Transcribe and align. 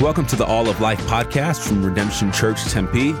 Welcome 0.00 0.24
to 0.28 0.36
the 0.36 0.46
All 0.46 0.70
of 0.70 0.80
Life 0.80 0.98
podcast 1.00 1.68
from 1.68 1.84
Redemption 1.84 2.32
Church 2.32 2.64
Tempe, 2.64 3.12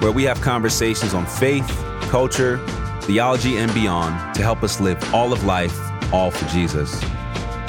where 0.00 0.12
we 0.12 0.22
have 0.24 0.38
conversations 0.42 1.14
on 1.14 1.24
faith, 1.24 1.66
culture, 2.10 2.58
theology, 3.00 3.56
and 3.56 3.72
beyond 3.72 4.34
to 4.34 4.42
help 4.42 4.62
us 4.62 4.78
live 4.78 5.02
all 5.14 5.32
of 5.32 5.44
life, 5.44 5.74
all 6.12 6.30
for 6.30 6.46
Jesus. 6.50 7.02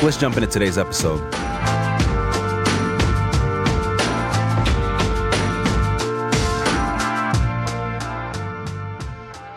Let's 0.03 0.17
jump 0.17 0.35
into 0.35 0.49
today's 0.49 0.77
episode. 0.77 1.19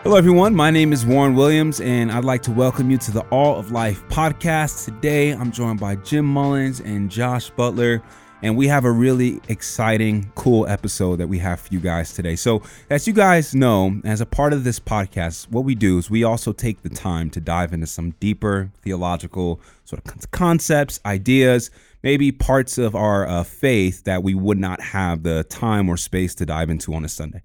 Hello, 0.03 0.15
everyone. 0.15 0.55
My 0.55 0.71
name 0.71 0.93
is 0.93 1.05
Warren 1.05 1.35
Williams, 1.35 1.81
and 1.81 2.13
I'd 2.13 2.23
like 2.23 2.43
to 2.43 2.51
welcome 2.51 2.89
you 2.89 2.97
to 2.99 3.11
the 3.11 3.21
All 3.23 3.59
of 3.59 3.71
Life 3.71 4.07
podcast. 4.07 4.85
Today, 4.85 5.31
I'm 5.31 5.51
joined 5.51 5.81
by 5.81 5.97
Jim 5.97 6.25
Mullins 6.25 6.79
and 6.79 7.11
Josh 7.11 7.49
Butler, 7.49 8.01
and 8.43 8.57
we 8.57 8.67
have 8.67 8.85
a 8.85 8.91
really 8.91 9.39
exciting, 9.47 10.31
cool 10.35 10.67
episode 10.67 11.17
that 11.17 11.27
we 11.27 11.37
have 11.39 11.59
for 11.61 11.73
you 11.73 11.79
guys 11.79 12.13
today. 12.13 12.35
So, 12.35 12.61
as 12.89 13.07
you 13.07 13.13
guys 13.13 13.53
know, 13.53 14.01
as 14.03 14.21
a 14.21 14.25
part 14.25 14.53
of 14.53 14.63
this 14.63 14.79
podcast, 14.79 15.49
what 15.49 15.63
we 15.63 15.75
do 15.75 15.97
is 15.97 16.09
we 16.09 16.23
also 16.23 16.51
take 16.51 16.81
the 16.81 16.89
time 16.89 17.29
to 17.31 17.39
dive 17.39 17.73
into 17.73 17.87
some 17.87 18.11
deeper 18.19 18.71
theological 18.81 19.61
sort 19.85 20.05
of 20.05 20.31
concepts, 20.31 20.99
ideas, 21.05 21.69
maybe 22.03 22.31
parts 22.31 22.77
of 22.77 22.95
our 22.95 23.27
uh, 23.27 23.43
faith 23.43 24.03
that 24.05 24.23
we 24.23 24.33
would 24.33 24.57
not 24.57 24.81
have 24.81 25.23
the 25.23 25.43
time 25.45 25.87
or 25.87 25.97
space 25.97 26.33
to 26.35 26.45
dive 26.45 26.69
into 26.69 26.93
on 26.93 27.05
a 27.05 27.09
Sunday. 27.09 27.43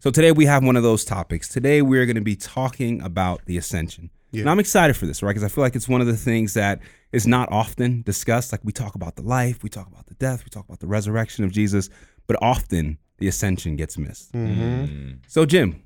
So 0.00 0.10
today 0.10 0.32
we 0.32 0.46
have 0.46 0.64
one 0.64 0.76
of 0.76 0.82
those 0.82 1.04
topics. 1.04 1.48
Today 1.48 1.82
we're 1.82 2.06
going 2.06 2.16
to 2.16 2.22
be 2.22 2.36
talking 2.36 3.02
about 3.02 3.44
the 3.46 3.58
ascension. 3.58 4.10
Yeah. 4.30 4.42
And 4.42 4.50
I'm 4.50 4.58
excited 4.58 4.94
for 4.96 5.06
this, 5.06 5.22
right? 5.22 5.30
Because 5.30 5.44
I 5.44 5.48
feel 5.48 5.62
like 5.62 5.74
it's 5.74 5.88
one 5.88 6.00
of 6.00 6.06
the 6.06 6.16
things 6.16 6.54
that 6.54 6.80
is 7.12 7.26
not 7.26 7.50
often 7.50 8.02
discussed. 8.02 8.52
Like 8.52 8.60
we 8.62 8.72
talk 8.72 8.94
about 8.94 9.16
the 9.16 9.22
life, 9.22 9.62
we 9.62 9.70
talk 9.70 9.86
about 9.86 10.06
the 10.06 10.14
death, 10.14 10.44
we 10.44 10.50
talk 10.50 10.66
about 10.66 10.80
the 10.80 10.86
resurrection 10.86 11.44
of 11.44 11.52
Jesus, 11.52 11.88
but 12.26 12.36
often 12.42 12.98
the 13.18 13.28
ascension 13.28 13.76
gets 13.76 13.96
missed. 13.96 14.32
Mm-hmm. 14.32 15.18
So, 15.26 15.46
Jim, 15.46 15.82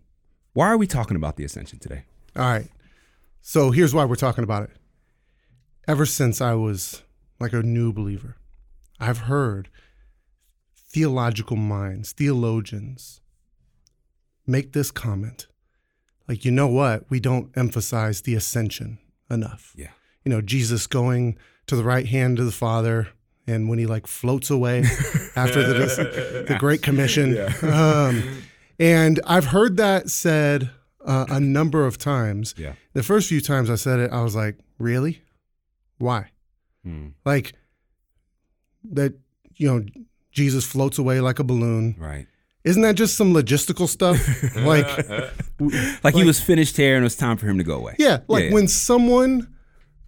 why 0.54 0.68
are 0.68 0.76
we 0.76 0.86
talking 0.86 1.16
about 1.16 1.36
the 1.36 1.44
ascension 1.44 1.78
today? 1.78 2.04
All 2.36 2.44
right. 2.44 2.68
So 3.40 3.70
here's 3.70 3.94
why 3.94 4.04
we're 4.04 4.16
talking 4.16 4.44
about 4.44 4.64
it. 4.64 4.70
Ever 5.88 6.06
since 6.06 6.40
I 6.40 6.54
was 6.54 7.02
like 7.40 7.52
a 7.52 7.62
new 7.62 7.92
believer, 7.92 8.36
I've 9.00 9.18
heard 9.18 9.68
theological 10.76 11.56
minds, 11.56 12.12
theologians, 12.12 13.20
make 14.46 14.72
this 14.72 14.90
comment. 14.90 15.46
Like, 16.28 16.44
you 16.44 16.50
know 16.50 16.68
what? 16.68 17.04
We 17.10 17.20
don't 17.20 17.50
emphasize 17.56 18.22
the 18.22 18.34
ascension 18.34 18.98
enough. 19.30 19.72
Yeah. 19.76 19.90
You 20.24 20.30
know, 20.30 20.40
Jesus 20.40 20.86
going 20.86 21.36
to 21.66 21.76
the 21.76 21.84
right 21.84 22.06
hand 22.06 22.38
of 22.38 22.46
the 22.46 22.52
Father, 22.52 23.08
and 23.46 23.68
when 23.68 23.78
he 23.78 23.86
like 23.86 24.06
floats 24.06 24.50
away 24.50 24.80
after 25.36 25.62
the, 25.62 26.44
the 26.48 26.56
Great 26.58 26.82
Commission. 26.82 27.34
Yeah. 27.34 27.52
Um, 27.62 28.42
and 28.78 29.20
I've 29.26 29.46
heard 29.46 29.76
that 29.78 30.10
said 30.10 30.70
uh, 31.04 31.26
a 31.28 31.40
number 31.40 31.86
of 31.86 31.98
times. 31.98 32.54
Yeah. 32.56 32.74
The 32.92 33.02
first 33.02 33.28
few 33.28 33.40
times 33.40 33.70
I 33.70 33.74
said 33.74 34.00
it, 34.00 34.12
I 34.12 34.22
was 34.22 34.36
like, 34.36 34.56
really? 34.78 35.22
Why? 35.98 36.30
Hmm. 36.84 37.08
Like 37.24 37.54
that, 38.90 39.14
you 39.56 39.68
know, 39.68 39.84
Jesus 40.30 40.64
floats 40.64 40.98
away 40.98 41.20
like 41.20 41.38
a 41.38 41.44
balloon. 41.44 41.94
Right. 41.98 42.26
Isn't 42.64 42.82
that 42.82 42.94
just 42.94 43.16
some 43.16 43.32
logistical 43.34 43.88
stuff? 43.88 44.18
like, 44.56 44.86
like, 45.60 46.04
like, 46.04 46.14
he 46.14 46.24
was 46.24 46.40
finished 46.40 46.76
here 46.76 46.94
and 46.94 47.02
it 47.02 47.06
was 47.06 47.16
time 47.16 47.36
for 47.36 47.46
him 47.46 47.58
to 47.58 47.64
go 47.64 47.76
away. 47.76 47.96
Yeah, 47.98 48.20
like 48.28 48.42
yeah, 48.42 48.48
yeah. 48.48 48.54
when 48.54 48.68
someone 48.68 49.52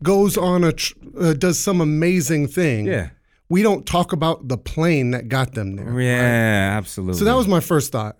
goes 0.02 0.36
on 0.36 0.62
a 0.62 0.72
tr- 0.72 0.94
uh, 1.19 1.32
does 1.34 1.58
some 1.58 1.80
amazing 1.80 2.47
thing. 2.47 2.86
Yeah. 2.86 3.10
We 3.48 3.62
don't 3.62 3.84
talk 3.84 4.12
about 4.12 4.48
the 4.48 4.56
plane 4.56 5.10
that 5.10 5.28
got 5.28 5.55
them 5.55 5.77
there. 5.77 6.00
Yeah, 6.00 6.70
right? 6.70 6.77
absolutely. 6.77 7.19
So 7.19 7.25
that 7.25 7.37
was 7.37 7.47
my 7.47 7.60
first 7.60 7.93
thought. 7.93 8.16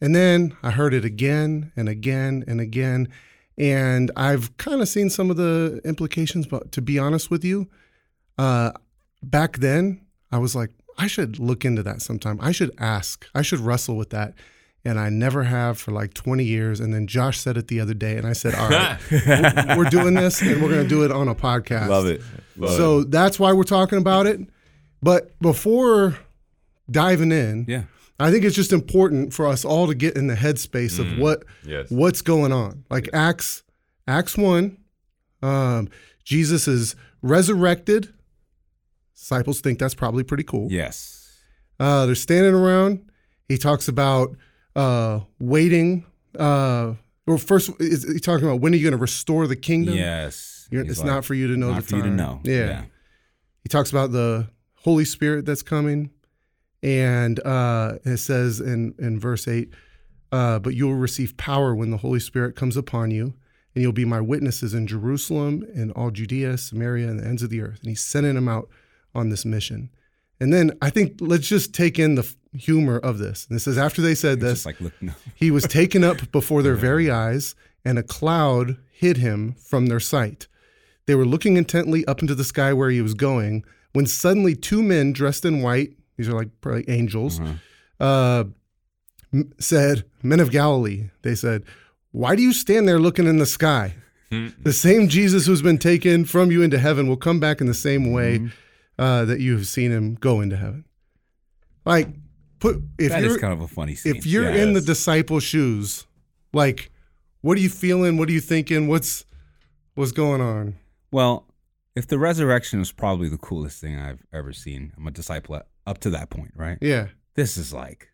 And 0.00 0.14
then 0.14 0.56
I 0.62 0.70
heard 0.70 0.92
it 0.92 1.04
again 1.04 1.72
and 1.76 1.88
again 1.88 2.44
and 2.46 2.60
again. 2.60 3.08
And 3.58 4.10
I've 4.16 4.56
kind 4.56 4.82
of 4.82 4.88
seen 4.88 5.08
some 5.08 5.30
of 5.30 5.36
the 5.36 5.80
implications, 5.84 6.46
but 6.46 6.72
to 6.72 6.82
be 6.82 6.98
honest 6.98 7.30
with 7.30 7.44
you, 7.44 7.68
uh, 8.38 8.72
back 9.22 9.58
then 9.58 10.04
I 10.30 10.38
was 10.38 10.54
like, 10.54 10.70
I 10.98 11.06
should 11.06 11.38
look 11.38 11.64
into 11.64 11.82
that 11.82 12.02
sometime. 12.02 12.38
I 12.40 12.52
should 12.52 12.72
ask. 12.78 13.26
I 13.34 13.42
should 13.42 13.60
wrestle 13.60 13.96
with 13.96 14.10
that. 14.10 14.34
And 14.84 15.00
I 15.00 15.08
never 15.08 15.42
have 15.42 15.78
for 15.78 15.90
like 15.90 16.14
20 16.14 16.44
years. 16.44 16.78
And 16.78 16.94
then 16.94 17.06
Josh 17.06 17.40
said 17.40 17.56
it 17.56 17.66
the 17.66 17.80
other 17.80 17.94
day, 17.94 18.16
and 18.16 18.26
I 18.26 18.34
said, 18.34 18.54
All 18.54 18.68
right, 18.68 18.98
we're 19.76 19.90
doing 19.90 20.14
this 20.14 20.40
and 20.40 20.62
we're 20.62 20.68
going 20.68 20.84
to 20.84 20.88
do 20.88 21.04
it 21.04 21.10
on 21.10 21.26
a 21.28 21.34
podcast. 21.34 21.88
Love 21.88 22.06
it. 22.06 22.22
Love 22.56 22.76
so 22.76 22.98
it. 23.00 23.10
that's 23.10 23.38
why 23.38 23.52
we're 23.52 23.64
talking 23.64 23.98
about 23.98 24.26
it. 24.26 24.40
But 25.02 25.38
before 25.40 26.16
diving 26.90 27.32
in, 27.32 27.64
yeah. 27.68 27.84
I 28.18 28.30
think 28.30 28.44
it's 28.44 28.56
just 28.56 28.72
important 28.72 29.34
for 29.34 29.46
us 29.46 29.64
all 29.64 29.88
to 29.88 29.94
get 29.94 30.16
in 30.16 30.28
the 30.28 30.34
headspace 30.34 30.98
of 30.98 31.06
mm, 31.06 31.18
what 31.18 31.44
yes. 31.64 31.90
what's 31.90 32.22
going 32.22 32.52
on. 32.52 32.84
Like 32.88 33.06
yes. 33.06 33.14
Acts 33.14 33.62
Acts 34.08 34.38
1, 34.38 34.76
um, 35.42 35.88
Jesus 36.24 36.68
is 36.68 36.94
resurrected 37.22 38.12
Disciples 39.16 39.60
think 39.60 39.78
that's 39.78 39.94
probably 39.94 40.22
pretty 40.22 40.44
cool. 40.44 40.68
Yes. 40.70 41.40
Uh, 41.80 42.06
they're 42.06 42.14
standing 42.14 42.54
around. 42.54 43.10
He 43.48 43.58
talks 43.58 43.88
about 43.88 44.36
uh, 44.74 45.20
waiting. 45.38 46.04
Uh, 46.38 46.94
well, 47.26 47.38
first, 47.38 47.70
is 47.80 48.04
he 48.04 48.20
talking 48.20 48.46
about 48.46 48.60
when 48.60 48.72
are 48.72 48.76
you 48.76 48.82
going 48.82 48.92
to 48.92 48.98
restore 48.98 49.46
the 49.46 49.56
kingdom? 49.56 49.94
Yes. 49.94 50.68
it's 50.70 50.98
like, 50.98 51.06
not 51.06 51.24
for 51.24 51.34
you 51.34 51.48
to 51.48 51.56
know 51.56 51.70
not 51.72 51.76
the 51.76 51.82
for 51.82 51.90
time. 51.92 51.98
you 51.98 52.04
to 52.04 52.10
know. 52.10 52.40
Yeah. 52.44 52.66
yeah. 52.66 52.84
He 53.62 53.68
talks 53.68 53.90
about 53.90 54.12
the 54.12 54.48
Holy 54.74 55.04
Spirit 55.04 55.46
that's 55.46 55.62
coming. 55.62 56.10
And 56.82 57.44
uh, 57.44 57.94
it 58.04 58.18
says 58.18 58.60
in, 58.60 58.94
in 58.98 59.18
verse 59.18 59.48
8, 59.48 59.72
uh, 60.30 60.58
but 60.58 60.74
you 60.74 60.86
will 60.86 60.94
receive 60.94 61.36
power 61.36 61.74
when 61.74 61.90
the 61.90 61.96
Holy 61.96 62.20
Spirit 62.20 62.54
comes 62.54 62.76
upon 62.76 63.10
you, 63.10 63.34
and 63.74 63.82
you'll 63.82 63.92
be 63.92 64.04
my 64.04 64.20
witnesses 64.20 64.74
in 64.74 64.86
Jerusalem 64.86 65.64
and 65.74 65.90
all 65.92 66.10
Judea, 66.10 66.58
Samaria, 66.58 67.08
and 67.08 67.18
the 67.18 67.26
ends 67.26 67.42
of 67.42 67.50
the 67.50 67.62
earth. 67.62 67.80
And 67.80 67.88
he's 67.88 68.02
sending 68.02 68.34
them 68.34 68.48
out 68.48 68.68
on 69.16 69.30
this 69.30 69.44
mission. 69.44 69.90
And 70.40 70.52
then 70.52 70.76
I 70.82 70.90
think 70.90 71.16
let's 71.20 71.48
just 71.48 71.74
take 71.74 71.98
in 71.98 72.14
the 72.14 72.30
humor 72.52 72.98
of 72.98 73.18
this. 73.18 73.46
And 73.48 73.56
it 73.56 73.60
says, 73.60 73.78
after 73.78 74.02
they 74.02 74.14
said 74.14 74.40
this, 74.40 74.66
like, 74.66 74.80
look, 74.80 74.92
no. 75.00 75.12
he 75.34 75.50
was 75.50 75.64
taken 75.64 76.04
up 76.04 76.30
before 76.30 76.62
their 76.62 76.74
very 76.88 77.10
eyes, 77.10 77.54
and 77.84 77.98
a 77.98 78.02
cloud 78.02 78.76
hid 78.92 79.16
him 79.18 79.54
from 79.54 79.86
their 79.86 80.00
sight. 80.00 80.46
They 81.06 81.14
were 81.14 81.24
looking 81.24 81.56
intently 81.56 82.04
up 82.06 82.20
into 82.20 82.34
the 82.34 82.44
sky 82.44 82.72
where 82.72 82.90
he 82.90 83.00
was 83.00 83.14
going, 83.14 83.64
when 83.92 84.06
suddenly 84.06 84.54
two 84.54 84.82
men 84.82 85.12
dressed 85.12 85.44
in 85.44 85.62
white, 85.62 85.96
these 86.16 86.28
are 86.28 86.34
like 86.34 86.48
probably 86.60 86.88
angels, 86.88 87.40
uh-huh. 87.40 88.04
uh, 88.04 88.44
said, 89.58 90.04
Men 90.22 90.40
of 90.40 90.50
Galilee, 90.50 91.10
they 91.22 91.34
said, 91.34 91.62
Why 92.10 92.34
do 92.36 92.42
you 92.42 92.52
stand 92.52 92.88
there 92.88 92.98
looking 92.98 93.26
in 93.26 93.38
the 93.38 93.46
sky? 93.46 93.94
The 94.28 94.72
same 94.72 95.06
Jesus 95.06 95.46
who's 95.46 95.62
been 95.62 95.78
taken 95.78 96.24
from 96.24 96.50
you 96.50 96.60
into 96.60 96.80
heaven 96.80 97.06
will 97.06 97.16
come 97.16 97.38
back 97.38 97.60
in 97.60 97.68
the 97.68 97.72
same 97.72 98.12
way. 98.12 98.40
Mm-hmm 98.40 98.48
uh, 98.98 99.24
that 99.24 99.40
you 99.40 99.52
have 99.56 99.66
seen 99.66 99.90
him 99.90 100.14
go 100.14 100.40
into 100.40 100.56
heaven. 100.56 100.84
Like, 101.84 102.08
put 102.58 102.82
if 102.98 103.10
that 103.10 103.22
you're 103.22 103.32
is 103.32 103.38
kind 103.38 103.52
of 103.52 103.60
a 103.60 103.68
funny 103.68 103.94
scene. 103.94 104.16
If 104.16 104.26
you're 104.26 104.48
in 104.48 104.72
the 104.72 104.80
disciple 104.80 105.40
shoes, 105.40 106.06
like, 106.52 106.90
what 107.40 107.56
are 107.58 107.60
you 107.60 107.68
feeling? 107.68 108.16
What 108.16 108.28
are 108.28 108.32
you 108.32 108.40
thinking? 108.40 108.88
What's 108.88 109.24
what's 109.94 110.12
going 110.12 110.40
on? 110.40 110.76
Well, 111.10 111.46
if 111.94 112.06
the 112.06 112.18
resurrection 112.18 112.80
is 112.80 112.92
probably 112.92 113.28
the 113.28 113.38
coolest 113.38 113.80
thing 113.80 113.98
I've 113.98 114.24
ever 114.32 114.52
seen, 114.52 114.92
I'm 114.96 115.06
a 115.06 115.10
disciple 115.10 115.62
up 115.86 115.98
to 115.98 116.10
that 116.10 116.28
point, 116.30 116.52
right? 116.56 116.78
Yeah. 116.80 117.08
This 117.34 117.56
is 117.56 117.72
like, 117.72 118.08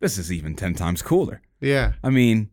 this 0.00 0.16
is 0.16 0.30
even 0.32 0.54
ten 0.54 0.74
times 0.74 1.02
cooler. 1.02 1.42
Yeah. 1.60 1.94
I 2.04 2.10
mean, 2.10 2.50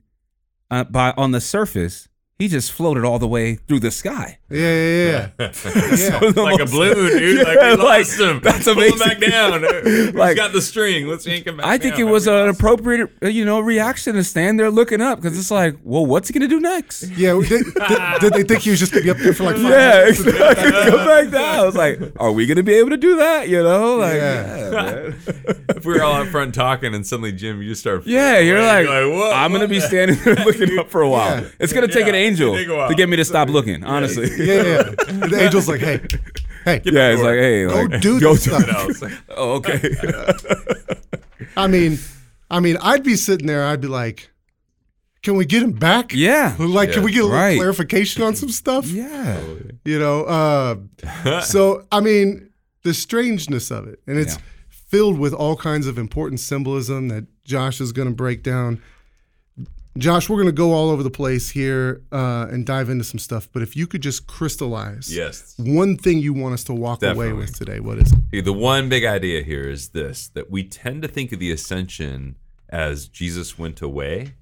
uh, 0.72 0.86
by 0.86 1.14
on 1.16 1.32
the 1.32 1.42
surface, 1.42 2.10
he 2.38 2.50
just 2.50 2.74
floated 2.74 3.06
all 3.06 3.18
the 3.18 3.28
way 3.28 3.56
through 3.56 3.80
the 3.80 3.92
sky. 3.92 4.40
Yeah, 4.50 4.60
yeah, 4.60 5.10
yeah. 5.10 5.30
yeah. 5.40 5.52
so 6.32 6.42
like 6.42 6.60
a 6.60 6.66
balloon, 6.66 7.18
dude. 7.18 7.36
Yeah, 7.36 7.44
like 7.44 7.60
we 7.60 7.84
lost 7.84 8.20
like, 8.20 8.30
him. 8.30 8.40
That's 8.42 8.68
amazing. 8.68 8.98
Pull 8.98 9.08
him 9.08 9.20
back 9.20 9.32
down. 9.32 9.62
like, 10.14 10.36
He's 10.36 10.38
got 10.38 10.52
the 10.52 10.62
string. 10.62 11.08
Let's 11.08 11.26
yank 11.26 11.48
him 11.48 11.58
back 11.58 11.66
I 11.66 11.78
think 11.78 11.96
down. 11.96 12.08
it 12.08 12.12
was 12.12 12.28
an 12.28 12.50
appropriate, 12.50 13.10
uh, 13.24 13.28
you 13.28 13.46
know, 13.46 13.62
reaction 13.62 14.16
to 14.16 14.24
stand 14.24 14.60
there 14.60 14.70
looking 14.70 15.02
up 15.02 15.22
because 15.22 15.38
it's 15.40 15.52
like, 15.52 15.78
well, 15.84 16.06
what's 16.06 16.28
he 16.28 16.34
gonna 16.34 16.50
do 16.50 16.60
next? 16.60 17.04
Yeah. 17.12 17.40
Did, 17.40 17.66
did, 17.74 18.20
did, 18.20 18.34
they 18.34 18.44
think 18.44 18.64
he 18.64 18.72
was 18.72 18.80
just 18.80 18.92
gonna 18.92 19.04
be 19.04 19.12
up 19.12 19.18
there 19.18 19.34
for 19.34 19.44
like? 19.44 19.56
Five 19.56 19.64
yeah, 19.64 20.00
minutes? 20.02 20.20
exactly. 20.20 20.72
Come 20.92 21.06
back 21.06 21.32
down. 21.32 21.60
I 21.60 21.66
was 21.66 21.76
like, 21.76 22.00
are 22.20 22.32
we 22.32 22.46
gonna 22.46 22.64
be 22.64 22.74
able 22.74 22.90
to 22.90 22.98
do 22.98 23.16
that? 23.18 23.48
You 23.48 23.64
know, 23.64 23.96
like, 23.96 24.16
yeah. 24.16 24.72
yeah 24.72 25.14
if 25.70 25.86
we 25.86 25.94
were 25.94 26.04
all 26.04 26.22
up 26.22 26.28
front 26.28 26.54
talking 26.54 26.94
and 26.94 27.06
suddenly 27.06 27.32
Jim, 27.32 27.62
you 27.62 27.70
just 27.70 27.82
start. 27.82 28.06
Yeah, 28.06 28.40
you're 28.40 28.62
like, 28.62 28.86
you're 28.86 29.16
like 29.16 29.36
I'm 29.36 29.52
gonna 29.52 29.68
be 29.68 29.80
standing 29.80 30.18
there 30.24 30.36
looking 30.36 30.78
up 30.78 30.90
for 30.90 31.02
a 31.02 31.10
while. 31.10 31.42
Yeah. 31.42 31.50
It's 31.60 31.74
gonna 31.74 31.88
take 31.88 32.08
an 32.08 32.16
angel 32.26 32.56
to 32.56 32.94
get 32.96 33.10
me 33.10 33.18
to 33.18 33.26
stop 33.26 33.50
looking. 33.50 33.84
Honestly. 33.84 34.30
Yeah, 34.38 34.56
yeah. 34.56 34.84
The 34.84 35.38
angel's 35.42 35.68
like, 35.68 35.82
hey, 35.82 36.02
hey. 36.64 36.82
Yeah, 36.86 37.12
it's 37.12 37.22
like, 37.22 37.38
hey, 37.38 37.66
go 37.66 37.84
like, 37.84 38.02
do 38.02 38.20
go 38.20 38.36
this 38.36 38.44
stuff. 38.44 39.24
oh, 39.30 39.54
okay. 39.54 39.80
I 41.58 41.68
mean, 41.68 42.00
I 42.50 42.60
mean, 42.60 42.78
I'd 42.82 43.04
be 43.04 43.16
sitting 43.16 43.48
there. 43.48 43.66
I'd 43.66 43.82
be 43.82 43.88
like, 43.88 44.30
can 45.24 45.36
we 45.36 45.46
get 45.46 45.64
him 45.64 45.72
back? 45.72 46.14
Yeah. 46.14 46.56
Like, 46.60 46.90
yeah. 46.90 46.94
can 46.96 47.04
we 47.04 47.12
get 47.12 47.22
a 47.22 47.24
little 47.24 47.40
right. 47.40 47.58
clarification 47.58 48.24
on 48.24 48.36
some 48.36 48.50
stuff? 48.50 48.88
Yeah. 48.88 49.42
You 49.84 50.00
know. 50.00 50.24
Uh, 50.26 51.42
so 51.42 51.86
I 51.92 52.00
mean, 52.00 52.50
the 52.84 52.94
strangeness 52.94 53.72
of 53.72 53.88
it, 53.88 54.00
and 54.08 54.18
it's. 54.18 54.36
Yeah 54.36 54.42
filled 54.96 55.20
with 55.20 55.34
all 55.34 55.58
kinds 55.58 55.88
of 55.88 55.98
important 55.98 56.40
symbolism 56.40 57.08
that 57.10 57.26
Josh 57.44 57.82
is 57.82 57.92
going 57.92 58.08
to 58.08 58.14
break 58.14 58.44
down. 58.44 58.82
Josh, 59.98 60.28
we're 60.28 60.36
going 60.36 60.48
to 60.48 60.52
go 60.52 60.74
all 60.74 60.90
over 60.90 61.04
the 61.04 61.10
place 61.10 61.50
here 61.50 62.02
uh, 62.12 62.48
and 62.52 62.66
dive 62.66 62.90
into 62.90 63.06
some 63.06 63.18
stuff. 63.18 63.48
But 63.54 63.62
if 63.62 63.78
you 63.78 63.88
could 63.88 64.02
just 64.02 64.28
crystallize 64.28 65.16
yes. 65.16 65.56
one 65.58 65.96
thing 65.96 66.20
you 66.20 66.34
want 66.34 66.54
us 66.54 66.66
to 66.66 66.74
walk 66.74 67.00
Definitely. 67.00 67.30
away 67.30 67.40
with 67.40 67.58
today, 67.58 67.80
what 67.80 68.00
is 68.00 68.14
it? 68.32 68.44
The 68.44 68.52
one 68.52 68.90
big 68.90 69.06
idea 69.06 69.42
here 69.42 69.70
is 69.70 69.90
this 69.90 70.28
that 70.30 70.52
we 70.52 70.64
tend 70.64 71.02
to 71.04 71.08
think 71.08 71.32
of 71.32 71.40
the 71.40 71.50
ascension 71.50 72.36
as 72.68 73.08
Jesus 73.08 73.58
went 73.58 73.82
away, 73.82 74.34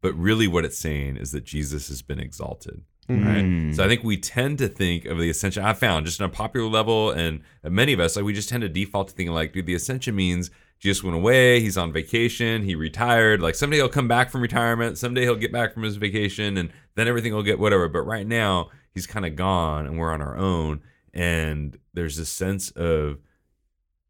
but 0.00 0.14
really 0.14 0.48
what 0.48 0.64
it's 0.64 0.78
saying 0.78 1.18
is 1.18 1.32
that 1.32 1.44
Jesus 1.44 1.88
has 1.88 2.00
been 2.00 2.18
exalted. 2.18 2.82
Mm-hmm. 3.06 3.72
So 3.72 3.84
I 3.84 3.88
think 3.88 4.02
we 4.02 4.16
tend 4.16 4.56
to 4.58 4.68
think 4.68 5.04
of 5.04 5.18
the 5.18 5.28
ascension. 5.28 5.62
I 5.62 5.74
found 5.74 6.06
just 6.06 6.22
on 6.22 6.30
a 6.30 6.32
popular 6.32 6.68
level, 6.68 7.10
and 7.10 7.42
many 7.62 7.92
of 7.92 8.00
us, 8.00 8.16
like 8.16 8.24
we 8.24 8.32
just 8.32 8.48
tend 8.48 8.62
to 8.62 8.70
default 8.70 9.08
to 9.08 9.14
thinking 9.14 9.34
like, 9.34 9.52
dude, 9.52 9.66
the 9.66 9.74
ascension 9.74 10.16
means 10.16 10.50
Jesus 10.84 11.02
went 11.02 11.16
away, 11.16 11.60
he's 11.60 11.78
on 11.78 11.94
vacation, 11.94 12.62
he 12.62 12.74
retired. 12.74 13.40
Like 13.40 13.54
someday 13.54 13.78
he'll 13.78 13.88
come 13.88 14.06
back 14.06 14.30
from 14.30 14.42
retirement, 14.42 14.98
someday 14.98 15.22
he'll 15.22 15.34
get 15.34 15.50
back 15.50 15.72
from 15.72 15.82
his 15.82 15.96
vacation, 15.96 16.58
and 16.58 16.70
then 16.94 17.08
everything 17.08 17.32
will 17.32 17.42
get 17.42 17.58
whatever. 17.58 17.88
But 17.88 18.02
right 18.02 18.26
now, 18.26 18.68
he's 18.92 19.06
kind 19.06 19.24
of 19.24 19.34
gone 19.34 19.86
and 19.86 19.98
we're 19.98 20.12
on 20.12 20.20
our 20.20 20.36
own. 20.36 20.82
And 21.14 21.78
there's 21.94 22.18
this 22.18 22.28
sense 22.28 22.70
of 22.72 23.16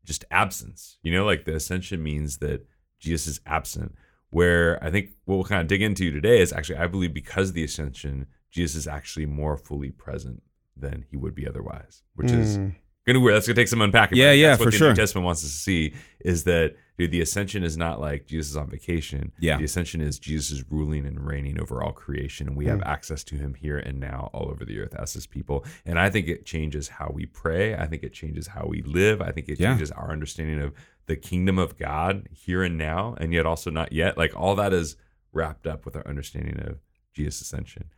just 0.05 0.25
absence. 0.33 0.99
You 1.05 1.13
know, 1.13 1.25
like 1.25 1.45
the 1.45 1.55
ascension 1.55 2.03
means 2.03 2.39
that 2.39 2.67
Jesus 2.99 3.29
is 3.29 3.41
absent. 3.47 3.95
Where 4.31 4.83
I 4.83 4.91
think 4.91 5.11
what 5.27 5.37
we'll 5.37 5.45
kind 5.45 5.61
of 5.61 5.69
dig 5.69 5.81
into 5.81 6.11
today 6.11 6.41
is 6.41 6.53
actually, 6.53 6.79
I 6.79 6.89
believe 6.89 7.15
because 7.15 7.51
of 7.51 7.55
the 7.55 7.63
ascension, 7.63 8.27
Jesus 8.51 8.75
is 8.75 8.89
actually 8.89 9.27
more 9.27 9.57
fully 9.57 9.93
present 9.93 10.43
than 10.77 11.05
he 11.09 11.17
would 11.17 11.37
be 11.37 11.47
otherwise, 11.47 12.03
which 12.17 12.33
mm. 12.33 12.41
is 12.41 12.59
gonna 13.07 13.21
weird. 13.21 13.37
That's 13.37 13.47
gonna 13.47 13.57
take 13.57 13.69
some 13.69 13.81
unpacking. 13.81 14.19
Yeah, 14.19 14.33
yeah, 14.33 14.51
That's 14.51 14.61
what 14.61 14.71
the 14.73 14.79
sure. 14.79 14.89
New 14.91 14.95
Testament 14.97 15.25
wants 15.25 15.45
us 15.45 15.51
to 15.51 15.57
see 15.57 15.95
is 16.21 16.45
that 16.45 16.77
dude, 16.97 17.11
the 17.11 17.21
ascension 17.21 17.65
is 17.65 17.77
not 17.77 18.01
like 18.01 18.27
Jesus 18.27 18.51
is 18.51 18.57
on 18.57 18.69
vacation. 18.69 19.33
Yeah, 19.39 19.59
the 19.59 19.65
ascension 19.65 20.01
is 20.01 20.19
Jesus 20.19 20.51
is 20.51 20.65
ruling 20.71 21.07
and 21.07 21.27
reigning 21.27 21.61
over 21.61 21.83
all 21.83 21.93
creation, 21.93 22.49
and 22.49 22.57
we 22.57 22.67
mm. 22.67 22.71
have 22.71 22.83
access 22.83 23.25
to 23.25 23.37
Him 23.37 23.55
here 23.55 23.79
and 23.79 24.01
now, 24.01 24.31
all 24.33 24.49
over 24.49 24.65
the 24.65 24.81
earth 24.81 24.95
as 24.95 25.13
His 25.13 25.27
people. 25.27 25.65
And 25.85 25.99
I 25.99 26.11
think 26.11 26.29
it 26.29 26.47
changes 26.47 26.89
how 26.89 27.11
we 27.13 27.27
pray. 27.27 27.75
I 27.75 27.87
think 27.87 28.03
it 28.03 28.13
changes 28.13 28.49
how 28.49 28.67
we 28.69 28.83
live. 28.83 29.21
I 29.21 29.33
think 29.33 29.49
it 29.49 29.61
yeah. 29.61 29.71
changes 29.71 29.91
our 29.91 30.11
understanding 30.11 30.61
of 30.61 30.73
the 31.07 31.17
kingdom 31.17 31.59
of 31.59 31.77
God 31.77 32.29
here 32.31 32.63
and 32.63 32.79
now, 32.79 33.15
and 33.19 33.33
yet 33.33 33.47
also 33.47 33.71
not 33.71 33.93
yet. 33.93 34.17
Like 34.17 34.35
all 34.35 34.55
that 34.57 34.73
is 34.73 34.97
wrapped 35.33 35.67
up 35.67 35.85
with 35.85 35.97
our 35.97 36.07
understanding 36.07 36.61
of 36.61 36.79
Jesus' 37.13 37.43
ascension. 37.43 37.91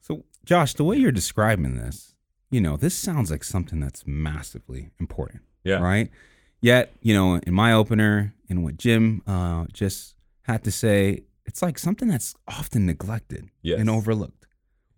So, 0.00 0.24
Josh, 0.44 0.74
the 0.74 0.84
way 0.84 0.96
you're 0.96 1.12
describing 1.12 1.76
this, 1.76 2.11
you 2.52 2.60
know, 2.60 2.76
this 2.76 2.94
sounds 2.94 3.30
like 3.30 3.42
something 3.42 3.80
that's 3.80 4.06
massively 4.06 4.90
important. 5.00 5.42
Yeah. 5.64 5.78
Right. 5.78 6.10
Yet, 6.60 6.94
you 7.00 7.14
know, 7.14 7.36
in 7.36 7.54
my 7.54 7.72
opener 7.72 8.34
and 8.48 8.62
what 8.62 8.76
Jim 8.76 9.22
uh, 9.26 9.64
just 9.72 10.14
had 10.42 10.62
to 10.64 10.70
say, 10.70 11.24
it's 11.46 11.62
like 11.62 11.78
something 11.78 12.08
that's 12.08 12.34
often 12.46 12.86
neglected 12.86 13.48
yes. 13.62 13.80
and 13.80 13.88
overlooked. 13.88 14.46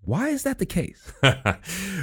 Why 0.02 0.28
is 0.28 0.42
that 0.42 0.58
the 0.58 0.66
case? 0.66 1.12
well, 1.22 1.34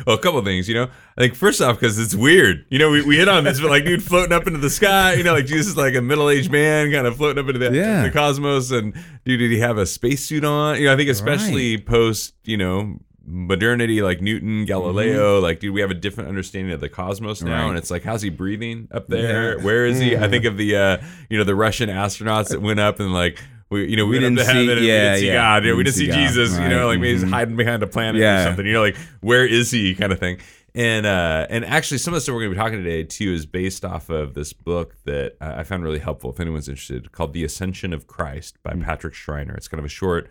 a 0.08 0.18
couple 0.18 0.40
of 0.40 0.46
things, 0.46 0.68
you 0.68 0.74
know. 0.74 0.90
I 1.18 1.22
think 1.22 1.36
first 1.36 1.62
off, 1.62 1.80
because 1.80 2.00
it's 2.00 2.16
weird. 2.16 2.66
You 2.70 2.80
know, 2.80 2.90
we, 2.90 3.04
we 3.04 3.18
hit 3.18 3.28
on 3.28 3.44
this, 3.44 3.60
but 3.60 3.70
like, 3.70 3.86
dude, 3.86 4.02
floating 4.02 4.34
up 4.34 4.48
into 4.48 4.58
the 4.58 4.72
sky. 4.72 5.14
You 5.14 5.24
know, 5.24 5.34
like 5.34 5.46
Jesus 5.46 5.68
is 5.68 5.78
like 5.78 5.94
a 5.94 6.02
middle 6.02 6.28
aged 6.30 6.52
man, 6.52 6.92
kind 6.92 7.06
of 7.06 7.18
floating 7.18 7.44
up 7.44 7.48
into 7.48 7.60
the, 7.60 7.76
yeah. 7.76 8.02
the 8.02 8.10
cosmos. 8.10 8.72
And 8.72 8.94
dude, 9.26 9.40
did 9.40 9.52
he 9.52 9.60
have 9.60 9.78
a 9.78 9.86
spacesuit 9.86 10.44
on? 10.44 10.80
You 10.80 10.86
know, 10.86 10.94
I 10.94 10.96
think 10.96 11.10
especially 11.12 11.76
right. 11.76 11.86
post, 11.86 12.34
you 12.44 12.58
know, 12.58 12.98
modernity 13.26 14.02
like 14.02 14.22
Newton, 14.22 14.66
Galileo, 14.66 15.36
mm-hmm. 15.36 15.44
like 15.44 15.60
dude, 15.60 15.74
we 15.74 15.82
have 15.82 15.92
a 15.92 15.96
different 15.96 16.30
understanding 16.30 16.74
of 16.74 16.80
the 16.80 16.90
cosmos 16.90 17.42
now, 17.42 17.64
right. 17.64 17.70
and 17.70 17.78
it's 17.78 17.92
like, 17.92 18.04
how's 18.04 18.22
he 18.22 18.30
breathing 18.30 18.88
up 18.92 19.08
there? 19.08 19.58
Yeah. 19.58 19.64
Where 19.64 19.86
is 19.86 20.00
he? 20.00 20.18
I 20.18 20.28
think 20.28 20.46
of 20.46 20.58
the 20.58 20.76
uh, 20.76 20.98
you 21.30 21.38
know 21.38 21.44
the 21.44 21.56
Russian 21.56 21.90
astronauts 21.90 22.50
that 22.50 22.62
went 22.62 22.80
up 22.80 23.00
and 23.00 23.14
like. 23.14 23.42
We, 23.70 23.90
you 23.90 23.96
know, 23.96 24.04
we, 24.04 24.18
we 24.18 24.20
didn't 24.20 24.40
see, 24.40 24.44
heaven, 24.44 24.66
yeah, 24.66 24.74
we 24.74 24.86
didn't 24.86 25.18
see 25.20 25.28
yeah. 25.28 25.34
God. 25.34 25.64
Know, 25.64 25.76
we 25.78 25.84
didn't 25.86 25.96
see, 25.96 26.08
see 26.08 26.12
Jesus. 26.12 26.52
Right. 26.58 26.64
You 26.64 26.70
know, 26.76 26.88
like 26.88 27.00
maybe 27.00 27.14
he's 27.14 27.22
mm-hmm. 27.22 27.32
hiding 27.32 27.56
behind 27.56 27.82
a 27.82 27.88
planet 27.88 28.20
yeah. 28.20 28.42
or 28.42 28.48
something. 28.48 28.66
You 28.66 28.74
know, 28.74 28.82
like 28.82 28.98
where 29.22 29.46
is 29.46 29.72
he, 29.72 29.96
kind 29.96 30.12
of 30.12 30.20
thing. 30.20 30.42
And 30.76 31.06
uh, 31.06 31.48
and 31.50 31.64
actually, 31.64 32.00
some 32.00 32.14
of 32.14 32.18
the 32.18 32.22
stuff 32.22 32.34
we're 32.34 32.42
going 32.42 32.52
to 32.52 32.56
be 32.56 32.62
talking 32.62 32.84
today 32.84 33.04
too 33.04 33.34
is 33.34 33.46
based 33.46 33.86
off 33.86 34.10
of 34.10 34.34
this 34.34 34.52
book 34.52 34.98
that 35.06 35.38
I 35.40 35.64
found 35.64 35.84
really 35.84 36.00
helpful. 36.00 36.32
If 36.32 36.42
anyone's 36.42 36.68
interested, 36.68 37.14
called 37.14 37.32
"The 37.32 37.46
Ascension 37.46 37.94
of 37.94 38.08
Christ" 38.08 38.62
by 38.62 38.72
mm-hmm. 38.72 38.84
Patrick 38.84 39.14
Schreiner. 39.14 39.54
It's 39.54 39.70
kind 39.70 39.80
of 39.80 39.86
a 39.86 39.90
short 39.90 40.30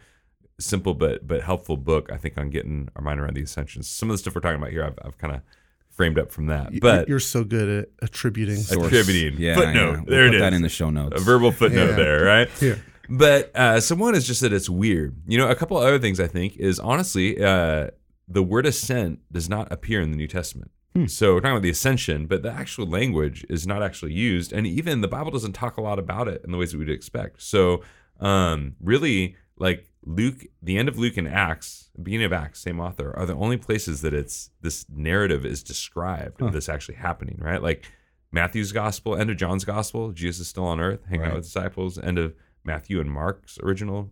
simple 0.60 0.94
but 0.94 1.26
but 1.26 1.42
helpful 1.42 1.76
book, 1.76 2.10
I 2.12 2.16
think, 2.16 2.38
on 2.38 2.50
getting 2.50 2.88
our 2.96 3.02
mind 3.02 3.20
around 3.20 3.34
the 3.34 3.42
ascensions. 3.42 3.88
Some 3.88 4.10
of 4.10 4.14
the 4.14 4.18
stuff 4.18 4.34
we're 4.34 4.40
talking 4.40 4.60
about 4.60 4.70
here, 4.70 4.84
I've, 4.84 4.98
I've 5.04 5.18
kind 5.18 5.34
of 5.34 5.42
framed 5.90 6.18
up 6.18 6.30
from 6.30 6.46
that. 6.46 6.78
But 6.80 7.08
you're 7.08 7.20
so 7.20 7.44
good 7.44 7.68
at 7.68 7.88
attributing, 8.02 8.56
source. 8.56 8.86
attributing 8.86 9.40
yeah, 9.40 9.54
footnote. 9.54 9.74
Yeah. 9.74 9.96
We'll 9.96 10.04
there 10.06 10.26
it 10.26 10.34
is. 10.34 10.40
That 10.40 10.52
in 10.52 10.62
the 10.62 10.68
show 10.68 10.90
notes. 10.90 11.20
A 11.20 11.24
verbal 11.24 11.52
footnote 11.52 11.90
yeah. 11.90 11.96
there, 11.96 12.24
right? 12.24 12.48
Yeah. 12.62 12.76
But 13.08 13.54
uh, 13.56 13.80
so 13.80 13.96
one 13.96 14.14
is 14.14 14.26
just 14.26 14.40
that 14.40 14.52
it's 14.52 14.70
weird. 14.70 15.16
You 15.26 15.36
know, 15.36 15.48
a 15.48 15.56
couple 15.56 15.76
other 15.76 15.98
things 15.98 16.20
I 16.20 16.28
think 16.28 16.56
is 16.56 16.78
honestly, 16.78 17.42
uh, 17.42 17.88
the 18.28 18.42
word 18.42 18.66
ascent 18.66 19.20
does 19.32 19.48
not 19.48 19.70
appear 19.72 20.00
in 20.00 20.12
the 20.12 20.16
New 20.16 20.28
Testament. 20.28 20.70
Hmm. 20.94 21.06
So 21.06 21.34
we're 21.34 21.40
talking 21.40 21.52
about 21.52 21.62
the 21.62 21.70
ascension, 21.70 22.26
but 22.26 22.42
the 22.42 22.50
actual 22.50 22.86
language 22.86 23.44
is 23.48 23.66
not 23.66 23.82
actually 23.82 24.12
used, 24.12 24.52
and 24.52 24.66
even 24.66 25.00
the 25.00 25.08
Bible 25.08 25.30
doesn't 25.30 25.52
talk 25.52 25.76
a 25.76 25.80
lot 25.80 25.98
about 25.98 26.28
it 26.28 26.42
in 26.44 26.52
the 26.52 26.58
ways 26.58 26.72
that 26.72 26.78
we'd 26.78 26.88
expect. 26.88 27.42
So 27.42 27.82
um, 28.20 28.76
really, 28.80 29.36
like 29.56 29.89
Luke, 30.04 30.46
the 30.62 30.78
end 30.78 30.88
of 30.88 30.98
Luke 30.98 31.16
and 31.16 31.28
Acts, 31.28 31.90
beginning 32.02 32.26
of 32.26 32.32
Acts, 32.32 32.60
same 32.60 32.80
author, 32.80 33.14
are 33.16 33.26
the 33.26 33.34
only 33.34 33.56
places 33.56 34.00
that 34.02 34.14
it's 34.14 34.50
this 34.62 34.86
narrative 34.88 35.44
is 35.44 35.62
described 35.62 36.36
huh. 36.40 36.46
of 36.46 36.52
this 36.52 36.68
actually 36.68 36.96
happening, 36.96 37.38
right? 37.40 37.62
Like 37.62 37.84
Matthew's 38.32 38.72
gospel, 38.72 39.14
end 39.14 39.30
of 39.30 39.36
John's 39.36 39.64
gospel, 39.64 40.12
Jesus 40.12 40.40
is 40.40 40.48
still 40.48 40.64
on 40.64 40.80
earth, 40.80 41.00
hanging 41.06 41.22
right. 41.22 41.30
out 41.30 41.36
with 41.36 41.44
disciples, 41.44 41.98
end 41.98 42.18
of 42.18 42.34
Matthew 42.64 43.00
and 43.00 43.10
Mark's 43.10 43.58
original, 43.62 44.10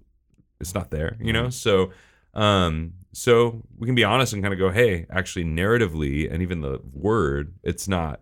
it's 0.61 0.75
not 0.75 0.90
there, 0.90 1.17
you 1.20 1.32
know? 1.32 1.50
So 1.50 1.90
um, 2.35 2.94
so 3.12 3.62
we 3.76 3.87
can 3.87 3.94
be 3.94 4.05
honest 4.05 4.32
and 4.32 4.43
kind 4.43 4.52
of 4.52 4.61
go, 4.61 4.70
hey, 4.70 5.06
actually 5.11 5.44
narratively 5.44 6.32
and 6.32 6.43
even 6.43 6.61
the 6.61 6.81
word, 6.93 7.55
it's 7.62 7.88
not 7.88 8.20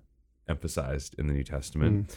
emphasized 0.48 1.14
in 1.18 1.26
the 1.26 1.34
New 1.34 1.44
Testament. 1.44 2.08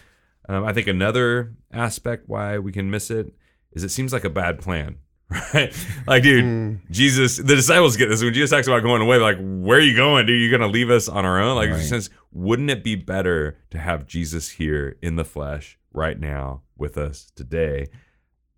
Mm. 0.47 0.53
Um, 0.53 0.63
I 0.63 0.73
think 0.73 0.87
another 0.87 1.55
aspect 1.73 2.23
why 2.27 2.57
we 2.57 2.71
can 2.71 2.89
miss 2.89 3.11
it 3.11 3.33
is 3.71 3.83
it 3.83 3.89
seems 3.89 4.13
like 4.13 4.23
a 4.23 4.29
bad 4.29 4.59
plan 4.59 4.97
right? 5.53 5.87
Like, 6.07 6.23
dude, 6.23 6.43
mm. 6.43 6.79
Jesus, 6.89 7.37
the 7.37 7.55
disciples 7.55 7.97
get 7.97 8.09
this 8.09 8.23
when 8.23 8.33
Jesus 8.33 8.49
talks 8.49 8.67
about 8.67 8.81
going 8.81 9.01
away. 9.01 9.17
Like, 9.17 9.37
where 9.39 9.77
are 9.77 9.81
you 9.81 9.95
going, 9.95 10.25
dude? 10.25 10.41
You're 10.41 10.57
gonna 10.57 10.71
leave 10.71 10.89
us 10.89 11.07
on 11.07 11.23
our 11.23 11.39
own? 11.39 11.55
Like, 11.55 11.69
right. 11.69 11.81
since 11.81 12.09
wouldn't 12.31 12.69
it 12.69 12.83
be 12.83 12.95
better 12.95 13.57
to 13.69 13.77
have 13.77 14.07
Jesus 14.07 14.49
here 14.49 14.97
in 15.01 15.17
the 15.17 15.25
flesh 15.25 15.77
right 15.93 16.19
now 16.19 16.63
with 16.77 16.97
us 16.97 17.31
today? 17.35 17.87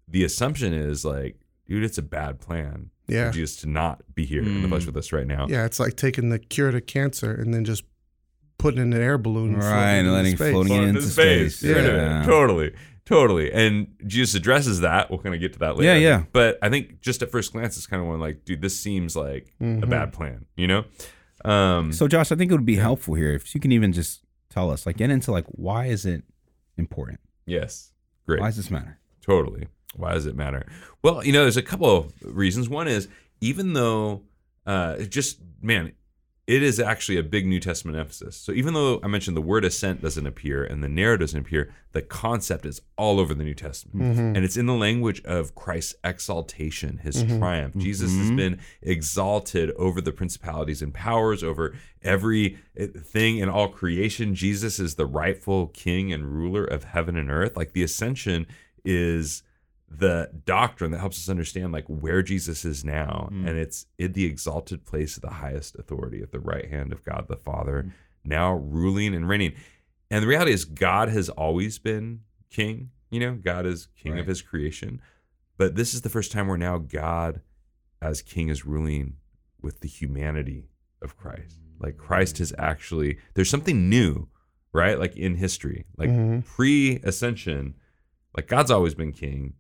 The 0.08 0.24
assumption 0.24 0.74
is 0.74 1.04
like, 1.04 1.42
dude, 1.68 1.84
it's 1.84 1.98
a 1.98 2.04
bad 2.04 2.40
plan. 2.40 2.90
Yeah, 3.08 3.28
for 3.28 3.34
Jesus 3.34 3.58
to 3.58 3.68
not 3.68 4.04
be 4.16 4.26
here 4.26 4.42
mm. 4.42 4.48
in 4.48 4.62
the 4.62 4.70
flesh 4.70 4.84
hmm. 4.84 4.88
with 4.88 4.98
us 4.98 5.12
right 5.12 5.28
now. 5.28 5.48
Yeah, 5.50 5.66
it's 5.66 5.82
like 5.82 5.98
taking 5.98 6.30
the 6.30 6.40
cure 6.40 6.72
to 6.72 6.80
cancer 6.80 7.34
and 7.34 7.54
then 7.54 7.66
just 7.66 7.84
putting 8.58 8.80
in 8.80 8.94
an 8.94 9.02
air 9.02 9.18
balloon, 9.18 9.58
right, 9.58 9.96
and 9.96 10.14
letting 10.14 10.38
floating 10.38 10.74
it 10.74 10.88
into 10.88 11.02
space. 11.02 11.58
space. 11.58 11.76
Yeah. 11.76 11.82
yeah, 11.82 12.24
totally. 12.26 12.74
Totally. 13.12 13.52
And 13.52 13.94
Jesus 14.08 14.36
addresses 14.36 14.80
that. 14.80 15.10
We'll 15.10 15.20
kind 15.20 15.36
of 15.36 15.42
get 15.42 15.52
to 15.54 15.60
that 15.60 15.76
later. 15.76 16.00
Yeah, 16.00 16.00
yeah. 16.00 16.24
But 16.32 16.58
I 16.62 16.70
think 16.70 17.02
just 17.02 17.22
at 17.22 17.30
first 17.30 17.52
glance, 17.52 17.76
it's 17.76 17.86
kind 17.86 18.02
of 18.02 18.08
one 18.08 18.22
like, 18.22 18.46
dude, 18.46 18.62
this 18.62 18.80
seems 18.80 19.18
like 19.18 19.54
mm-hmm. 19.62 19.84
a 19.84 19.88
bad 19.88 20.14
plan, 20.14 20.46
you 20.56 20.66
know? 20.66 20.86
Um, 21.44 21.92
so, 21.92 22.08
Josh, 22.08 22.32
I 22.32 22.36
think 22.36 22.52
it 22.52 22.56
would 22.56 22.66
be 22.66 22.78
helpful 22.78 23.16
here 23.16 23.34
if 23.34 23.54
you 23.54 23.60
can 23.60 23.74
even 23.74 23.92
just 23.92 24.22
tell 24.50 24.72
us, 24.72 24.86
like, 24.86 24.96
get 24.96 25.10
into 25.10 25.30
like, 25.30 25.46
why 25.48 25.88
is 25.88 26.06
it 26.06 26.24
important? 26.78 27.20
Yes. 27.46 27.92
Great. 28.26 28.40
Why 28.40 28.48
does 28.48 28.56
this 28.56 28.72
matter? 28.72 28.98
Totally. 29.22 29.68
Why 29.98 30.14
does 30.14 30.26
it 30.26 30.38
matter? 30.38 30.66
Well, 31.04 31.22
you 31.26 31.34
know, 31.34 31.42
there's 31.42 31.58
a 31.58 31.62
couple 31.62 31.94
of 31.94 32.14
reasons. 32.24 32.70
One 32.70 32.88
is 32.88 33.10
even 33.42 33.74
though, 33.74 34.22
uh, 34.66 35.00
just, 35.00 35.40
man, 35.62 35.92
it 36.52 36.62
is 36.62 36.82
actually 36.82 37.18
a 37.18 37.24
big 37.24 37.48
New 37.48 37.62
Testament 37.62 37.98
emphasis. 37.98 38.36
So 38.36 38.52
even 38.52 38.74
though 38.74 39.00
I 39.02 39.08
mentioned 39.08 39.38
the 39.38 39.42
word 39.42 39.64
ascent 39.64 40.02
doesn't 40.02 40.28
appear 40.28 40.66
and 40.66 40.84
the 40.84 40.90
narrative 40.90 41.22
doesn't 41.30 41.40
appear, 41.40 41.74
the 41.94 42.02
concept 42.02 42.66
is 42.66 42.82
all 42.98 43.22
over 43.22 43.34
the 43.34 43.46
New 43.46 43.54
Testament. 43.54 44.18
Mm-hmm. 44.18 44.36
And 44.36 44.40
it's 44.40 44.58
in 44.58 44.66
the 44.66 44.74
language 44.74 45.24
of 45.24 45.56
Christ's 45.56 45.96
exaltation, 46.04 46.98
his 46.98 47.24
mm-hmm. 47.24 47.40
triumph. 47.40 47.72
Mm-hmm. 47.72 47.86
Jesus 47.86 48.14
has 48.18 48.32
been 48.32 48.60
exalted 48.82 49.72
over 49.78 50.02
the 50.02 50.12
principalities 50.12 50.82
and 50.82 50.94
powers, 50.94 51.42
over 51.42 51.74
every 52.04 52.58
eh, 52.76 52.88
thing 52.88 53.38
in 53.38 53.48
all 53.48 53.70
creation. 53.70 54.36
Jesus 54.36 54.78
is 54.78 54.96
the 54.96 55.06
rightful 55.06 55.68
king 55.68 56.12
and 56.12 56.26
ruler 56.26 56.66
of 56.66 56.84
heaven 56.84 57.16
and 57.16 57.32
earth. 57.32 57.56
Like 57.56 57.72
the 57.72 57.84
ascension 57.84 58.46
is 58.84 59.42
the 59.94 60.30
doctrine 60.46 60.92
that 60.92 61.00
helps 61.00 61.18
us 61.18 61.30
understand 61.30 61.72
like 61.72 61.86
where 61.88 62.22
Jesus 62.22 62.64
is 62.64 62.86
now, 62.86 63.30
mm. 63.32 63.48
and 63.48 63.58
it's 63.58 63.86
in 63.98 64.14
the 64.14 64.26
exalted 64.26 64.86
place 64.86 65.16
of 65.18 65.22
the 65.22 65.30
highest 65.30 65.76
authority 65.78 66.22
at 66.22 66.32
the 66.32 66.40
right 66.40 66.70
hand 66.70 66.92
of 66.92 67.04
God 67.04 67.26
the 67.28 67.36
Father, 67.36 67.84
mm. 67.84 67.92
now 68.24 68.54
ruling 68.54 69.14
and 69.14 69.28
reigning. 69.28 69.54
And 70.10 70.24
the 70.24 70.28
reality 70.28 70.52
is, 70.52 70.66
God 70.66 71.10
has 71.10 71.30
always 71.30 71.80
been 71.80 72.22
king. 72.50 72.92
You 73.10 73.20
know, 73.20 73.34
God 73.34 73.66
is 73.66 73.88
king 73.96 74.14
right. 74.14 74.22
of 74.22 74.28
His 74.28 74.42
creation, 74.42 75.02
but 75.58 75.76
this 75.76 75.94
is 75.94 76.02
the 76.02 76.10
first 76.10 76.32
time 76.32 76.48
where 76.48 76.58
now 76.58 76.78
God, 76.78 77.42
as 78.02 78.22
king, 78.22 78.50
is 78.50 78.66
ruling 78.66 79.16
with 79.62 79.82
the 79.82 79.88
humanity 79.88 80.70
of 81.02 81.18
Christ. 81.18 81.60
Like 81.80 81.98
Christ 81.98 82.38
has 82.38 82.54
actually, 82.58 83.18
there's 83.34 83.50
something 83.50 83.90
new 83.90 84.28
right? 84.74 85.00
Like 85.00 85.16
in 85.16 85.36
history, 85.36 85.86
like 85.98 86.10
Mhm. 86.10 86.46
pre 86.46 87.00
ascension, 87.04 87.76
like 88.36 88.48
God's 88.48 88.72
always 88.72 88.96
been 88.96 89.12
king, 89.12 89.54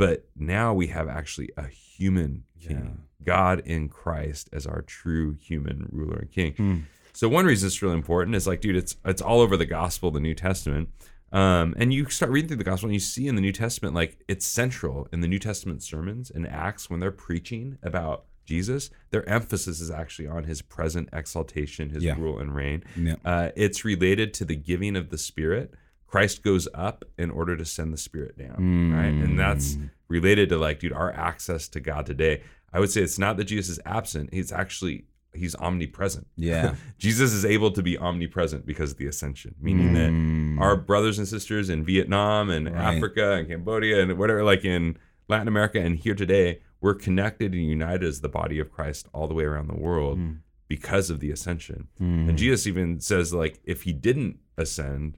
but 0.00 0.26
now 0.34 0.72
we 0.74 0.86
have 0.88 1.08
actually 1.08 1.50
a 1.56 1.66
human 1.68 2.44
king, 2.58 3.02
God 3.22 3.60
in 3.66 3.88
Christ 3.90 4.48
as 4.52 4.66
our 4.66 4.80
true 4.82 5.34
human 5.34 5.88
ruler 5.92 6.16
and 6.20 6.32
king. 6.32 6.52
Hmm. 6.54 6.76
So 7.12 7.28
one 7.28 7.44
reason 7.44 7.66
it's 7.66 7.82
really 7.82 7.96
important 7.96 8.34
is 8.34 8.46
like, 8.46 8.60
dude, 8.62 8.76
it's 8.76 8.96
it's 9.04 9.20
all 9.20 9.40
over 9.40 9.56
the 9.58 9.66
gospel, 9.66 10.10
the 10.10 10.20
New 10.20 10.34
Testament. 10.34 10.88
Um, 11.32 11.74
and 11.76 11.92
you 11.92 12.06
start 12.08 12.32
reading 12.32 12.48
through 12.48 12.56
the 12.56 12.64
gospel 12.64 12.86
and 12.88 12.94
you 12.94 13.00
see 13.00 13.28
in 13.28 13.34
the 13.34 13.40
New 13.42 13.52
Testament, 13.52 13.94
like 13.94 14.12
it's 14.26 14.46
central 14.46 15.06
in 15.12 15.20
the 15.20 15.28
New 15.28 15.38
Testament 15.38 15.82
sermons 15.82 16.30
and 16.30 16.46
Acts 16.48 16.88
when 16.90 16.98
they're 17.00 17.12
preaching 17.12 17.78
about 17.82 18.24
Jesus, 18.46 18.90
their 19.10 19.28
emphasis 19.28 19.80
is 19.80 19.90
actually 19.90 20.26
on 20.26 20.44
his 20.44 20.60
present 20.62 21.08
exaltation, 21.12 21.90
his 21.90 22.02
Yeah. 22.02 22.16
rule 22.18 22.38
and 22.38 22.54
reign. 22.54 22.82
Yeah. 22.96 23.14
Uh, 23.24 23.50
it's 23.54 23.84
related 23.84 24.34
to 24.34 24.44
the 24.44 24.56
giving 24.56 24.96
of 24.96 25.10
the 25.10 25.18
Spirit. 25.18 25.74
Christ 26.10 26.42
goes 26.42 26.66
up 26.74 27.04
in 27.18 27.30
order 27.30 27.56
to 27.56 27.64
send 27.64 27.92
the 27.92 27.96
Spirit 27.96 28.36
down, 28.36 28.92
right? 28.92 29.12
And 29.24 29.38
that's 29.38 29.78
related 30.08 30.48
to 30.48 30.58
like, 30.58 30.80
dude, 30.80 30.92
our 30.92 31.12
access 31.12 31.68
to 31.68 31.78
God 31.80 32.04
today. 32.04 32.42
I 32.72 32.80
would 32.80 32.90
say 32.90 33.00
it's 33.02 33.18
not 33.18 33.36
that 33.36 33.44
Jesus 33.44 33.68
is 33.68 33.80
absent; 33.86 34.30
he's 34.32 34.50
actually 34.52 35.04
he's 35.32 35.54
omnipresent. 35.56 36.26
Yeah. 36.36 36.74
Jesus 36.98 37.32
is 37.32 37.44
able 37.44 37.70
to 37.72 37.82
be 37.82 37.96
omnipresent 37.96 38.66
because 38.66 38.90
of 38.92 38.96
the 38.98 39.06
ascension, 39.06 39.54
meaning 39.60 39.92
that 39.94 40.60
our 40.60 40.74
brothers 40.76 41.18
and 41.18 41.28
sisters 41.28 41.70
in 41.70 41.84
Vietnam 41.84 42.50
and 42.50 42.66
Mm. 42.66 42.74
Right. 42.74 42.96
Africa 42.96 43.32
and 43.34 43.48
Cambodia 43.48 44.02
and 44.02 44.18
whatever, 44.18 44.42
like 44.42 44.64
in 44.64 44.96
Latin 45.28 45.46
America 45.46 45.78
and 45.80 45.96
here 45.96 46.16
today, 46.16 46.60
we're 46.80 46.94
connected 46.94 47.52
and 47.54 47.64
united 47.64 48.02
as 48.02 48.20
the 48.20 48.28
body 48.28 48.58
of 48.58 48.72
Christ 48.72 49.06
all 49.12 49.28
the 49.28 49.34
way 49.34 49.44
around 49.44 49.68
the 49.68 49.76
world 49.78 50.18
Mm. 50.18 50.38
because 50.66 51.08
of 51.10 51.20
the 51.20 51.30
ascension. 51.30 51.86
And 52.00 52.36
Jesus 52.36 52.66
even 52.66 52.98
says, 53.00 53.32
like, 53.32 53.60
if 53.64 53.82
he 53.82 53.92
didn't 53.92 54.38
ascend, 54.56 55.16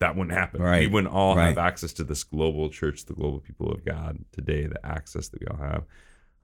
that 0.00 0.16
wouldn't 0.16 0.36
happen. 0.36 0.60
Right. 0.60 0.80
We 0.80 0.86
wouldn't 0.88 1.12
all 1.12 1.36
have 1.36 1.58
access 1.58 1.92
to 1.94 2.04
this 2.04 2.24
global 2.24 2.68
church, 2.68 3.06
the 3.06 3.14
global 3.14 3.38
people 3.38 3.70
of 3.70 3.84
God 3.84 4.18
today, 4.32 4.66
the 4.66 4.84
access 4.84 5.28
that 5.28 5.40
we 5.40 5.46
all 5.46 5.56
have. 5.56 5.84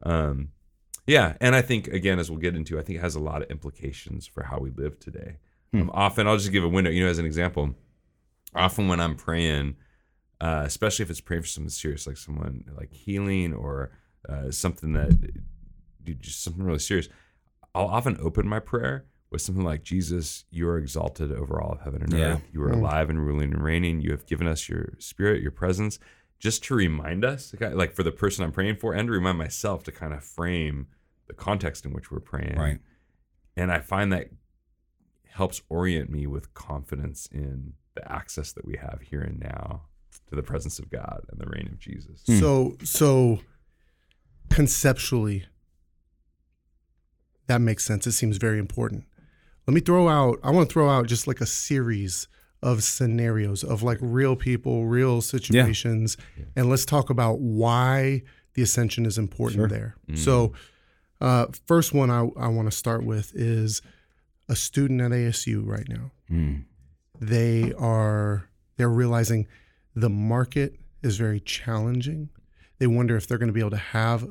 Um, 0.03 0.49
yeah, 1.07 1.37
and 1.41 1.55
I 1.57 1.63
think 1.63 1.89
again, 1.89 2.19
as 2.19 2.31
we'll 2.31 2.41
get 2.41 2.55
into, 2.55 2.79
I 2.79 2.83
think 2.83 2.99
it 2.99 3.03
has 3.03 3.17
a 3.17 3.21
lot 3.21 3.43
of 3.43 3.51
implications 3.51 4.27
for 4.27 4.45
how 4.45 4.59
we 4.59 4.71
live 4.71 4.99
today. 5.01 5.39
Um, 5.73 5.91
often, 5.95 6.27
I'll 6.27 6.37
just 6.37 6.53
give 6.53 6.65
a 6.65 6.69
window. 6.69 6.91
You 6.91 7.05
know, 7.05 7.11
as 7.11 7.19
an 7.19 7.27
example, 7.27 7.75
often 8.55 8.89
when 8.89 9.01
I'm 9.01 9.17
praying, 9.17 9.77
uh, 10.41 10.63
especially 10.65 11.05
if 11.05 11.11
it's 11.11 11.21
praying 11.21 11.43
for 11.43 11.49
something 11.49 11.71
serious, 11.71 12.07
like 12.07 12.17
someone 12.17 12.65
like 12.77 12.93
healing 12.93 13.53
or 13.53 13.91
uh, 14.29 14.51
something 14.51 14.93
that 14.93 15.21
dude, 16.03 16.21
just 16.21 16.43
something 16.43 16.63
really 16.63 16.79
serious, 16.79 17.09
I'll 17.75 17.87
often 17.87 18.17
open 18.21 18.49
my 18.49 18.61
prayer 18.61 19.07
with 19.31 19.41
something 19.41 19.65
like 19.65 19.83
Jesus, 19.83 20.45
you 20.51 20.69
are 20.69 20.79
exalted 20.79 21.31
over 21.31 21.61
all 21.61 21.73
of 21.73 21.81
heaven 21.83 22.03
and 22.03 22.13
Yeah. 22.13 22.35
earth. 22.35 22.43
You 22.53 22.63
are 22.63 22.71
mm. 22.71 22.79
alive 22.79 23.09
and 23.11 23.25
ruling 23.25 23.53
and 23.53 23.63
reigning. 23.63 24.01
You 24.01 24.11
have 24.11 24.27
given 24.27 24.47
us 24.47 24.69
your 24.69 24.95
spirit, 24.99 25.41
your 25.41 25.53
presence, 25.53 25.99
just 26.39 26.65
to 26.65 26.75
remind 26.75 27.25
us, 27.25 27.55
like, 27.61 27.75
like 27.75 27.95
for 27.95 28.03
the 28.03 28.11
person 28.11 28.45
I'm 28.45 28.53
praying 28.53 28.77
for, 28.77 28.93
and 28.93 29.07
to 29.07 29.13
remind 29.13 29.39
myself 29.39 29.85
to 29.85 29.93
kind 29.93 30.13
of 30.13 30.25
frame 30.25 30.89
the 31.27 31.35
context 31.35 31.85
in 31.85 31.93
which 31.93 32.11
we're 32.11 32.21
praying. 32.21 32.57
Right. 32.59 32.81
And 33.57 33.71
I 33.71 33.79
find 33.79 34.13
that 34.13 34.31
helps 35.29 35.63
orient 35.69 36.11
me 36.11 36.27
with 36.27 36.53
confidence 36.55 37.29
in 37.31 37.75
the 37.95 38.11
access 38.11 38.53
that 38.53 38.65
we 38.65 38.77
have 38.77 39.01
here 39.03 39.21
and 39.21 39.39
now 39.39 39.83
to 40.29 40.35
the 40.35 40.43
presence 40.43 40.79
of 40.79 40.91
God 40.91 41.23
and 41.31 41.41
the 41.41 41.47
reign 41.47 41.69
of 41.71 41.79
Jesus. 41.79 42.23
Hmm. 42.27 42.39
So 42.39 42.77
so 42.83 43.41
conceptually 44.49 45.47
that 47.47 47.61
makes 47.61 47.85
sense. 47.85 48.07
It 48.07 48.13
seems 48.13 48.37
very 48.37 48.59
important. 48.59 49.05
Let 49.71 49.75
me 49.77 49.81
throw 49.83 50.09
out 50.09 50.41
I 50.43 50.51
want 50.51 50.69
to 50.69 50.73
throw 50.73 50.91
out 50.91 51.07
just 51.07 51.29
like 51.29 51.41
a 51.41 51.47
series 51.47 52.27
of 52.61 52.83
scenarios 52.83 53.63
of 53.63 53.85
like 53.85 53.99
real 54.01 54.35
people, 54.35 54.87
real 54.87 55.21
situations 55.21 56.17
and 56.57 56.69
let's 56.69 56.85
talk 56.85 57.09
about 57.09 57.39
why 57.39 58.23
the 58.55 58.63
ascension 58.63 59.07
is 59.07 59.17
important 59.17 59.61
Sure. 59.61 59.69
there. 59.69 59.95
So 60.17 60.55
uh, 61.21 61.47
first 61.69 61.95
one 61.95 62.11
I, 62.11 62.23
I 62.37 62.49
want 62.49 62.69
to 62.69 62.77
start 62.77 63.05
with 63.05 63.31
is 63.33 63.81
a 64.49 64.57
student 64.57 65.01
at 65.03 65.13
ASU 65.13 65.65
right 65.65 65.89
now 65.89 66.11
Mm. 66.29 66.65
they 67.21 67.73
are 67.79 68.49
they're 68.77 68.89
realizing 68.91 69.47
the 69.95 70.11
market 70.11 70.75
is 71.01 71.17
very 71.17 71.39
challenging. 71.39 72.29
They 72.81 72.89
wonder 72.89 73.17
if 73.17 73.29
they're 73.29 73.39
going 73.39 73.47
to 73.49 73.53
be 73.53 73.61
able 73.61 73.71
to 73.71 73.77
have 73.77 74.27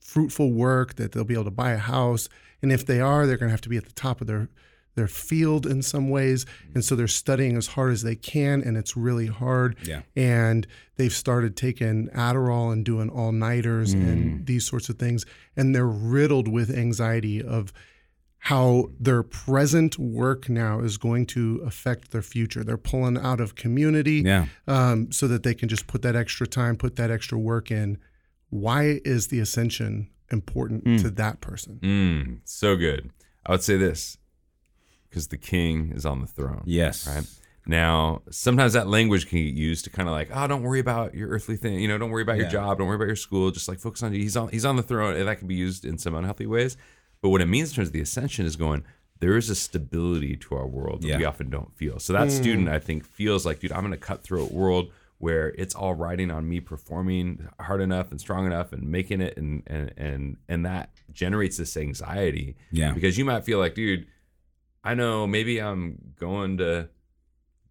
fruitful 0.00 0.52
work, 0.52 0.96
that 0.96 1.12
they'll 1.12 1.24
be 1.24 1.34
able 1.34 1.44
to 1.44 1.50
buy 1.50 1.72
a 1.72 1.78
house, 1.78 2.28
and 2.62 2.72
if 2.72 2.84
they 2.86 3.00
are, 3.00 3.26
they're 3.26 3.36
going 3.36 3.48
to 3.48 3.52
have 3.52 3.60
to 3.62 3.68
be 3.68 3.76
at 3.76 3.84
the 3.86 3.92
top 3.92 4.20
of 4.20 4.26
their 4.26 4.48
their 4.94 5.06
field 5.06 5.66
in 5.66 5.82
some 5.82 6.08
ways. 6.08 6.46
And 6.74 6.82
so 6.82 6.96
they're 6.96 7.06
studying 7.06 7.58
as 7.58 7.66
hard 7.66 7.92
as 7.92 8.02
they 8.02 8.16
can, 8.16 8.62
and 8.62 8.78
it's 8.78 8.96
really 8.96 9.26
hard. 9.26 9.76
Yeah. 9.82 10.00
And 10.16 10.66
they've 10.96 11.12
started 11.12 11.54
taking 11.54 12.08
Adderall 12.14 12.72
and 12.72 12.82
doing 12.82 13.10
all 13.10 13.30
nighters 13.30 13.92
and 13.92 14.46
these 14.46 14.66
sorts 14.66 14.88
of 14.88 14.98
things, 14.98 15.26
and 15.54 15.74
they're 15.74 15.86
riddled 15.86 16.48
with 16.48 16.70
anxiety 16.70 17.42
of 17.42 17.74
how 18.38 18.88
their 18.98 19.22
present 19.22 19.98
work 19.98 20.48
now 20.48 20.80
is 20.80 20.96
going 20.96 21.26
to 21.26 21.60
affect 21.66 22.10
their 22.12 22.22
future. 22.22 22.64
They're 22.64 22.78
pulling 22.78 23.18
out 23.18 23.40
of 23.40 23.54
community 23.54 24.22
Yeah. 24.24 24.46
um, 24.66 25.12
so 25.12 25.28
that 25.28 25.42
they 25.42 25.52
can 25.52 25.68
just 25.68 25.86
put 25.88 26.00
that 26.02 26.16
extra 26.16 26.46
time, 26.46 26.76
put 26.76 26.96
that 26.96 27.10
extra 27.10 27.38
work 27.38 27.70
in. 27.70 27.98
Why 28.48 29.00
is 29.04 29.26
the 29.26 29.40
ascension 29.40 30.08
important 30.30 31.00
to 31.00 31.10
that 31.10 31.40
person? 31.40 31.78
Mm, 31.82 32.40
so 32.44 32.76
good. 32.76 33.10
I 33.44 33.52
would 33.52 33.62
say 33.62 33.76
this 33.76 34.18
because 35.08 35.28
the 35.28 35.38
king 35.38 35.92
is 35.94 36.04
on 36.04 36.20
the 36.20 36.26
throne. 36.26 36.62
Yes. 36.66 37.06
Right. 37.06 37.24
Now, 37.68 38.22
sometimes 38.30 38.74
that 38.74 38.86
language 38.86 39.28
can 39.28 39.38
get 39.38 39.54
used 39.54 39.84
to 39.84 39.90
kind 39.90 40.08
of 40.08 40.14
like, 40.14 40.30
oh, 40.32 40.46
don't 40.46 40.62
worry 40.62 40.78
about 40.78 41.14
your 41.14 41.28
earthly 41.30 41.56
thing. 41.56 41.80
You 41.80 41.88
know, 41.88 41.98
don't 41.98 42.10
worry 42.10 42.22
about 42.22 42.36
your 42.36 42.48
job. 42.48 42.78
Don't 42.78 42.86
worry 42.86 42.96
about 42.96 43.08
your 43.08 43.16
school. 43.16 43.50
Just 43.50 43.68
like 43.68 43.80
focus 43.80 44.02
on 44.04 44.12
he's 44.12 44.36
on 44.36 44.48
he's 44.50 44.64
on 44.64 44.76
the 44.76 44.82
throne, 44.82 45.16
and 45.16 45.26
that 45.26 45.38
can 45.38 45.48
be 45.48 45.56
used 45.56 45.84
in 45.84 45.98
some 45.98 46.14
unhealthy 46.14 46.46
ways. 46.46 46.76
But 47.22 47.30
what 47.30 47.40
it 47.40 47.46
means 47.46 47.70
in 47.70 47.76
terms 47.76 47.88
of 47.88 47.92
the 47.92 48.00
ascension 48.00 48.46
is 48.46 48.56
going. 48.56 48.84
There 49.18 49.38
is 49.38 49.48
a 49.48 49.54
stability 49.54 50.36
to 50.36 50.56
our 50.56 50.66
world 50.66 51.00
that 51.00 51.16
we 51.16 51.24
often 51.24 51.48
don't 51.48 51.74
feel. 51.74 51.98
So 51.98 52.12
that 52.12 52.30
student, 52.30 52.68
I 52.68 52.78
think, 52.78 53.02
feels 53.02 53.46
like, 53.46 53.60
dude, 53.60 53.72
I'm 53.72 53.86
in 53.86 53.94
a 53.94 53.96
cutthroat 53.96 54.52
world 54.52 54.90
where 55.18 55.48
it's 55.56 55.74
all 55.74 55.94
riding 55.94 56.30
on 56.30 56.48
me 56.48 56.60
performing 56.60 57.48
hard 57.60 57.80
enough 57.80 58.10
and 58.10 58.20
strong 58.20 58.46
enough 58.46 58.72
and 58.72 58.82
making 58.90 59.20
it, 59.20 59.36
and 59.36 59.62
and 59.66 59.92
and 59.96 60.36
and 60.48 60.66
that 60.66 60.90
generates 61.12 61.56
this 61.56 61.76
anxiety 61.76 62.56
Yeah. 62.70 62.92
because 62.92 63.16
you 63.16 63.24
might 63.24 63.44
feel 63.44 63.58
like, 63.58 63.74
dude, 63.74 64.06
I 64.84 64.94
know 64.94 65.26
maybe 65.26 65.60
I'm 65.60 66.12
going 66.18 66.58
to 66.58 66.88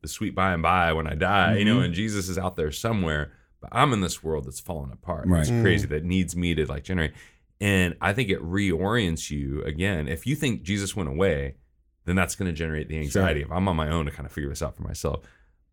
the 0.02 0.08
sweet 0.08 0.36
by 0.36 0.54
and 0.54 0.62
by 0.64 0.92
when 0.94 1.08
I 1.08 1.16
die, 1.16 1.58
you 1.58 1.66
know, 1.66 1.78
Mhm. 1.80 1.86
and 1.86 1.94
Jesus 1.94 2.30
is 2.30 2.38
out 2.38 2.56
there 2.58 2.72
somewhere, 2.72 3.32
but 3.62 3.70
I'm 3.72 3.94
in 3.94 4.02
this 4.02 4.24
world 4.24 4.46
that's 4.46 4.60
falling 4.60 4.92
apart. 4.92 5.28
Right. 5.28 5.42
It's 5.42 5.50
crazy 5.50 5.88
that 5.88 6.04
needs 6.04 6.36
me 6.36 6.54
to 6.56 6.66
like 6.66 6.84
generate. 6.84 7.14
And 7.62 7.96
I 8.02 8.12
think 8.14 8.30
it 8.30 8.42
reorients 8.42 9.32
you 9.32 9.64
again. 9.64 10.08
If 10.08 10.28
you 10.28 10.36
think 10.36 10.64
Jesus 10.64 10.96
went 10.96 11.10
away, 11.10 11.56
then 12.04 12.16
that's 12.16 12.36
going 12.36 12.52
to 12.52 12.54
generate 12.56 12.88
the 12.90 12.98
anxiety 13.00 13.42
if 13.42 13.52
I'm 13.52 13.68
on 13.68 13.76
my 13.76 13.90
own 13.90 14.06
to 14.06 14.12
kind 14.12 14.26
of 14.28 14.32
figure 14.32 14.50
this 14.50 14.62
out 14.62 14.76
for 14.76 14.84
myself. 14.84 15.24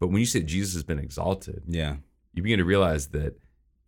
But 0.02 0.09
when 0.09 0.18
you 0.18 0.26
say 0.26 0.42
Jesus 0.42 0.75
has 0.75 0.82
been 0.82 0.99
exalted, 0.99 1.62
Yeah. 1.68 1.99
you 2.35 2.42
begin 2.42 2.59
to 2.59 2.64
realize 2.64 3.06
that 3.11 3.38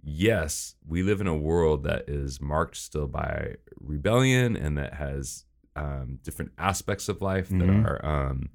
yes, 0.00 0.76
we 0.86 1.02
live 1.02 1.20
in 1.20 1.26
a 1.26 1.36
world 1.36 1.82
that 1.82 2.08
is 2.08 2.40
marked 2.40 2.76
still 2.76 3.08
by 3.08 3.56
rebellion 3.80 4.54
and 4.56 4.78
that 4.78 4.94
has 4.94 5.44
um, 5.74 6.20
different 6.22 6.52
aspects 6.56 7.08
of 7.08 7.20
life 7.20 7.48
Mhm. 7.48 7.58
that 7.58 7.68
are 7.90 8.06
um, 8.06 8.50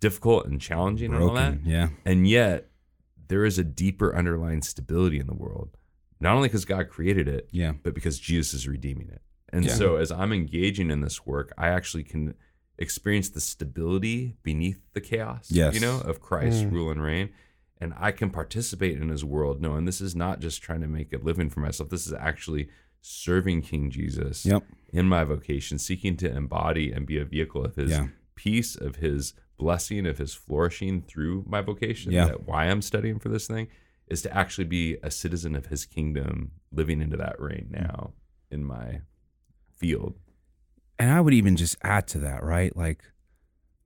difficult 0.00 0.46
and 0.46 0.60
challenging 0.60 1.14
and 1.14 1.22
all 1.22 1.32
that. 1.34 1.64
Yeah. 1.64 1.90
And 2.04 2.26
yet, 2.26 2.72
there 3.28 3.44
is 3.44 3.56
a 3.56 3.62
deeper 3.62 4.16
underlying 4.16 4.62
stability 4.62 5.20
in 5.20 5.28
the 5.28 5.34
world, 5.34 5.76
not 6.18 6.34
only 6.34 6.48
because 6.48 6.64
God 6.64 6.88
created 6.88 7.28
it, 7.28 7.48
Yeah. 7.52 7.74
but 7.84 7.94
because 7.94 8.18
Jesus 8.18 8.52
is 8.52 8.66
redeeming 8.66 9.10
it. 9.10 9.22
And 9.50 9.64
Yeah. 9.64 9.74
so, 9.74 9.94
as 9.94 10.10
I'm 10.10 10.32
engaging 10.32 10.90
in 10.90 11.02
this 11.02 11.24
work, 11.24 11.52
I 11.56 11.68
actually 11.68 12.02
can 12.02 12.34
experience 12.78 13.28
the 13.30 13.40
stability 13.40 14.36
beneath 14.42 14.80
the 14.92 15.00
chaos, 15.00 15.50
Yes. 15.50 15.74
you 15.74 15.80
know, 15.80 16.00
of 16.00 16.20
Christ's 16.20 16.62
Mm. 16.62 16.72
rule 16.72 16.90
and 16.90 17.02
reign. 17.02 17.30
And 17.80 17.92
I 17.96 18.12
can 18.12 18.30
participate 18.30 19.00
in 19.00 19.08
his 19.08 19.24
world 19.24 19.60
knowing 19.60 19.84
this 19.84 20.00
is 20.00 20.14
not 20.16 20.40
just 20.40 20.62
trying 20.62 20.80
to 20.80 20.88
make 20.88 21.12
a 21.12 21.18
living 21.18 21.48
for 21.50 21.60
myself. 21.60 21.90
This 21.90 22.06
is 22.06 22.12
actually 22.12 22.68
serving 23.00 23.62
King 23.62 23.90
Jesus 23.90 24.44
Yep. 24.44 24.64
in 24.92 25.06
my 25.08 25.22
vocation, 25.24 25.78
seeking 25.78 26.16
to 26.18 26.30
embody 26.34 26.92
and 26.92 27.06
be 27.06 27.18
a 27.18 27.24
vehicle 27.24 27.64
of 27.64 27.76
his 27.76 27.90
Yeah. 27.92 28.08
peace, 28.34 28.74
of 28.76 28.96
his 28.96 29.34
blessing, 29.56 30.06
of 30.06 30.18
his 30.18 30.34
flourishing 30.34 31.02
through 31.02 31.44
my 31.48 31.60
vocation. 31.60 32.12
Yeah. 32.12 32.26
That 32.26 32.46
why 32.46 32.64
I'm 32.66 32.82
studying 32.82 33.18
for 33.18 33.28
this 33.28 33.46
thing 33.46 33.68
is 34.08 34.22
to 34.22 34.36
actually 34.36 34.64
be 34.66 34.96
a 35.02 35.10
citizen 35.10 35.54
of 35.54 35.66
his 35.66 35.84
kingdom, 35.84 36.52
living 36.72 37.00
into 37.00 37.16
that 37.16 37.40
reign 37.40 37.68
now 37.70 38.14
in 38.50 38.64
my 38.64 39.02
field. 39.76 40.18
And 40.98 41.10
I 41.10 41.20
would 41.20 41.34
even 41.34 41.56
just 41.56 41.76
add 41.82 42.06
to 42.08 42.18
that, 42.18 42.42
right? 42.42 42.74
Like 42.76 43.02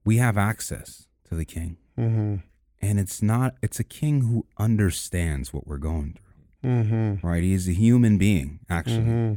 we 0.03 0.17
have 0.17 0.37
access 0.37 1.07
to 1.29 1.35
the 1.35 1.45
king. 1.45 1.77
Mm-hmm. 1.97 2.35
And 2.81 2.99
it's 2.99 3.21
not 3.21 3.55
it's 3.61 3.79
a 3.79 3.83
king 3.83 4.21
who 4.21 4.45
understands 4.57 5.53
what 5.53 5.67
we're 5.67 5.77
going 5.77 6.17
through. 6.61 6.71
Mm-hmm. 6.71 7.25
Right? 7.27 7.43
He's 7.43 7.67
a 7.69 7.73
human 7.73 8.17
being 8.17 8.59
actually 8.69 8.97
Mm-hmm. 9.03 9.33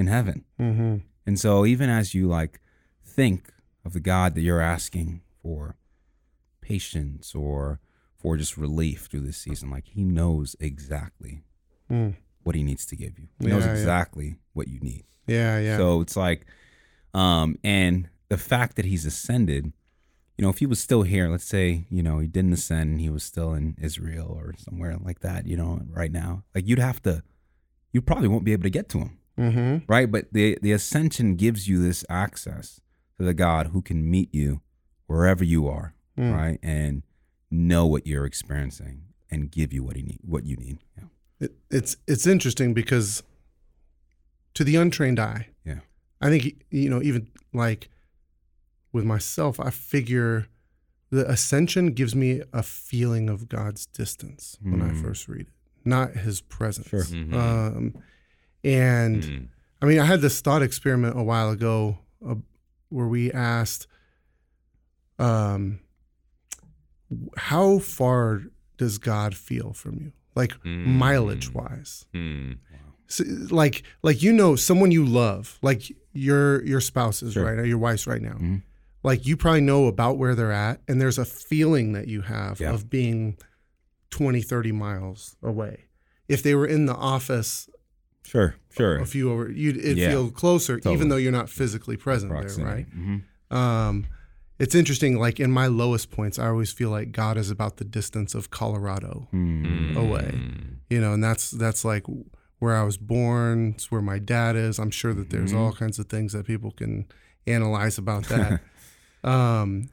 in 0.00 0.06
heaven. 0.06 0.44
Mm-hmm. 0.60 0.96
And 1.26 1.38
so 1.38 1.66
even 1.66 1.90
as 1.90 2.14
you 2.14 2.26
like 2.28 2.60
think 3.04 3.52
of 3.84 3.92
the 3.92 4.00
God 4.00 4.34
that 4.34 4.40
you're 4.42 4.60
asking 4.60 5.20
for 5.42 5.76
patience 6.60 7.34
or 7.34 7.80
for 8.16 8.36
just 8.36 8.56
relief 8.56 9.06
through 9.10 9.20
this 9.20 9.36
season. 9.36 9.70
Like 9.70 9.86
he 9.86 10.02
knows 10.04 10.56
exactly 10.60 11.42
Mm. 11.90 12.16
what 12.42 12.54
he 12.54 12.62
needs 12.62 12.84
to 12.86 12.96
give 12.96 13.18
you. 13.18 13.28
He 13.40 13.46
knows 13.46 13.62
Yeah, 13.64 13.72
yeah. 13.72 13.78
exactly 13.78 14.36
what 14.52 14.68
you 14.68 14.78
need. 14.80 15.04
Yeah, 15.26 15.58
yeah. 15.58 15.78
So 15.78 16.02
it's 16.02 16.16
like, 16.16 16.44
um, 17.14 17.56
and 17.64 18.08
the 18.28 18.36
fact 18.38 18.76
that 18.76 18.84
he's 18.84 19.06
ascended, 19.06 19.72
you 20.36 20.42
know, 20.44 20.50
if 20.50 20.58
he 20.58 20.66
was 20.66 20.80
still 20.80 21.02
here, 21.02 21.28
let's 21.28 21.44
say, 21.44 21.86
you 21.90 22.02
know, 22.02 22.18
he 22.18 22.28
didn't 22.28 22.52
ascend 22.52 22.90
and 22.90 23.00
he 23.00 23.10
was 23.10 23.24
still 23.24 23.52
in 23.54 23.76
Israel 23.80 24.28
or 24.30 24.54
somewhere 24.58 24.96
like 25.00 25.20
that, 25.20 25.46
you 25.46 25.56
know, 25.56 25.80
right 25.90 26.12
now, 26.12 26.44
like 26.54 26.66
you'd 26.68 26.78
have 26.78 27.02
to, 27.02 27.22
you 27.92 28.00
probably 28.02 28.28
won't 28.28 28.44
be 28.44 28.52
able 28.52 28.62
to 28.64 28.70
get 28.70 28.88
to 28.90 28.98
him, 28.98 29.18
mm-hmm. 29.38 29.92
right? 29.92 30.10
But 30.10 30.26
the 30.32 30.58
the 30.62 30.72
ascension 30.72 31.34
gives 31.36 31.66
you 31.68 31.82
this 31.82 32.04
access 32.08 32.80
to 33.18 33.24
the 33.24 33.34
God 33.34 33.68
who 33.68 33.82
can 33.82 34.08
meet 34.08 34.32
you 34.34 34.60
wherever 35.06 35.42
you 35.44 35.66
are, 35.68 35.94
Mm. 36.18 36.34
right, 36.34 36.58
and 36.64 37.02
know 37.50 37.86
what 37.86 38.04
you're 38.06 38.24
experiencing 38.26 39.02
and 39.30 39.50
give 39.52 39.72
you 39.72 39.84
what 39.84 39.94
he 39.96 40.02
need, 40.02 40.18
what 40.22 40.44
you 40.44 40.56
need. 40.56 40.78
Yeah. 40.96 41.04
It, 41.40 41.52
it's 41.70 41.96
it's 42.06 42.26
interesting 42.26 42.74
because 42.74 43.22
to 44.54 44.64
the 44.64 44.76
untrained 44.76 45.20
eye, 45.20 45.48
Yeah. 45.64 45.80
I 46.20 46.28
think 46.30 46.64
you 46.70 46.88
know 46.90 47.02
even 47.02 47.30
like 47.52 47.88
with 48.92 49.04
myself, 49.04 49.60
I 49.60 49.70
figure 49.70 50.46
the 51.10 51.28
ascension 51.30 51.92
gives 51.92 52.14
me 52.14 52.42
a 52.52 52.62
feeling 52.62 53.28
of 53.28 53.48
God's 53.48 53.86
distance 53.86 54.56
when 54.62 54.82
I 54.82 54.90
Mm. 54.90 55.02
first 55.02 55.28
read 55.28 55.46
it, 55.46 55.52
not 55.84 56.12
His 56.14 56.40
presence. 56.40 56.88
Sure. 56.88 57.04
Mhm. 57.04 57.34
Um, 57.34 57.94
and 58.64 59.22
Mm. 59.22 59.48
I 59.80 59.86
mean, 59.86 59.98
I 60.00 60.04
had 60.06 60.20
this 60.20 60.40
thought 60.40 60.62
experiment 60.62 61.16
a 61.18 61.22
while 61.22 61.50
ago 61.50 61.98
uh, 62.26 62.34
where 62.88 63.06
we 63.06 63.30
asked, 63.32 63.86
um, 65.18 65.80
how 67.36 67.78
far 67.78 68.42
does 68.76 68.98
God 68.98 69.34
feel 69.36 69.72
from 69.72 70.00
you, 70.00 70.12
like 70.34 70.52
Mm. 70.64 70.84
mileage 70.86 71.52
wise? 71.52 72.04
Mm. 72.14 72.58
So, 72.70 72.87
like, 73.50 73.82
like 74.02 74.22
you 74.22 74.32
know, 74.32 74.56
someone 74.56 74.90
you 74.90 75.04
love, 75.04 75.58
like 75.62 75.82
your 76.12 76.64
your 76.64 76.80
spouses, 76.80 77.32
Sure. 77.34 77.44
right, 77.44 77.58
or 77.58 77.64
your 77.64 77.78
wife's 77.78 78.06
right 78.06 78.22
now. 78.22 78.34
Mhm. 78.34 78.62
Like 79.02 79.26
you 79.26 79.36
probably 79.36 79.60
know 79.60 79.86
about 79.86 80.18
where 80.18 80.34
they're 80.34 80.52
at, 80.52 80.80
and 80.88 81.00
there's 81.00 81.18
a 81.18 81.24
feeling 81.24 81.92
that 81.92 82.08
you 82.08 82.22
have 82.22 82.60
Yeah. 82.60 82.72
of 82.72 82.90
being 82.90 83.36
20, 84.10 84.42
30 84.42 84.72
miles 84.72 85.36
away. 85.42 85.84
If 86.28 86.42
they 86.42 86.54
were 86.54 86.66
in 86.66 86.86
the 86.86 86.94
office 86.94 87.68
Sure, 88.24 88.56
sure. 88.70 88.98
a 88.98 89.06
few 89.06 89.30
over, 89.30 89.50
you'd 89.50 89.76
it'd 89.78 89.96
Yeah. 89.98 90.10
feel 90.10 90.30
closer, 90.30 90.76
Totally. 90.76 90.94
even 90.94 91.08
though 91.08 91.16
you're 91.16 91.32
not 91.32 91.48
physically 91.48 91.96
present 91.96 92.32
there, 92.32 92.64
right? 92.64 92.86
Mhm. 92.94 93.22
Um, 93.56 94.06
it's 94.58 94.74
interesting. 94.74 95.18
Like 95.18 95.38
in 95.40 95.50
my 95.50 95.66
lowest 95.68 96.10
points, 96.10 96.38
I 96.38 96.48
always 96.48 96.72
feel 96.72 96.90
like 96.90 97.12
God 97.12 97.38
is 97.38 97.50
about 97.50 97.76
the 97.78 97.84
distance 97.84 98.34
of 98.34 98.50
Colorado, 98.50 99.28
Mm. 99.32 99.96
Away. 99.96 100.40
you 100.90 101.00
know, 101.00 101.12
and 101.14 101.22
that's 101.24 101.50
that's 101.50 101.84
like 101.84 102.04
where 102.58 102.74
I 102.76 102.82
was 102.82 102.96
born. 102.96 103.72
It's 103.76 103.90
where 103.90 104.02
my 104.02 104.18
dad 104.18 104.56
is. 104.56 104.78
I'm 104.78 104.90
sure 104.90 105.14
that 105.14 105.30
there's 105.30 105.52
Mhm. 105.52 105.58
all 105.58 105.72
kinds 105.72 105.98
of 105.98 106.06
things 106.08 106.32
that 106.32 106.46
people 106.46 106.70
can 106.72 107.06
analyze 107.46 107.98
about 107.98 108.24
that. 108.28 108.60
um, 109.24 109.88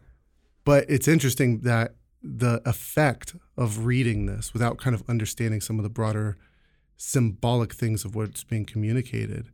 but 0.63 0.85
it's 0.89 1.07
interesting 1.07 1.59
that 1.61 1.95
the 2.23 2.61
effect 2.65 3.35
of 3.55 3.85
reading 3.85 4.25
this 4.25 4.51
without 4.53 4.77
kind 4.79 4.95
of 4.95 5.03
understanding 5.07 5.61
some 5.61 5.77
of 5.77 5.83
the 5.83 5.89
broader 5.89 6.37
symbolic 6.97 7.73
things 7.73 8.03
of 8.05 8.15
what's 8.15 8.43
being 8.43 8.65
communicated 8.65 9.49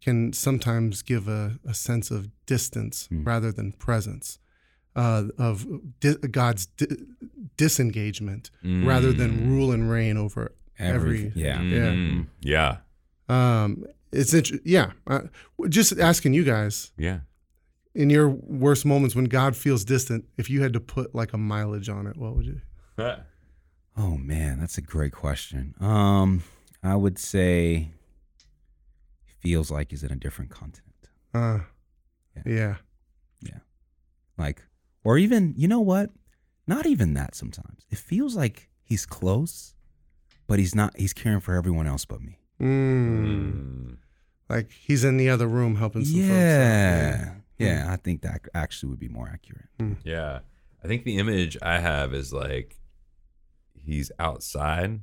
can 0.00 0.32
sometimes 0.32 1.02
give 1.02 1.26
a, 1.26 1.58
a 1.64 1.74
sense 1.74 2.10
of 2.12 2.28
distance 2.46 3.06
Hmm. 3.08 3.24
rather 3.24 3.50
than 3.50 3.72
presence, 3.72 4.38
uh, 4.94 5.24
of 5.36 5.66
di- 6.00 6.14
God's 6.30 6.66
di- 6.66 6.86
disengagement 7.56 8.50
rather 8.62 9.12
than 9.12 9.30
Mm. 9.40 9.48
rule 9.48 9.72
and 9.72 9.90
reign 9.90 10.16
over 10.16 10.52
Everything. 10.78 11.26
every. 11.30 11.42
Yeah. 11.42 11.58
Mm. 11.58 12.26
Yeah. 12.40 12.76
Um, 13.28 13.84
it's 14.12 14.32
int- 14.34 14.60
yeah. 14.64 14.92
Uh, 15.06 15.22
just 15.68 15.98
asking 15.98 16.34
you 16.34 16.44
guys 16.44 16.92
Yeah. 16.96 17.20
in 17.94 18.08
your 18.10 18.28
worst 18.28 18.84
moments 18.86 19.14
when 19.16 19.24
God 19.26 19.56
feels 19.56 19.84
distant, 19.84 20.24
if 20.36 20.48
you 20.50 20.62
had 20.62 20.72
to 20.74 20.80
put 20.80 21.14
like 21.14 21.32
a 21.32 21.38
mileage 21.38 21.88
on 21.88 22.06
it, 22.06 22.16
what 22.16 22.34
would 22.36 22.46
you? 22.46 22.60
Oh 23.98 24.18
man, 24.18 24.60
that's 24.60 24.76
a 24.76 24.82
great 24.82 25.12
question. 25.12 25.74
Um, 25.80 26.42
I 26.82 26.96
would 26.96 27.18
say 27.18 27.92
feels 29.40 29.70
like 29.70 29.90
he's 29.90 30.02
in 30.02 30.12
a 30.12 30.16
different 30.16 30.50
continent. 30.50 30.92
Uh, 31.32 31.60
Yeah. 32.44 32.76
yeah. 33.40 33.58
Like, 34.36 34.62
or 35.02 35.16
even, 35.16 35.54
you 35.56 35.66
know 35.66 35.80
what? 35.80 36.10
Not 36.66 36.84
even 36.84 37.14
that 37.14 37.34
sometimes. 37.34 37.86
It 37.90 37.96
feels 37.98 38.36
like 38.36 38.68
he's 38.82 39.06
close, 39.06 39.74
but 40.46 40.58
he's 40.58 40.74
not, 40.74 40.96
he's 40.96 41.12
caring 41.12 41.40
for 41.40 41.54
everyone 41.54 41.86
else 41.86 42.04
but 42.04 42.20
me. 42.20 42.38
Mm. 42.60 43.26
Mm. 43.26 43.96
Like 44.48 44.70
he's 44.70 45.04
in 45.04 45.16
the 45.16 45.28
other 45.28 45.46
room 45.46 45.76
helping 45.76 46.04
some 46.04 46.20
folks. 46.20 46.30
out. 46.30 46.36
Yeah. 46.36 47.34
Yeah. 47.58 47.86
I 47.90 47.96
think 47.96 48.22
that 48.22 48.42
actually 48.54 48.90
would 48.90 48.98
be 49.00 49.08
more 49.08 49.28
accurate. 49.32 49.68
Yeah. 50.04 50.40
I 50.84 50.86
think 50.88 51.04
the 51.04 51.16
image 51.18 51.56
I 51.62 51.78
have 51.80 52.14
is 52.14 52.32
like 52.32 52.78
he's 53.84 54.10
outside, 54.18 55.00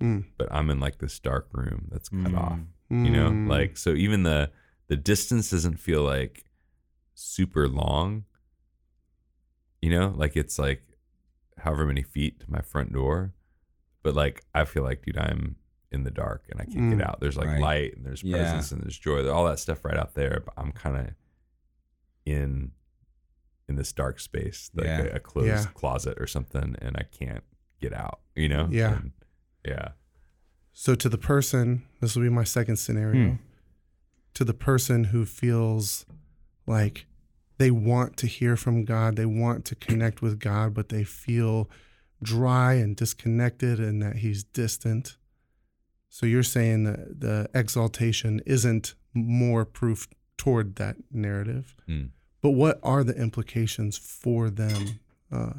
Mm. 0.00 0.24
but 0.36 0.48
I'm 0.52 0.68
in 0.70 0.78
like 0.78 0.98
this 0.98 1.18
dark 1.18 1.48
room 1.52 1.88
that's 1.90 2.08
cut 2.10 2.18
Mm. 2.32 2.38
off. 2.38 2.58
You 2.90 3.10
know, 3.10 3.30
Mm. 3.30 3.48
like 3.48 3.76
so 3.76 3.90
even 3.94 4.22
the 4.24 4.50
the 4.88 4.96
distance 4.96 5.50
doesn't 5.50 5.78
feel 5.78 6.02
like 6.02 6.44
super 7.14 7.66
long. 7.68 8.24
You 9.82 9.90
know, 9.90 10.14
like 10.16 10.36
it's 10.36 10.58
like 10.58 10.82
however 11.58 11.86
many 11.86 12.02
feet 12.02 12.40
to 12.40 12.50
my 12.50 12.60
front 12.60 12.92
door. 12.92 13.32
But 14.06 14.14
like 14.14 14.44
I 14.54 14.64
feel 14.64 14.84
like, 14.84 15.04
dude, 15.04 15.18
I'm 15.18 15.56
in 15.90 16.04
the 16.04 16.12
dark 16.12 16.44
and 16.48 16.60
I 16.60 16.64
can't 16.64 16.92
Mm. 16.92 16.98
get 16.98 17.08
out. 17.08 17.18
There's 17.18 17.36
like 17.36 17.48
Right. 17.48 17.60
light 17.60 17.96
and 17.96 18.06
there's 18.06 18.22
Yeah. 18.22 18.36
presence 18.36 18.70
and 18.70 18.80
there's 18.80 18.96
joy, 18.96 19.28
all 19.28 19.44
that 19.46 19.58
stuff 19.58 19.84
right 19.84 19.96
out 19.96 20.14
there. 20.14 20.42
But 20.44 20.54
I'm 20.56 20.70
kind 20.70 20.96
of 20.96 21.14
in 22.24 22.70
in 23.68 23.74
this 23.74 23.92
dark 23.92 24.20
space, 24.20 24.70
like 24.74 24.86
Yeah. 24.86 25.02
a, 25.02 25.16
a 25.16 25.18
closed 25.18 25.48
Yeah. 25.48 25.64
closet 25.74 26.18
or 26.20 26.28
something, 26.28 26.76
and 26.80 26.96
I 26.96 27.02
can't 27.02 27.42
get 27.80 27.92
out. 27.92 28.20
You 28.36 28.48
know? 28.48 28.68
Yeah. 28.70 28.94
And- 28.98 29.12
yeah. 29.64 29.88
So 30.72 30.94
to 30.94 31.08
the 31.08 31.18
person, 31.18 31.82
this 32.00 32.14
will 32.14 32.22
be 32.22 32.28
my 32.28 32.44
second 32.44 32.76
scenario. 32.76 33.30
Hmm. 33.30 33.36
To 34.34 34.44
the 34.44 34.54
person 34.54 35.04
who 35.04 35.24
feels 35.24 36.06
like 36.64 37.06
they 37.58 37.72
want 37.72 38.16
to 38.18 38.28
hear 38.28 38.56
from 38.56 38.84
God, 38.84 39.16
they 39.16 39.26
want 39.26 39.64
to 39.64 39.74
connect 39.74 40.22
with 40.22 40.38
God, 40.38 40.72
but 40.72 40.90
they 40.90 41.02
feel 41.02 41.68
dry 42.22 42.74
and 42.74 42.96
disconnected 42.96 43.78
and 43.78 44.02
that 44.02 44.16
he's 44.16 44.44
distant. 44.44 45.16
So 46.08 46.24
you're 46.26 46.42
saying 46.42 46.84
that 46.84 47.20
the 47.20 47.48
exaltation 47.54 48.40
isn't 48.46 48.94
more 49.12 49.64
proof 49.64 50.08
toward 50.36 50.76
that 50.76 50.96
narrative. 51.10 51.74
Hmm. 51.86 52.06
But 52.42 52.50
what 52.50 52.78
are 52.82 53.02
the 53.04 53.14
implications 53.14 53.98
for 53.98 54.50
them? 54.50 55.00
Uh, 55.32 55.52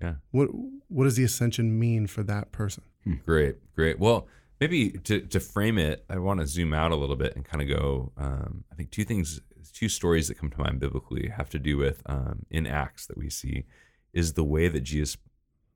Yeah. 0.00 0.14
What 0.30 0.48
what 0.88 1.04
does 1.04 1.16
the 1.16 1.24
ascension 1.24 1.78
mean 1.78 2.06
for 2.06 2.22
that 2.22 2.52
person? 2.52 2.84
Great, 3.24 3.56
great. 3.74 3.98
Well, 3.98 4.28
maybe 4.60 4.90
to, 4.90 5.20
to 5.20 5.40
frame 5.40 5.78
it, 5.78 6.04
I 6.08 6.18
want 6.18 6.40
to 6.40 6.46
zoom 6.46 6.72
out 6.72 6.92
a 6.92 6.96
little 6.96 7.16
bit 7.16 7.34
and 7.34 7.44
kind 7.44 7.62
of 7.62 7.68
go. 7.68 8.12
Um, 8.16 8.64
I 8.70 8.76
think 8.76 8.90
two 8.90 9.04
things, 9.04 9.40
two 9.72 9.88
stories 9.88 10.28
that 10.28 10.38
come 10.38 10.50
to 10.50 10.58
mind 10.58 10.78
biblically 10.78 11.28
have 11.28 11.50
to 11.50 11.58
do 11.58 11.76
with 11.76 12.02
um, 12.06 12.46
in 12.50 12.66
Acts 12.66 13.06
that 13.06 13.18
we 13.18 13.28
see 13.28 13.64
is 14.12 14.34
the 14.34 14.44
way 14.44 14.68
that 14.68 14.82
Jesus' 14.82 15.16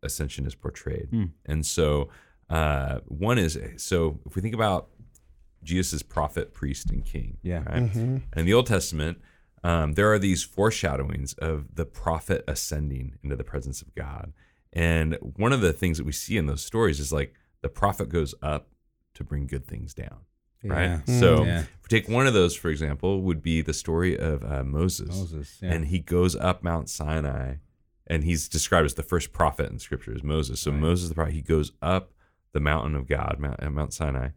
ascension 0.03 0.47
is 0.47 0.55
portrayed. 0.55 1.09
Hmm. 1.11 1.25
And 1.47 1.65
so, 1.65 2.09
uh, 2.51 2.99
one 3.07 3.39
is 3.39 3.59
so 3.77 4.21
if 4.27 4.37
we 4.37 4.43
think 4.43 4.55
about 4.55 4.89
Jesus 5.63 5.93
as 5.95 6.03
prophet, 6.03 6.53
priest, 6.53 6.91
and 6.91 7.05
king, 7.05 7.39
Yeah. 7.43 7.59
right? 7.65 7.85
Mm-hmm. 7.85 7.99
And 8.01 8.23
in 8.37 8.47
the 8.47 8.53
Old 8.55 8.67
Testament, 8.67 9.19
um, 9.65 9.93
there 9.93 10.13
are 10.13 10.19
these 10.19 10.43
foreshadowings 10.43 11.35
of 11.35 11.77
the 11.77 11.85
prophet 11.87 12.43
ascending 12.49 13.19
into 13.23 13.37
the 13.37 13.45
presence 13.45 13.81
of 13.81 13.95
God. 13.95 14.33
And 14.73 15.17
one 15.37 15.53
of 15.53 15.61
the 15.61 15.73
things 15.73 15.99
that 15.99 16.05
we 16.05 16.13
see 16.13 16.37
in 16.37 16.47
those 16.47 16.63
stories 16.65 16.99
is 16.99 17.13
like 17.13 17.35
the 17.61 17.69
prophet 17.69 18.09
goes 18.09 18.35
up 18.43 18.71
to 19.15 19.23
bring 19.23 19.47
good 19.47 19.67
things 19.69 19.95
down, 19.95 20.19
right? 20.65 21.01
Yeah. 21.07 21.21
So, 21.21 21.45
Yeah. 21.45 21.61
if 21.61 21.83
we 21.91 22.01
take 22.01 22.09
one 22.09 22.27
of 22.27 22.35
those, 22.35 22.57
for 22.57 22.71
example, 22.71 23.23
would 23.23 23.41
be 23.43 23.61
the 23.63 23.75
story 23.75 24.19
of 24.19 24.43
uh, 24.43 24.65
Moses. 24.65 25.11
Moses. 25.11 25.59
Yeah. 25.63 25.73
And 25.75 25.87
he 25.87 26.01
goes 26.01 26.35
up 26.35 26.65
Mount 26.65 26.89
Sinai, 26.91 27.57
and 28.07 28.25
he's 28.25 28.49
described 28.49 28.87
as 28.87 28.95
the 28.95 29.03
first 29.03 29.33
prophet 29.33 29.71
in 29.71 29.79
Scripture 29.79 30.15
is 30.15 30.23
Moses. 30.23 30.61
So 30.61 30.71
Right. 30.71 30.81
Moses, 30.81 31.09
the 31.09 31.15
prophet, 31.15 31.35
he 31.35 31.43
goes 31.43 31.73
up 31.81 32.13
the 32.53 32.61
mountain 32.61 32.95
of 32.95 33.07
God, 33.07 33.37
Mount, 33.39 33.63
uh, 33.63 33.71
Mount 33.71 33.93
Sinai, 33.95 34.29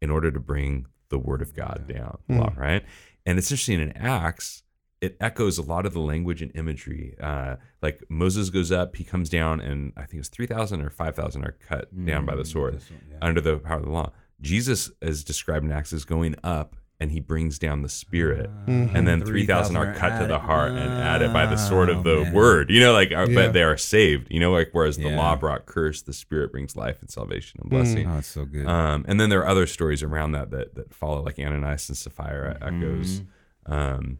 in 0.00 0.10
order 0.10 0.30
to 0.30 0.38
bring 0.40 0.86
the 1.08 1.18
word 1.18 1.42
of 1.42 1.54
God 1.54 1.86
down, 1.88 2.18
Hmm. 2.28 2.38
law, 2.38 2.52
right? 2.56 2.84
And 3.26 3.38
it's 3.38 3.50
interesting 3.50 3.80
in 3.80 3.92
Acts, 3.92 4.62
it 5.00 5.16
echoes 5.20 5.58
a 5.58 5.62
lot 5.62 5.84
of 5.86 5.92
the 5.92 6.00
language 6.00 6.40
and 6.40 6.50
imagery. 6.54 7.14
Uh, 7.20 7.56
like 7.82 8.02
Moses 8.08 8.48
goes 8.50 8.70
up, 8.72 8.96
he 8.96 9.04
comes 9.04 9.28
down, 9.28 9.60
and 9.60 9.92
I 9.96 10.06
think 10.06 10.20
it's 10.20 10.28
three 10.28 10.46
thousand 10.46 10.80
or 10.82 10.88
five 10.90 11.14
thousand 11.16 11.44
are 11.44 11.52
cut 11.68 11.88
down 12.06 12.24
by 12.24 12.34
the 12.34 12.42
Mm, 12.42 12.46
sword 12.46 12.74
one, 12.74 12.82
yeah. 13.10 13.16
under 13.20 13.40
the 13.40 13.58
power 13.58 13.78
of 13.78 13.84
the 13.84 13.90
law. 13.90 14.12
Jesus 14.40 14.90
is 15.02 15.22
described 15.24 15.64
in 15.64 15.72
Acts 15.72 15.92
as 15.92 16.04
going 16.04 16.36
up 16.42 16.76
and 17.00 17.10
he 17.10 17.18
brings 17.20 17.58
down 17.58 17.82
the 17.82 17.88
spirit. 17.88 18.48
Mhm. 18.66 18.94
and 18.94 19.06
then 19.06 19.20
3000 19.24 19.76
are 19.76 19.92
cut 19.94 20.20
to 20.20 20.26
the 20.26 20.38
heart 20.38 20.70
and 20.72 20.78
added 20.80 21.32
by 21.32 21.44
the 21.46 21.56
sword 21.56 21.88
of 21.90 22.04
the 22.04 22.30
word. 22.32 22.70
You 22.70 22.80
know 22.80 22.92
like 22.92 23.10
uh, 23.12 23.26
Yeah. 23.28 23.34
but 23.34 23.52
they 23.52 23.62
are 23.62 23.76
saved 23.76 24.28
you 24.30 24.40
know 24.40 24.52
like 24.52 24.70
whereas 24.72 24.96
the 24.96 25.10
law 25.10 25.34
brought 25.36 25.66
curse 25.66 26.02
the 26.02 26.12
spirit 26.12 26.52
brings 26.52 26.76
life 26.76 27.00
and 27.00 27.10
salvation 27.10 27.60
and 27.62 27.70
blessing. 27.70 28.06
Oh, 28.08 28.18
it's 28.18 28.28
so 28.28 28.44
good. 28.44 28.66
um, 28.66 29.04
and 29.08 29.18
then 29.20 29.28
there 29.28 29.40
are 29.40 29.48
other 29.48 29.66
stories 29.66 30.02
around 30.02 30.32
that 30.32 30.50
that, 30.52 30.74
that 30.76 30.94
follow 30.94 31.22
like 31.22 31.38
ananias 31.38 31.88
and 31.88 31.96
sapphira 31.98 32.56
echoes 32.62 33.22
um, 33.66 34.18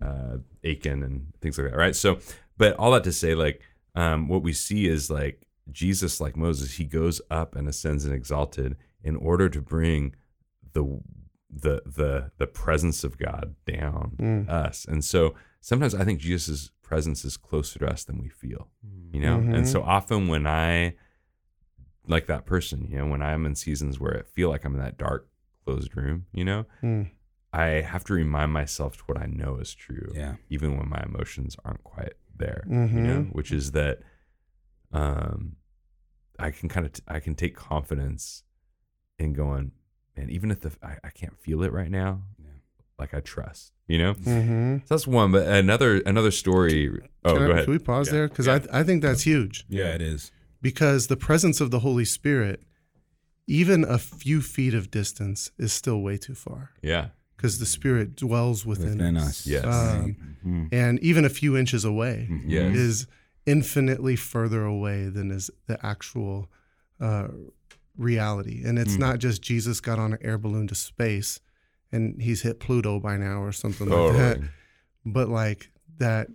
uh, 0.00 0.36
achan 0.64 1.02
and 1.02 1.32
things 1.40 1.58
like 1.58 1.70
that 1.70 1.76
right? 1.76 1.96
So 1.96 2.18
but 2.58 2.74
all 2.76 2.92
that 2.92 3.04
to 3.04 3.12
say 3.12 3.34
like 3.34 3.60
um, 3.94 4.28
what 4.28 4.42
we 4.42 4.52
see 4.52 4.86
is 4.86 5.10
like 5.10 5.42
jesus 5.72 6.20
like 6.20 6.36
moses 6.36 6.74
he 6.74 6.84
goes 6.84 7.20
up 7.30 7.56
and 7.56 7.66
ascends 7.66 8.04
and 8.04 8.14
exalted 8.14 8.76
in 9.02 9.16
order 9.16 9.48
to 9.48 9.60
bring 9.60 10.14
the 10.74 11.00
the 11.58 11.82
the 11.86 12.30
the 12.38 12.46
presence 12.46 13.02
of 13.04 13.16
God 13.18 13.54
down 13.66 14.16
Mm. 14.18 14.48
us. 14.48 14.84
And 14.84 15.04
so 15.04 15.34
sometimes 15.60 15.94
I 15.94 16.04
think 16.04 16.20
Jesus' 16.20 16.70
presence 16.82 17.24
is 17.24 17.36
closer 17.36 17.78
to 17.80 17.86
us 17.88 18.04
than 18.04 18.18
we 18.18 18.28
feel. 18.28 18.68
You 19.12 19.20
know? 19.20 19.38
Mhm. 19.38 19.54
And 19.56 19.68
so 19.68 19.82
often 19.82 20.28
when 20.28 20.46
I 20.46 20.94
like 22.06 22.26
that 22.26 22.44
person, 22.46 22.86
you 22.90 22.98
know, 22.98 23.06
when 23.06 23.22
I'm 23.22 23.46
in 23.46 23.54
seasons 23.54 23.98
where 23.98 24.18
I 24.18 24.22
feel 24.22 24.48
like 24.50 24.64
I'm 24.64 24.74
in 24.74 24.80
that 24.80 24.98
dark 24.98 25.28
closed 25.64 25.96
room, 25.96 26.26
you 26.32 26.44
know, 26.44 26.66
Mm. 26.82 27.10
I 27.52 27.66
have 27.80 28.04
to 28.04 28.12
remind 28.14 28.52
myself 28.52 28.96
to 28.98 29.04
what 29.04 29.18
I 29.18 29.26
know 29.26 29.56
is 29.58 29.74
true, 29.74 30.12
yeah. 30.14 30.36
even 30.50 30.76
when 30.76 30.88
my 30.88 31.02
emotions 31.02 31.56
aren't 31.64 31.82
quite 31.84 32.12
there. 32.36 32.64
You 32.68 32.76
Mhm. 32.76 32.92
know, 33.06 33.22
which 33.32 33.50
is 33.50 33.72
that 33.72 34.00
um 34.92 35.56
I 36.38 36.50
can 36.50 36.68
kind 36.68 36.84
of 36.86 36.92
t- 36.92 37.02
I 37.08 37.18
can 37.18 37.34
take 37.34 37.56
confidence 37.56 38.44
in 39.18 39.32
going, 39.32 39.72
man, 40.16 40.30
even 40.30 40.50
if 40.50 40.60
the 40.60 40.72
I, 40.82 40.96
I 41.04 41.10
can't 41.10 41.36
feel 41.38 41.62
it 41.62 41.72
right 41.72 41.90
now, 41.90 42.22
Yeah. 42.38 42.50
like 42.98 43.14
I 43.14 43.20
trust, 43.20 43.72
you 43.88 43.98
know. 43.98 44.14
Mhm. 44.14 44.80
So 44.80 44.94
that's 44.94 45.06
one, 45.06 45.32
but 45.32 45.46
another 45.46 46.00
another 46.06 46.30
story. 46.30 46.88
Oh, 47.24 47.34
Can, 47.34 47.42
I- 47.42 47.46
go 47.46 47.52
ahead. 47.52 47.64
can 47.64 47.72
we 47.72 47.78
pause 47.78 48.06
Yeah. 48.08 48.12
there? 48.12 48.28
Because 48.28 48.46
Yeah. 48.46 48.60
I, 48.72 48.80
I 48.80 48.82
think 48.82 49.02
that's 49.02 49.22
huge. 49.22 49.64
Yeah, 49.68 49.94
it 49.94 50.00
is. 50.02 50.30
Because 50.62 51.06
the 51.08 51.16
presence 51.16 51.60
of 51.60 51.70
the 51.70 51.80
Holy 51.80 52.04
Spirit, 52.04 52.62
even 53.46 53.84
a 53.84 53.98
few 53.98 54.40
feet 54.42 54.74
of 54.74 54.90
distance, 54.90 55.50
is 55.58 55.72
still 55.72 56.00
way 56.02 56.16
too 56.16 56.34
far. 56.34 56.70
Yeah, 56.82 57.08
Because 57.36 57.58
the 57.58 57.66
Spirit 57.66 58.16
dwells 58.16 58.64
within, 58.64 58.96
Within 58.98 59.16
us. 59.18 59.26
us. 59.28 59.46
Yes. 59.46 59.64
Um, 59.64 60.16
Mhm. 60.44 60.68
and 60.72 60.98
even 61.00 61.24
a 61.24 61.28
few 61.28 61.56
inches 61.56 61.84
away 61.84 62.26
Mhm. 62.30 62.44
Yes. 62.46 62.74
is 62.76 63.06
infinitely 63.44 64.16
further 64.16 64.64
away 64.64 65.08
than 65.08 65.30
is 65.30 65.50
the 65.66 65.78
actual 65.86 66.50
uh, 66.98 67.28
reality. 67.96 68.62
And 68.64 68.78
it's 68.78 68.96
Mm. 68.96 69.00
not 69.00 69.18
just 69.18 69.42
Jesus 69.42 69.80
got 69.80 69.98
on 69.98 70.12
an 70.14 70.18
air 70.22 70.38
balloon 70.38 70.66
to 70.68 70.74
space 70.74 71.40
and 71.92 72.20
he's 72.20 72.42
hit 72.42 72.60
Pluto 72.60 72.98
by 73.00 73.16
now 73.16 73.42
or 73.42 73.52
something 73.52 73.88
like 73.88 73.96
totally. 73.96 74.18
that, 74.18 74.40
but 75.04 75.28
like 75.28 75.70
that 75.98 76.28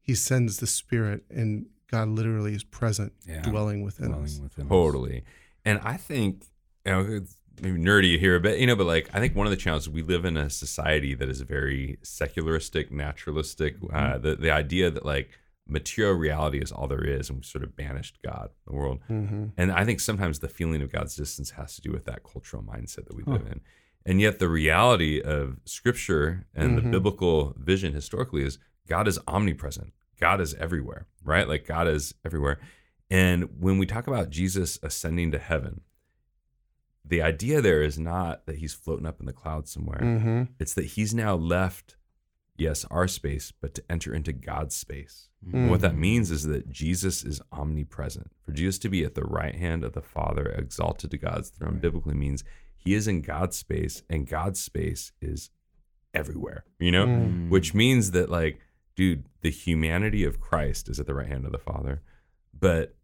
he 0.00 0.14
sends 0.14 0.58
the 0.58 0.66
Spirit 0.66 1.24
and 1.30 1.66
God 1.90 2.08
literally 2.08 2.54
is 2.54 2.64
present, 2.64 3.12
Yeah. 3.26 3.42
dwelling 3.42 3.82
within 3.82 4.08
Dwelling 4.08 4.24
us. 4.24 4.38
within 4.40 4.66
us. 4.66 4.68
Totally. 4.70 5.22
And 5.64 5.80
I 5.82 5.96
think, 5.96 6.44
you 6.84 6.92
know, 6.92 7.00
it's 7.00 7.36
maybe 7.60 7.78
nerdy 7.80 8.18
here, 8.18 8.38
but, 8.38 8.58
you 8.60 8.66
know, 8.66 8.76
but 8.76 8.86
like, 8.86 9.08
I 9.12 9.18
think 9.20 9.34
one 9.34 9.46
of 9.46 9.50
the 9.50 9.56
challenges 9.56 9.88
we 9.88 10.02
live 10.02 10.24
in 10.24 10.36
a 10.36 10.50
society 10.50 11.14
that 11.14 11.28
is 11.28 11.40
very 11.40 11.98
secularistic, 12.02 12.92
naturalistic. 12.92 13.76
Uh, 13.92 14.18
the, 14.18 14.36
the 14.36 14.50
idea 14.50 14.90
that 14.90 15.04
like 15.04 15.30
material 15.66 16.14
reality 16.14 16.58
is 16.58 16.70
all 16.72 16.86
there 16.86 17.04
is, 17.04 17.28
and 17.28 17.38
we've 17.38 17.44
sort 17.44 17.64
of 17.64 17.74
banished 17.76 18.18
God, 18.24 18.50
the 18.66 18.72
world. 18.72 19.00
hmm 19.08 19.46
And 19.56 19.72
I 19.72 19.84
think 19.84 20.00
sometimes 20.00 20.38
the 20.38 20.48
feeling 20.48 20.82
of 20.82 20.92
God's 20.92 21.16
distance 21.16 21.50
has 21.52 21.74
to 21.76 21.80
do 21.80 21.92
with 21.92 22.04
that 22.04 22.22
cultural 22.22 22.62
mindset 22.62 23.06
that 23.06 23.16
we 23.16 23.22
Huh. 23.26 23.32
live 23.32 23.46
in. 23.46 23.60
And 24.04 24.20
yet 24.20 24.38
the 24.38 24.48
reality 24.48 25.20
of 25.20 25.58
scripture 25.64 26.46
and 26.54 26.76
the 26.78 26.82
Mhm. 26.82 26.90
biblical 26.92 27.54
vision 27.58 27.92
historically 27.92 28.44
is 28.44 28.58
God 28.86 29.08
is 29.08 29.18
omnipresent. 29.26 29.92
God 30.20 30.40
is 30.40 30.54
everywhere, 30.54 31.06
right? 31.24 31.48
Like 31.48 31.66
God 31.66 31.88
is 31.88 32.14
everywhere. 32.24 32.58
And 33.10 33.60
when 33.60 33.78
we 33.78 33.86
talk 33.86 34.06
about 34.06 34.30
Jesus 34.30 34.78
ascending 34.82 35.32
to 35.32 35.38
heaven, 35.38 35.80
the 37.04 37.22
idea 37.22 37.60
there 37.60 37.82
is 37.82 37.98
not 37.98 38.46
that 38.46 38.56
he's 38.58 38.74
floating 38.74 39.06
up 39.06 39.20
in 39.20 39.26
the 39.26 39.32
clouds 39.32 39.70
somewhere. 39.72 40.18
hmm 40.18 40.42
It's 40.58 40.74
that 40.74 40.86
he's 40.86 41.14
now 41.14 41.34
left, 41.34 41.96
yes, 42.56 42.84
our 42.90 43.06
space, 43.08 43.52
but 43.52 43.74
to 43.74 43.84
enter 43.90 44.14
into 44.14 44.32
God's 44.32 44.74
space. 44.74 45.28
Mm. 45.48 45.68
What 45.70 45.80
that 45.80 45.96
means 45.96 46.30
is 46.30 46.44
that 46.44 46.70
Jesus 46.70 47.24
is 47.24 47.40
omnipresent. 47.52 48.32
For 48.42 48.52
Jesus 48.52 48.78
to 48.80 48.88
be 48.88 49.04
at 49.04 49.14
the 49.14 49.24
right 49.24 49.54
hand 49.54 49.84
of 49.84 49.92
the 49.92 50.02
Father, 50.02 50.46
exalted 50.46 51.10
to 51.12 51.18
God's 51.18 51.50
throne, 51.50 51.74
Right. 51.74 51.82
biblically 51.82 52.14
means 52.14 52.42
he 52.76 52.94
is 52.94 53.06
in 53.06 53.20
God's 53.22 53.56
space, 53.56 54.02
and 54.08 54.26
God's 54.26 54.60
space 54.60 55.12
is 55.20 55.50
everywhere, 56.14 56.64
you 56.78 56.90
know? 56.90 57.06
Mm. 57.06 57.48
Which 57.48 57.74
means 57.74 58.10
that, 58.12 58.30
like, 58.30 58.60
dude, 58.96 59.26
the 59.42 59.50
humanity 59.50 60.24
of 60.24 60.40
Christ 60.40 60.88
is 60.88 60.98
at 60.98 61.06
the 61.06 61.14
right 61.14 61.28
hand 61.28 61.44
of 61.44 61.52
the 61.52 61.58
Father. 61.58 62.02
But 62.58 62.96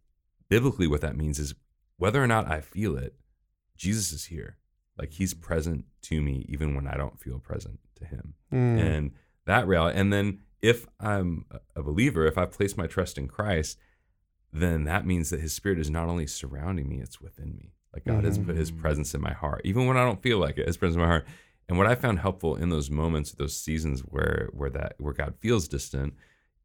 biblically, 0.49 0.87
what 0.87 1.01
that 1.01 1.15
means 1.15 1.39
is 1.39 1.53
whether 1.97 2.21
or 2.23 2.27
not 2.27 2.49
I 2.51 2.59
feel 2.61 2.97
it, 2.97 3.15
Jesus 3.77 4.11
is 4.11 4.25
here. 4.25 4.57
Like, 4.97 5.11
he's 5.13 5.33
present 5.33 5.85
to 6.03 6.21
me 6.21 6.45
even 6.49 6.75
when 6.75 6.87
I 6.87 6.95
don't 6.97 7.19
feel 7.19 7.39
present 7.39 7.79
to 7.95 8.05
him 8.05 8.33
Mm. 8.51 8.79
and 8.79 9.11
that 9.45 9.67
reality. 9.67 9.97
And 9.99 10.11
then 10.13 10.39
if 10.63 10.87
I'm 10.99 11.45
a 11.75 11.83
believer, 11.83 12.25
if 12.25 12.37
I 12.37 12.45
place 12.45 12.75
my 12.77 12.87
trust 12.87 13.17
in 13.19 13.27
Christ, 13.27 13.77
then 14.51 14.85
that 14.85 15.05
means 15.05 15.29
that 15.29 15.41
His 15.41 15.53
Spirit 15.53 15.77
is 15.77 15.89
not 15.89 16.07
only 16.07 16.25
surrounding 16.25 16.87
me; 16.89 16.99
it's 17.01 17.21
within 17.21 17.55
me. 17.55 17.73
Like 17.93 18.05
God 18.05 18.23
has 18.23 18.39
put 18.39 18.55
His 18.55 18.71
Mhm. 18.71 18.79
presence 18.79 19.13
in 19.13 19.21
my 19.21 19.33
heart, 19.33 19.61
even 19.65 19.85
when 19.85 19.97
I 19.97 20.05
don't 20.05 20.23
feel 20.23 20.39
like 20.39 20.57
it. 20.57 20.65
His 20.65 20.77
presence 20.77 20.95
in 20.95 21.01
my 21.01 21.07
heart. 21.07 21.27
And 21.69 21.77
what 21.77 21.87
I 21.87 21.95
found 21.95 22.19
helpful 22.19 22.55
in 22.55 22.69
those 22.69 22.89
moments, 22.89 23.33
those 23.33 23.55
seasons 23.57 24.01
where 24.01 24.49
where 24.53 24.69
that 24.71 24.95
where 24.99 25.13
God 25.13 25.35
feels 25.41 25.67
distant, 25.67 26.13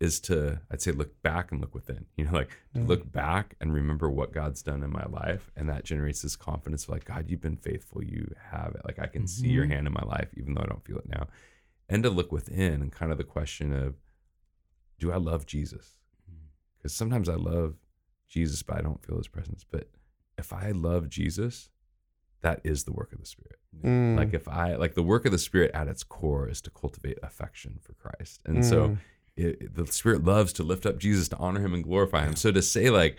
is 0.00 0.20
to 0.20 0.60
I'd 0.70 0.80
say 0.80 0.92
look 0.92 1.20
back 1.22 1.50
and 1.50 1.60
look 1.60 1.74
within. 1.74 2.06
You 2.16 2.26
know, 2.26 2.32
like 2.32 2.50
to 2.74 2.80
Mm. 2.80 2.86
look 2.88 3.10
back 3.10 3.56
and 3.60 3.74
remember 3.74 4.08
what 4.08 4.32
God's 4.32 4.62
done 4.62 4.84
in 4.84 4.90
my 4.92 5.06
life, 5.06 5.50
and 5.56 5.68
that 5.68 5.84
generates 5.84 6.22
this 6.22 6.36
confidence 6.36 6.84
of 6.84 6.90
like 6.90 7.04
God, 7.04 7.28
you've 7.28 7.40
been 7.40 7.56
faithful. 7.56 8.02
You 8.04 8.32
have 8.52 8.74
it. 8.76 8.82
Like 8.84 9.00
I 9.00 9.06
can 9.08 9.26
see 9.26 9.48
your 9.48 9.66
Mhm. 9.66 9.70
hand 9.72 9.86
in 9.88 9.92
my 9.92 10.04
life, 10.06 10.28
even 10.36 10.54
though 10.54 10.62
I 10.62 10.66
don't 10.66 10.84
feel 10.84 10.98
it 10.98 11.08
now 11.08 11.26
and 11.88 12.02
to 12.02 12.10
look 12.10 12.30
within 12.32 12.82
and 12.82 12.92
kind 12.92 13.10
of 13.12 13.18
the 13.18 13.24
question 13.24 13.72
of 13.72 13.94
do 14.98 15.12
I 15.12 15.16
love 15.16 15.46
Jesus? 15.46 15.96
Because 16.76 16.92
sometimes 16.94 17.28
I 17.28 17.34
love 17.34 17.74
Jesus, 18.28 18.62
but 18.62 18.76
I 18.78 18.80
don't 18.82 19.04
feel 19.04 19.16
his 19.16 19.28
presence. 19.28 19.64
But 19.68 19.88
if 20.36 20.52
I 20.52 20.70
love 20.72 21.08
Jesus, 21.08 21.70
that 22.42 22.60
is 22.64 22.84
the 22.84 22.92
work 22.92 23.12
of 23.12 23.18
the 23.20 23.26
Spirit. 23.26 23.58
Mm. 23.82 24.16
Like 24.16 24.34
if 24.34 24.46
I 24.48 24.74
like 24.76 24.94
the 24.94 25.02
work 25.02 25.24
of 25.24 25.32
the 25.32 25.38
Spirit 25.38 25.70
at 25.74 25.88
its 25.88 26.02
core 26.04 26.48
is 26.48 26.60
to 26.62 26.70
cultivate 26.70 27.18
affection 27.22 27.78
for 27.80 27.94
Christ. 27.94 28.40
And 28.44 28.64
so 28.64 28.88
Mm. 28.90 28.98
it, 29.36 29.62
it- 29.62 29.74
the 29.74 29.86
Spirit 29.86 30.24
loves 30.24 30.52
to 30.54 30.62
lift 30.62 30.84
up 30.86 30.98
Jesus, 30.98 31.28
to 31.30 31.36
honor 31.38 31.60
him 31.60 31.74
and 31.74 31.82
glorify 31.82 32.24
him. 32.26 32.36
So 32.36 32.52
to 32.52 32.62
say 32.62 32.90
like, 32.90 33.18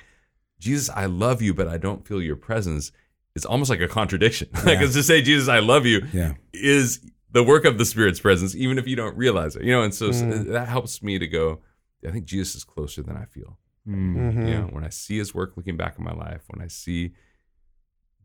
Jesus, 0.60 0.89
I 0.89 1.05
love 1.05 1.41
you, 1.41 1.53
but 1.53 1.67
I 1.67 1.77
don't 1.77 2.05
feel 2.08 2.21
your 2.21 2.36
presence, 2.36 2.91
is 3.36 3.45
almost 3.45 3.69
like 3.69 3.79
a 3.82 3.88
contradiction. 3.88 4.49
like 4.65 4.79
Yeah. 4.79 4.88
to 4.88 5.03
say, 5.03 5.21
Jesus, 5.21 5.47
I 5.47 5.60
love 5.60 5.86
you, 5.86 6.05
Yeah. 6.13 6.34
is 6.53 6.99
the 7.31 7.43
work 7.43 7.65
of 7.65 7.77
the 7.77 7.85
Spirit's 7.85 8.19
presence, 8.19 8.55
even 8.55 8.77
if 8.77 8.87
you 8.87 8.95
don't 8.95 9.15
realize 9.17 9.55
it. 9.55 9.63
You 9.63 9.71
know, 9.71 9.83
and 9.83 9.93
so 9.93 10.11
so 10.11 10.25
Mm. 10.25 10.47
that 10.47 10.67
helps 10.67 11.01
me 11.03 11.19
to 11.19 11.27
go. 11.27 11.61
I 12.07 12.11
think 12.11 12.25
Jesus 12.25 12.55
is 12.55 12.63
closer 12.63 13.01
than 13.03 13.17
I 13.17 13.25
feel. 13.25 13.59
Mm. 13.87 14.15
Mhm. 14.15 14.47
You 14.47 14.53
know, 14.55 14.67
when 14.71 14.83
I 14.83 14.89
see 14.89 15.17
His 15.17 15.33
work 15.33 15.55
looking 15.57 15.77
back 15.77 15.97
in 15.97 16.03
my 16.03 16.13
life, 16.13 16.43
when 16.47 16.61
I 16.63 16.67
see 16.67 17.13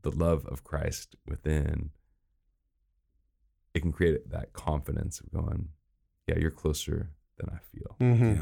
the 0.03 0.11
love 0.11 0.47
of 0.47 0.63
Christ 0.65 1.17
within, 1.27 1.91
it 3.75 3.81
can 3.81 3.93
create 3.93 4.31
that 4.31 4.53
confidence 4.53 5.21
of 5.21 5.31
going, 5.33 5.69
"Yeah, 6.27 6.39
you're 6.39 6.51
closer 6.51 7.11
than 7.39 7.49
I 7.51 7.59
feel." 7.59 7.97
Mhm. 8.01 8.37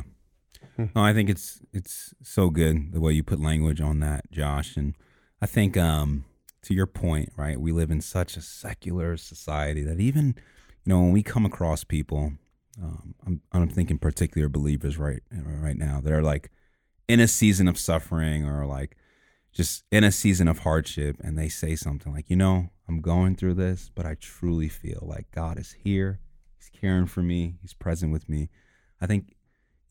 Yeah. 0.79 0.89
No, 0.95 1.03
I 1.03 1.13
think 1.15 1.31
it's 1.31 1.63
it's 1.73 2.15
so 2.23 2.51
good 2.51 2.93
the 2.93 3.01
way 3.01 3.13
you 3.13 3.23
put 3.23 3.41
language 3.41 3.81
on 3.81 4.01
that, 4.01 4.31
Josh. 4.31 4.77
And 4.77 4.95
I 5.41 5.47
think 5.47 5.77
um 5.77 6.25
to 6.63 6.75
your 6.75 6.87
point, 6.87 7.31
right? 7.37 7.61
We 7.61 7.73
live 7.73 7.91
in 7.91 8.01
such 8.01 8.37
a 8.37 8.43
secular 8.43 9.17
society 9.17 9.83
that 9.83 10.01
even 10.01 10.35
you 10.85 10.91
know 10.91 11.01
when 11.01 11.13
we 11.13 11.23
come 11.23 11.45
across 11.45 11.85
people, 11.85 12.33
um, 12.83 13.15
I'm 13.27 13.41
I'm 13.53 13.69
thinking 13.69 13.99
particular 13.99 14.49
believers 14.49 14.99
right 14.99 15.23
right 15.31 15.77
now 15.77 16.01
that 16.01 16.13
are 16.13 16.23
like 16.23 16.51
in 17.09 17.21
a 17.21 17.29
season 17.29 17.69
of 17.69 17.79
suffering 17.79 18.47
or 18.47 18.67
like 18.67 18.97
just 19.53 19.85
in 19.93 20.03
a 20.03 20.11
season 20.13 20.49
of 20.49 20.61
hardship, 20.61 21.17
and 21.23 21.39
they 21.39 21.49
say 21.49 21.77
something 21.77 22.13
like, 22.13 22.31
you 22.31 22.37
know, 22.37 22.71
I'm 22.89 23.01
going 23.01 23.37
through 23.37 23.55
this, 23.55 23.91
but 23.95 24.07
I 24.07 24.15
truly 24.15 24.69
feel 24.69 25.01
like 25.03 25.31
God 25.31 25.59
is 25.59 25.73
here. 25.73 26.21
He's 26.59 26.71
caring 26.71 27.07
for 27.07 27.23
me. 27.23 27.57
He's 27.61 27.75
present 27.75 28.13
with 28.13 28.29
me. 28.29 28.49
I 29.01 29.07
think 29.07 29.35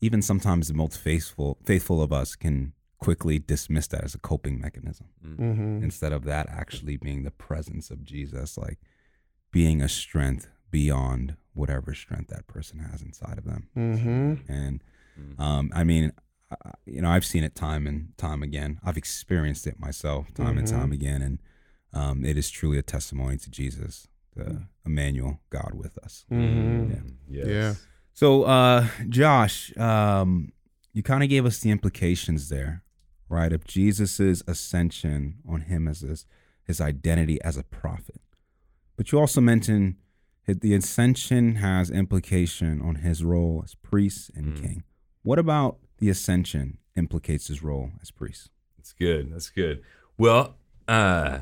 even 0.00 0.20
sometimes 0.20 0.68
the 0.68 0.74
most 0.74 0.98
faithful 0.98 1.58
faithful 1.64 2.02
of 2.02 2.12
us 2.12 2.34
can 2.34 2.72
quickly 3.02 3.38
dismiss 3.38 3.86
that 3.88 4.04
as 4.04 4.14
a 4.14 4.18
coping 4.18 4.60
mechanism 4.60 5.06
Mhm. 5.24 5.82
instead 5.82 6.12
of 6.12 6.22
that 6.24 6.48
actually 6.48 6.96
being 6.96 7.24
the 7.24 7.30
presence 7.48 7.90
of 7.90 8.04
Jesus, 8.04 8.56
like 8.56 8.78
being 9.50 9.82
a 9.82 9.88
strength 9.88 10.48
beyond 10.70 11.36
whatever 11.52 11.94
strength 11.94 12.28
that 12.28 12.46
person 12.46 12.78
has 12.78 13.02
inside 13.02 13.38
of 13.38 13.44
them. 13.44 13.68
Mhm. 13.76 14.48
And 14.48 14.82
Mm. 15.20 15.40
um, 15.40 15.70
I 15.74 15.84
mean, 15.84 16.12
I- 16.50 16.72
you 16.86 17.00
know, 17.02 17.10
I've 17.10 17.24
seen 17.24 17.44
it 17.44 17.54
time 17.54 17.86
and 17.86 18.16
time 18.18 18.42
again. 18.42 18.78
I've 18.84 18.96
experienced 18.96 19.66
it 19.66 19.78
myself 19.80 20.32
time 20.34 20.56
and 20.58 20.66
Mhm. 20.66 20.70
time 20.70 20.92
again, 20.92 21.22
and 21.22 21.38
um, 21.94 22.24
it 22.24 22.36
is 22.38 22.48
truly 22.50 22.78
a 22.78 22.82
testimony 22.82 23.36
to 23.36 23.50
Jesus 23.50 24.08
the 24.34 24.66
Emmanuel, 24.86 25.40
God 25.50 25.74
with 25.74 25.98
us. 25.98 26.24
Mhm. 26.30 26.90
Yeah. 26.90 27.02
Yes. 27.28 27.46
Yeah. 27.48 27.74
So, 28.14 28.44
uh, 28.44 28.88
Josh, 29.08 29.76
um, 29.76 30.52
you 30.94 31.02
kind 31.02 31.22
of 31.22 31.28
gave 31.28 31.44
us 31.44 31.60
the 31.60 31.70
implications 31.70 32.48
there, 32.48 32.82
right? 33.32 33.52
Of 33.52 33.64
Jesus's 33.64 34.42
ascension 34.46 35.38
on 35.48 35.62
him 35.62 35.88
as 35.88 36.00
his, 36.00 36.26
his 36.64 36.80
identity 36.80 37.40
as 37.42 37.56
a 37.56 37.64
prophet. 37.64 38.20
But 38.96 39.10
you 39.10 39.18
also 39.18 39.40
mentioned 39.40 39.96
that 40.46 40.60
the 40.60 40.74
ascension 40.74 41.56
has 41.56 41.90
implication 41.90 42.80
on 42.82 42.96
his 42.96 43.24
role 43.24 43.62
as 43.64 43.74
priest 43.74 44.30
and 44.34 44.54
Mm. 44.56 44.60
king. 44.62 44.82
What 45.22 45.38
about 45.38 45.78
the 45.98 46.08
ascension 46.10 46.78
implicates 46.96 47.48
his 47.48 47.62
role 47.62 47.90
as 48.02 48.10
priest? 48.10 48.50
That's 48.76 48.92
good. 48.92 49.32
That's 49.32 49.50
good. 49.50 49.82
Well, 50.18 50.56
uh, 50.88 51.38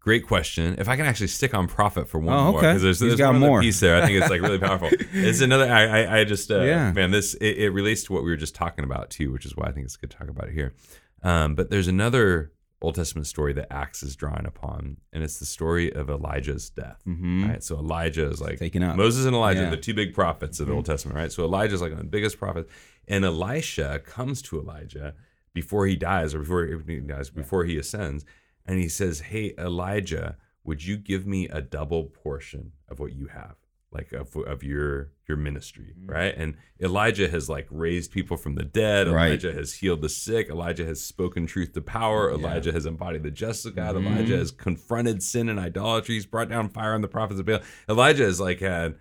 great 0.00 0.26
question. 0.26 0.74
If 0.78 0.88
I 0.88 0.96
can 0.96 1.04
actually 1.04 1.26
stick 1.28 1.52
on 1.54 1.68
prophet 1.68 2.08
for 2.08 2.18
one 2.18 2.34
Oh, 2.34 2.50
more, 2.52 2.58
okay. 2.60 2.68
because 2.68 2.82
there's, 2.82 3.00
He's 3.00 3.10
there's 3.10 3.18
got 3.20 3.32
one 3.32 3.40
more. 3.40 3.60
piece 3.60 3.78
there. 3.80 4.02
I 4.02 4.06
think 4.06 4.18
it's 4.18 4.30
like 4.30 4.40
really 4.40 4.58
powerful. 4.58 4.88
it's 5.12 5.42
another. 5.42 5.70
I 5.70 5.82
I, 6.04 6.20
I 6.20 6.24
just 6.24 6.50
uh, 6.50 6.62
Yeah. 6.62 6.92
man, 6.92 7.10
this 7.10 7.34
it, 7.34 7.58
it 7.58 7.70
relates 7.70 8.04
to 8.04 8.14
what 8.14 8.24
we 8.24 8.30
were 8.30 8.36
just 8.38 8.54
talking 8.54 8.84
about 8.84 9.10
too, 9.10 9.30
which 9.30 9.44
is 9.44 9.54
why 9.54 9.66
I 9.66 9.72
think 9.72 9.84
it's 9.84 9.96
good 9.98 10.10
to 10.10 10.16
talk 10.16 10.28
about 10.28 10.48
it 10.48 10.54
here. 10.54 10.72
Um, 11.22 11.54
but 11.54 11.70
there's 11.70 11.88
another 11.88 12.52
Old 12.82 12.94
Testament 12.94 13.26
story 13.26 13.52
that 13.52 13.70
Acts 13.70 14.02
is 14.02 14.16
drawing 14.16 14.46
upon, 14.46 14.96
and 15.12 15.22
it's 15.22 15.38
the 15.38 15.44
story 15.44 15.92
of 15.92 16.08
Elijah's 16.08 16.70
death. 16.70 17.02
Mm-hmm. 17.06 17.48
Right, 17.50 17.62
so 17.62 17.76
Elijah 17.78 18.26
is 18.30 18.40
like. 18.40 18.58
Moses 18.96 19.26
and 19.26 19.34
Elijah, 19.36 19.60
Yeah. 19.60 19.64
Mm-hmm. 19.66 19.70
the 19.72 19.76
two 19.82 19.94
big 19.94 20.14
prophets 20.14 20.60
of 20.60 20.66
the 20.66 20.72
Old 20.72 20.86
Testament, 20.86 21.16
right? 21.16 21.30
So 21.30 21.44
Elijah 21.44 21.74
is 21.74 21.82
like 21.82 21.90
one 21.90 22.00
of 22.00 22.06
the 22.06 22.10
biggest 22.10 22.38
prophets, 22.38 22.70
and 23.06 23.24
Elisha 23.24 24.00
comes 24.04 24.40
to 24.42 24.58
Elijah 24.58 25.14
before 25.52 25.86
he 25.86 25.96
dies, 25.96 26.34
or 26.34 26.38
before 26.38 26.64
he 26.86 27.00
dies, 27.00 27.28
before 27.28 27.64
he 27.64 27.76
ascends, 27.76 28.24
and 28.64 28.78
he 28.78 28.88
says, 28.88 29.20
"Hey 29.20 29.52
Elijah, 29.58 30.36
would 30.64 30.84
you 30.84 30.96
give 30.96 31.26
me 31.26 31.48
a 31.48 31.60
double 31.60 32.04
portion 32.04 32.72
of 32.88 32.98
what 32.98 33.12
you 33.12 33.26
have, 33.26 33.56
like 33.92 34.12
of, 34.12 34.34
of 34.36 34.62
your 34.62 35.10
your 35.28 35.36
ministry, 35.36 35.94
Mm-hmm. 35.98 36.10
right?" 36.10 36.34
And 36.36 36.56
Elijah 36.80 37.28
has 37.28 37.48
like 37.48 37.66
raised 37.70 38.10
people 38.12 38.36
from 38.36 38.54
the 38.54 38.64
dead. 38.64 39.08
Right. 39.08 39.26
Elijah 39.28 39.52
has 39.52 39.74
healed 39.74 40.02
the 40.02 40.08
sick. 40.08 40.48
Elijah 40.48 40.84
has 40.84 41.00
spoken 41.02 41.46
truth 41.46 41.72
to 41.74 41.80
power. 41.80 42.30
Elijah 42.30 42.72
has 42.72 42.86
embodied 42.86 43.22
the 43.22 43.30
justice 43.30 43.66
of 43.66 43.76
God. 43.76 43.96
Mhm. 43.96 44.06
Elijah 44.06 44.36
has 44.36 44.50
confronted 44.50 45.22
sin 45.22 45.48
and 45.48 45.58
idolatry. 45.58 46.14
He's 46.14 46.26
brought 46.26 46.48
down 46.48 46.68
fire 46.68 46.94
on 46.94 47.00
the 47.00 47.08
prophets 47.08 47.40
of 47.40 47.46
Baal. 47.46 47.60
Elijah 47.88 48.24
has 48.24 48.40
like 48.40 48.60
had 48.60 48.94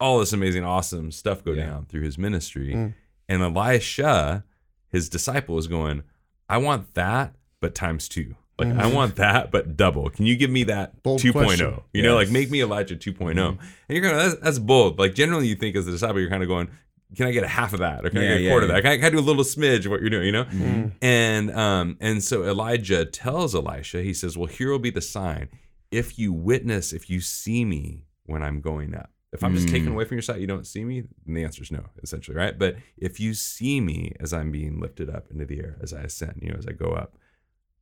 all 0.00 0.18
this 0.18 0.32
amazing, 0.32 0.64
awesome 0.64 1.10
stuff 1.12 1.44
go 1.44 1.52
Yeah. 1.52 1.66
down 1.66 1.86
through 1.86 2.02
his 2.02 2.18
ministry. 2.18 2.74
Mm. 2.74 2.94
And 3.28 3.42
Elisha, 3.42 4.44
his 4.88 5.08
disciple, 5.08 5.56
is 5.58 5.66
going, 5.68 6.02
I 6.48 6.58
want 6.58 6.94
that, 6.94 7.36
but 7.60 7.74
times 7.74 8.08
two. 8.08 8.34
Like, 8.58 8.68
I 8.68 8.82
Mhm. 8.88 8.94
want 8.94 9.16
that, 9.16 9.50
but 9.50 9.76
double. 9.76 10.08
Can 10.10 10.26
you 10.26 10.36
give 10.36 10.50
me 10.50 10.62
that 10.64 11.02
Bold 11.02 11.20
2.0? 11.20 11.32
question. 11.32 11.74
You 11.92 12.02
know, 12.02 12.14
like 12.14 12.30
make 12.30 12.50
me 12.50 12.60
Elijah 12.62 12.94
2.0. 12.96 13.34
Mhm. 13.34 13.58
And 13.58 13.58
you're 13.88 14.00
going, 14.00 14.16
that's, 14.16 14.36
that's 14.40 14.58
bold. 14.60 14.98
Like, 14.98 15.14
generally, 15.14 15.48
you 15.48 15.56
think 15.56 15.74
as 15.76 15.88
a 15.88 15.90
disciple, 15.90 16.20
you're 16.20 16.30
kind 16.30 16.42
of 16.42 16.48
going, 16.48 16.68
can 17.16 17.26
I 17.26 17.32
get 17.32 17.42
a 17.44 17.48
half 17.48 17.72
of 17.72 17.80
that? 17.80 18.04
Or 18.04 18.10
can 18.10 18.18
I 18.18 18.22
get 18.22 18.36
a 18.36 18.40
yeah, 18.42 18.50
quarter 18.50 18.66
yeah. 18.66 18.72
of 18.72 18.76
that? 18.76 18.82
Can 18.82 18.92
I, 18.92 18.96
can 18.96 19.04
I 19.06 19.10
do 19.10 19.18
a 19.18 19.20
little 19.28 19.44
smidge 19.44 19.84
of 19.86 19.90
what 19.90 20.00
you're 20.00 20.10
doing, 20.10 20.26
you 20.26 20.32
know? 20.32 20.44
Mm. 20.44 20.92
And 21.02 21.50
um 21.52 21.96
and 22.00 22.22
so 22.22 22.44
Elijah 22.44 23.04
tells 23.04 23.54
Elisha, 23.54 24.02
he 24.02 24.12
says, 24.14 24.36
"Well, 24.36 24.46
here 24.46 24.70
will 24.70 24.78
be 24.80 24.90
the 24.90 25.00
sign. 25.00 25.48
If 25.92 26.18
you 26.18 26.32
witness, 26.32 26.92
if 26.92 27.08
you 27.10 27.20
see 27.20 27.64
me 27.64 28.04
when 28.26 28.42
I'm 28.42 28.60
going 28.60 28.94
up. 28.96 29.10
If 29.32 29.42
I'm 29.44 29.54
just 29.54 29.68
taken 29.68 29.88
Mm. 29.88 29.92
away 29.94 30.04
from 30.06 30.16
your 30.16 30.22
sight, 30.22 30.40
you 30.40 30.46
don't 30.46 30.66
see 30.66 30.84
me, 30.84 31.02
then 31.26 31.34
the 31.34 31.42
answer 31.44 31.60
is 31.62 31.70
no, 31.72 31.84
essentially, 32.02 32.36
right? 32.36 32.56
But 32.58 32.76
if 32.96 33.18
you 33.18 33.34
see 33.34 33.80
me 33.80 34.12
as 34.20 34.32
I'm 34.32 34.50
being 34.52 34.78
lifted 34.80 35.10
up 35.10 35.26
into 35.30 35.44
the 35.44 35.58
air, 35.58 35.76
as 35.82 35.92
I 35.92 36.02
ascend, 36.02 36.38
you 36.40 36.50
know, 36.50 36.56
as 36.58 36.66
I 36.68 36.72
go 36.72 36.92
up, 36.92 37.16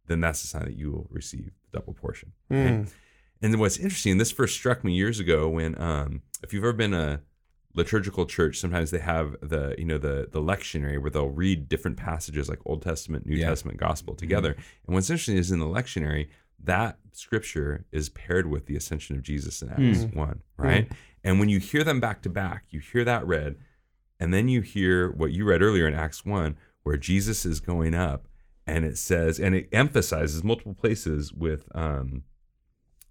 then 0.06 0.20
that's 0.20 0.42
the 0.42 0.48
sign 0.48 0.64
that 0.64 0.76
you 0.76 0.90
will 0.92 1.06
receive 1.10 1.46
the 1.46 1.78
double 1.78 1.94
portion. 1.94 2.32
right? 2.50 2.58
Mm. 2.84 2.90
And 3.40 3.58
what's 3.58 3.76
interesting, 3.78 4.18
this 4.18 4.30
first 4.30 4.54
struck 4.54 4.84
me 4.84 4.92
years 4.94 5.18
ago 5.20 5.48
when 5.48 5.80
um 5.80 6.22
if 6.42 6.52
you've 6.52 6.64
ever 6.64 6.72
been 6.72 6.94
a 6.94 7.20
liturgical 7.74 8.26
church, 8.26 8.58
sometimes 8.58 8.90
they 8.90 8.98
have 8.98 9.36
the 9.42 9.74
you 9.78 9.84
know 9.84 9.98
the 9.98 10.28
the 10.30 10.40
lectionary 10.40 11.00
where 11.00 11.10
they'll 11.10 11.28
read 11.30 11.68
different 11.68 11.96
passages 11.96 12.48
like 12.48 12.58
Old 12.66 12.82
Testament, 12.82 13.26
New 13.26 13.36
Yeah. 13.36 13.48
Testament, 13.48 13.78
Gospel 13.78 14.14
together. 14.14 14.52
And 14.86 14.94
what's 14.94 15.10
interesting 15.10 15.36
is 15.38 15.50
in 15.50 15.58
the 15.58 15.66
lectionary 15.66 16.28
that 16.64 16.98
scripture 17.12 17.84
is 17.90 18.08
paired 18.10 18.46
with 18.48 18.66
the 18.66 18.76
ascension 18.76 19.16
of 19.16 19.22
Jesus 19.22 19.62
in 19.62 19.68
Acts 19.70 20.04
one, 20.14 20.42
right? 20.56 20.88
And 21.24 21.40
when 21.40 21.48
you 21.48 21.58
hear 21.58 21.82
them 21.82 21.98
back 21.98 22.22
to 22.22 22.30
back, 22.30 22.64
you 22.70 22.78
hear 22.80 23.04
that 23.04 23.26
read, 23.26 23.56
and 24.20 24.32
then 24.32 24.48
you 24.48 24.60
hear 24.60 25.10
what 25.10 25.32
you 25.32 25.44
read 25.44 25.62
earlier 25.62 25.88
in 25.88 25.94
Acts 25.94 26.24
one, 26.24 26.56
where 26.84 26.96
Jesus 26.96 27.44
is 27.44 27.58
going 27.58 27.94
up, 27.94 28.28
and 28.66 28.84
it 28.84 28.96
says, 28.98 29.38
and 29.40 29.54
it 29.54 29.68
emphasizes 29.72 30.44
multiple 30.44 30.74
places 30.74 31.32
with 31.32 31.66
um, 31.74 32.22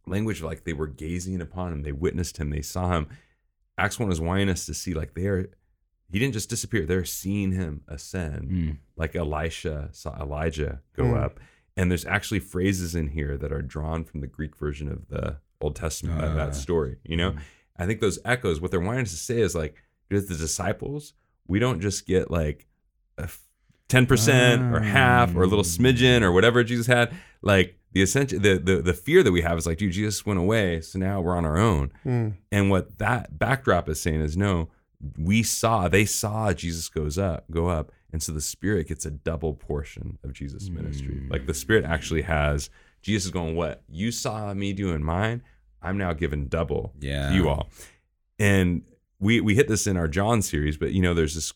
language 0.05 0.41
like 0.41 0.63
they 0.63 0.73
were 0.73 0.87
gazing 0.87 1.41
upon 1.41 1.71
him, 1.71 1.81
they 1.83 1.91
witnessed 1.91 2.37
him, 2.37 2.49
they 2.49 2.61
saw 2.61 2.91
him. 2.93 3.07
Acts 3.77 3.99
one 3.99 4.11
is 4.11 4.21
wanting 4.21 4.49
us 4.49 4.65
to 4.65 4.73
see 4.73 4.93
like 4.93 5.13
they 5.13 5.25
are. 5.27 5.49
He 6.11 6.19
didn't 6.19 6.33
just 6.33 6.49
disappear; 6.49 6.85
they're 6.85 7.05
seeing 7.05 7.53
him 7.53 7.81
ascend 7.87 8.49
Mm. 8.51 8.77
like 8.97 9.15
Elisha 9.15 9.89
saw 9.93 10.19
Elijah 10.21 10.81
go 10.93 11.03
Mm. 11.05 11.23
up. 11.23 11.39
And 11.77 11.89
there's 11.89 12.05
actually 12.05 12.39
phrases 12.41 12.95
in 12.95 13.07
here 13.07 13.37
that 13.37 13.51
are 13.53 13.61
drawn 13.61 14.03
from 14.03 14.19
the 14.19 14.27
Greek 14.27 14.57
version 14.57 14.89
of 14.91 15.07
the 15.07 15.37
Old 15.61 15.77
Testament, 15.77 16.19
that, 16.19 16.31
Ah. 16.31 16.35
that 16.35 16.55
story. 16.55 16.97
You 17.05 17.15
know, 17.15 17.35
I 17.77 17.85
think 17.85 18.01
those 18.01 18.19
echoes, 18.25 18.59
what 18.59 18.71
they're 18.71 18.79
wanting 18.81 19.03
us 19.03 19.11
to 19.11 19.17
say 19.17 19.39
is 19.39 19.55
like, 19.55 19.75
as 20.11 20.25
the 20.27 20.35
disciples, 20.35 21.13
we 21.47 21.59
don't 21.59 21.79
just 21.79 22.05
get 22.05 22.29
like 22.29 22.67
a 23.17 23.23
f- 23.23 23.47
10% 23.91 24.73
or 24.73 24.79
half 24.79 25.35
or 25.35 25.43
a 25.43 25.47
little 25.47 25.63
smidgen 25.65 26.21
or 26.21 26.31
whatever 26.31 26.63
Jesus 26.63 26.87
had. 26.87 27.13
Like 27.41 27.77
the 27.91 28.01
essential, 28.01 28.39
the, 28.39 28.57
the, 28.57 28.81
the 28.81 28.93
fear 28.93 29.21
that 29.23 29.31
we 29.31 29.41
have 29.41 29.57
is 29.57 29.65
like, 29.65 29.77
dude, 29.77 29.91
Jesus 29.91 30.25
went 30.25 30.39
away. 30.39 30.81
So 30.81 30.97
now 30.99 31.19
we're 31.21 31.35
on 31.35 31.45
our 31.45 31.57
own. 31.57 31.91
Mm. 32.05 32.35
And 32.51 32.69
what 32.69 32.97
that 32.99 33.37
backdrop 33.37 33.89
is 33.89 33.99
saying 34.01 34.21
is 34.21 34.37
no, 34.37 34.69
we 35.17 35.43
saw, 35.43 35.87
they 35.87 36.05
saw 36.05 36.53
Jesus 36.53 36.87
goes 36.87 37.17
up, 37.17 37.45
go 37.51 37.67
up. 37.67 37.91
And 38.13 38.21
so 38.21 38.31
the 38.31 38.41
spirit 38.41 38.87
gets 38.87 39.05
a 39.05 39.11
double 39.11 39.53
portion 39.53 40.17
of 40.23 40.33
Jesus' 40.33 40.69
ministry. 40.69 41.25
Like 41.29 41.47
the 41.47 41.53
spirit 41.53 41.85
actually 41.85 42.23
has, 42.23 42.69
Jesus 43.01 43.25
is 43.25 43.31
going, 43.31 43.55
what? 43.55 43.83
You 43.89 44.11
saw 44.11 44.53
me 44.53 44.73
doing 44.73 45.03
mine. 45.03 45.41
I'm 45.81 45.97
now 45.97 46.13
giving 46.13 46.45
double 46.47 46.93
Yeah. 46.99 47.29
to 47.29 47.35
you 47.35 47.49
all. 47.49 47.69
And 48.37 48.83
we, 49.19 49.39
we 49.41 49.55
hit 49.55 49.67
this 49.67 49.87
in 49.87 49.97
our 49.97 50.07
John 50.07 50.41
series, 50.41 50.77
but 50.77 50.91
you 50.91 51.01
know, 51.01 51.13
there's 51.13 51.35
this 51.35 51.53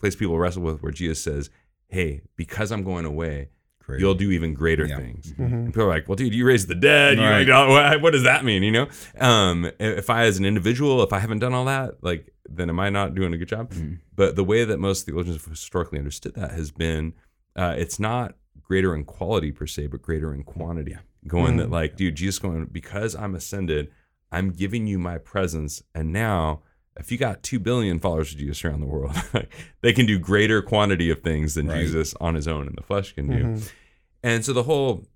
place 0.00 0.16
people 0.16 0.38
wrestle 0.38 0.62
with 0.62 0.82
where 0.82 0.92
Jesus 0.92 1.22
says, 1.22 1.50
Hey, 1.92 2.22
because 2.36 2.72
I'm 2.72 2.84
going 2.84 3.04
away, 3.04 3.50
Great. 3.84 4.00
you'll 4.00 4.14
do 4.14 4.30
even 4.30 4.54
greater 4.54 4.86
Yeah. 4.86 4.96
things. 4.96 5.34
Mhm. 5.34 5.52
And 5.52 5.66
people 5.66 5.82
are 5.82 5.88
like, 5.88 6.08
well, 6.08 6.16
dude, 6.16 6.34
you 6.34 6.46
raised 6.46 6.68
the 6.68 6.74
dead. 6.74 7.18
You 7.18 7.22
Right. 7.24 7.46
like, 7.46 7.48
oh, 7.54 7.68
what, 7.68 8.00
what 8.00 8.12
does 8.14 8.22
that 8.22 8.46
mean? 8.46 8.62
You 8.62 8.70
know, 8.72 8.88
um, 9.20 9.70
if 9.78 10.08
I, 10.08 10.24
as 10.24 10.38
an 10.38 10.46
individual, 10.46 11.02
if 11.02 11.12
I 11.12 11.18
haven't 11.18 11.40
done 11.40 11.52
all 11.52 11.66
that, 11.66 12.02
like, 12.02 12.32
then 12.48 12.70
am 12.70 12.80
I 12.80 12.88
not 12.88 13.14
doing 13.14 13.34
a 13.34 13.36
good 13.36 13.48
job? 13.48 13.72
Mhm. 13.74 13.98
But 14.16 14.36
the 14.36 14.44
way 14.44 14.64
that 14.64 14.78
most 14.78 15.04
theologians 15.04 15.36
have 15.42 15.50
historically 15.50 15.98
understood 15.98 16.34
that 16.34 16.52
has 16.52 16.70
been, 16.70 17.12
uh, 17.56 17.74
it's 17.76 18.00
not 18.00 18.36
greater 18.62 18.94
in 18.94 19.04
quality 19.04 19.52
per 19.52 19.66
se, 19.66 19.88
but 19.88 20.00
greater 20.00 20.32
in 20.32 20.44
quantity. 20.44 20.96
Going 21.26 21.58
that, 21.58 21.68
Mm. 21.68 21.72
like, 21.72 21.96
dude, 21.96 22.14
Jesus 22.14 22.38
going, 22.38 22.64
because 22.72 23.14
I'm 23.14 23.34
ascended, 23.34 23.90
I'm 24.32 24.48
giving 24.50 24.86
you 24.86 24.98
my 24.98 25.18
presence. 25.18 25.82
And 25.94 26.10
now, 26.10 26.62
if 26.98 27.10
you 27.10 27.18
got 27.18 27.42
2 27.42 27.58
billion 27.58 27.98
followers 27.98 28.32
of 28.32 28.38
Jesus 28.38 28.64
around 28.64 28.80
the 28.80 28.86
world, 28.86 29.14
they 29.80 29.92
can 29.92 30.06
do 30.06 30.18
greater 30.18 30.60
quantity 30.62 31.10
of 31.10 31.20
things 31.22 31.54
than 31.54 31.66
Right. 31.68 31.80
Jesus 31.80 32.14
on 32.20 32.34
his 32.34 32.46
own 32.46 32.66
in 32.66 32.74
the 32.74 32.82
flesh 32.82 33.12
can 33.14 33.28
do. 33.28 33.44
Mhm. 33.44 33.72
And 34.22 34.44
so 34.44 34.52
the 34.52 34.64
whole 34.64 35.06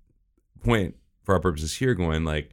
point 0.63 0.95
for 1.23 1.33
our 1.35 1.39
purposes 1.39 1.77
here 1.77 1.93
going 1.93 2.23
like 2.23 2.51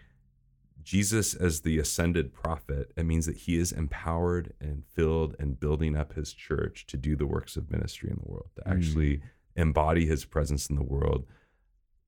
Jesus 0.83 1.33
as 1.35 1.63
the 1.63 1.79
ascended 1.79 2.35
prophet, 2.35 2.93
it 2.97 3.05
means 3.05 3.25
that 3.25 3.37
he 3.39 3.57
is 3.57 3.73
empowered 3.73 4.53
and 4.61 4.85
filled 4.95 5.35
and 5.39 5.59
building 5.59 5.97
up 5.97 6.13
his 6.13 6.35
church 6.35 6.87
to 6.89 6.97
do 6.99 7.17
the 7.17 7.27
works 7.27 7.57
of 7.57 7.71
ministry 7.71 8.11
in 8.11 8.17
the 8.23 8.31
world, 8.31 8.51
to 8.57 8.69
actually 8.69 9.23
embody 9.57 10.05
his 10.07 10.27
presence 10.27 10.69
in 10.69 10.77
the 10.77 10.83
world, 10.83 11.25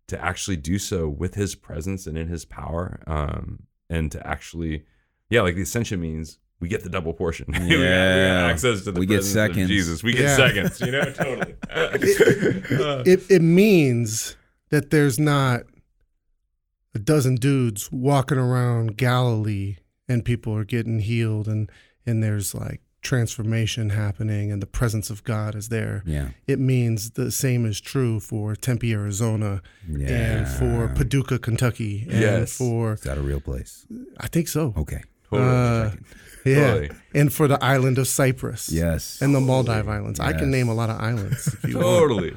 to 0.09 0.22
actually 0.22 0.59
do 0.59 0.79
so 0.79 1.09
with 1.09 1.35
his 1.37 1.55
presence 1.55 2.07
and 2.07 2.18
in 2.18 2.29
his 2.29 2.44
power, 2.44 3.02
um, 3.07 3.62
and 3.88 4.12
to 4.12 4.24
actually, 4.26 4.85
yeah, 5.31 5.40
like 5.40 5.55
the 5.55 5.62
ascension 5.62 5.98
means 6.00 6.38
we 6.60 6.68
get 6.68 6.82
the 6.82 6.88
double 6.88 7.12
portion. 7.12 7.46
we, 7.48 7.52
got, 7.58 7.62
we 7.62 7.68
got 7.68 7.80
Yeah. 7.80 8.46
access 8.50 8.84
to 8.84 8.92
the 8.92 9.00
We 9.00 9.06
get 9.06 9.16
presence 9.16 9.34
of 9.36 9.50
seconds. 9.50 9.68
Jesus. 9.68 10.02
We 10.02 10.12
get 10.12 10.22
Yeah. 10.22 10.36
seconds, 10.36 10.80
you 10.80 10.90
know, 10.92 11.04
totally. 11.12 11.54
Uh, 11.70 13.02
it 13.06 13.30
it 13.30 13.42
means 13.42 14.36
that 14.70 14.90
there's 14.90 15.18
not 15.18 15.62
a 16.94 16.98
dozen 16.98 17.34
dudes 17.36 17.90
walking 17.92 18.38
around 18.38 18.96
Galilee 18.96 19.76
and 20.08 20.24
people 20.24 20.54
are 20.54 20.64
getting 20.64 21.00
healed 21.00 21.46
and 21.48 21.70
and 22.06 22.22
there's 22.22 22.54
like 22.54 22.80
transformation 23.02 23.90
happening 23.90 24.50
and 24.50 24.60
the 24.60 24.66
presence 24.66 25.10
of 25.10 25.22
God 25.22 25.54
is 25.54 25.68
there. 25.68 26.02
Yeah. 26.06 26.30
It 26.48 26.58
means 26.58 27.10
the 27.10 27.30
same 27.30 27.64
is 27.64 27.80
true 27.80 28.18
for 28.18 28.56
Tempe, 28.56 28.92
Arizona 28.92 29.62
Yeah. 29.88 30.08
and 30.08 30.48
for 30.48 30.88
Paducah, 30.94 31.38
Kentucky 31.38 32.06
and 32.10 32.20
Yes. 32.20 32.56
for 32.56 32.94
Is 32.94 33.02
that 33.02 33.18
a 33.18 33.20
real 33.20 33.40
place? 33.40 33.86
I 34.18 34.26
think 34.26 34.48
so. 34.48 34.74
Okay. 34.76 35.02
totally. 35.30 35.48
Uh, 35.48 35.90
yeah. 36.46 36.88
And 37.14 37.32
for 37.32 37.48
the 37.48 37.62
island 37.64 37.98
of 37.98 38.06
Cyprus. 38.09 38.68
Yes. 38.70 39.20
And 39.22 39.35
the 39.35 39.40
Maldive 39.40 39.88
Islands. 39.88 40.20
I 40.20 40.32
can 40.32 40.50
name 40.50 40.68
a 40.68 40.74
lot 40.74 40.90
of 40.90 41.00
islands. 41.00 41.54
Totally. 41.62 42.35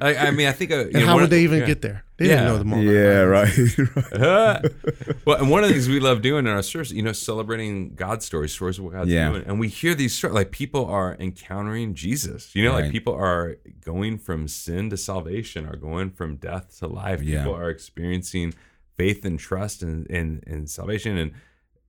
I, 0.00 0.16
I 0.16 0.30
mean, 0.32 0.48
I 0.48 0.52
think. 0.52 0.72
Uh, 0.72 0.78
And 0.78 0.92
know, 0.94 1.06
how 1.06 1.16
would 1.16 1.30
they 1.30 1.42
even 1.44 1.60
yeah. 1.60 1.66
get 1.66 1.80
there? 1.82 2.04
They 2.16 2.26
Yeah. 2.28 2.30
didn't 2.30 2.46
know 2.48 2.58
the 2.58 2.64
moment. 2.64 2.88
Yeah, 2.90 3.20
right. 3.20 3.78
right. 3.96 4.12
Uh, 4.12 4.60
well, 5.24 5.38
and 5.38 5.48
one 5.48 5.62
of 5.62 5.68
the 5.68 5.74
things 5.74 5.88
we 5.88 6.00
love 6.00 6.22
doing 6.22 6.44
in 6.46 6.52
our 6.52 6.62
service, 6.62 6.90
you 6.90 7.02
know, 7.02 7.12
celebrating 7.12 7.94
God 7.94 8.20
stories, 8.22 8.52
stories 8.52 8.78
of 8.78 8.84
what 8.84 8.94
God's 8.94 9.10
Yeah. 9.10 9.28
doing, 9.30 9.44
and 9.46 9.60
we 9.60 9.68
hear 9.68 9.94
these 9.94 10.12
stories 10.12 10.34
like 10.34 10.50
people 10.50 10.86
are 10.86 11.16
encountering 11.20 11.94
Jesus. 11.94 12.50
You 12.54 12.64
know, 12.64 12.72
Right. 12.72 12.82
like 12.84 12.92
people 12.92 13.14
are 13.14 13.56
going 13.84 14.18
from 14.18 14.48
sin 14.48 14.90
to 14.90 14.96
salvation, 14.96 15.66
are 15.66 15.76
going 15.76 16.10
from 16.10 16.34
death 16.36 16.76
to 16.80 16.88
life. 16.88 17.20
People 17.20 17.54
are 17.54 17.70
experiencing 17.70 18.54
faith 18.96 19.24
and 19.24 19.38
trust 19.38 19.82
and 19.84 20.10
and, 20.10 20.42
and 20.48 20.68
salvation, 20.68 21.16
and 21.16 21.30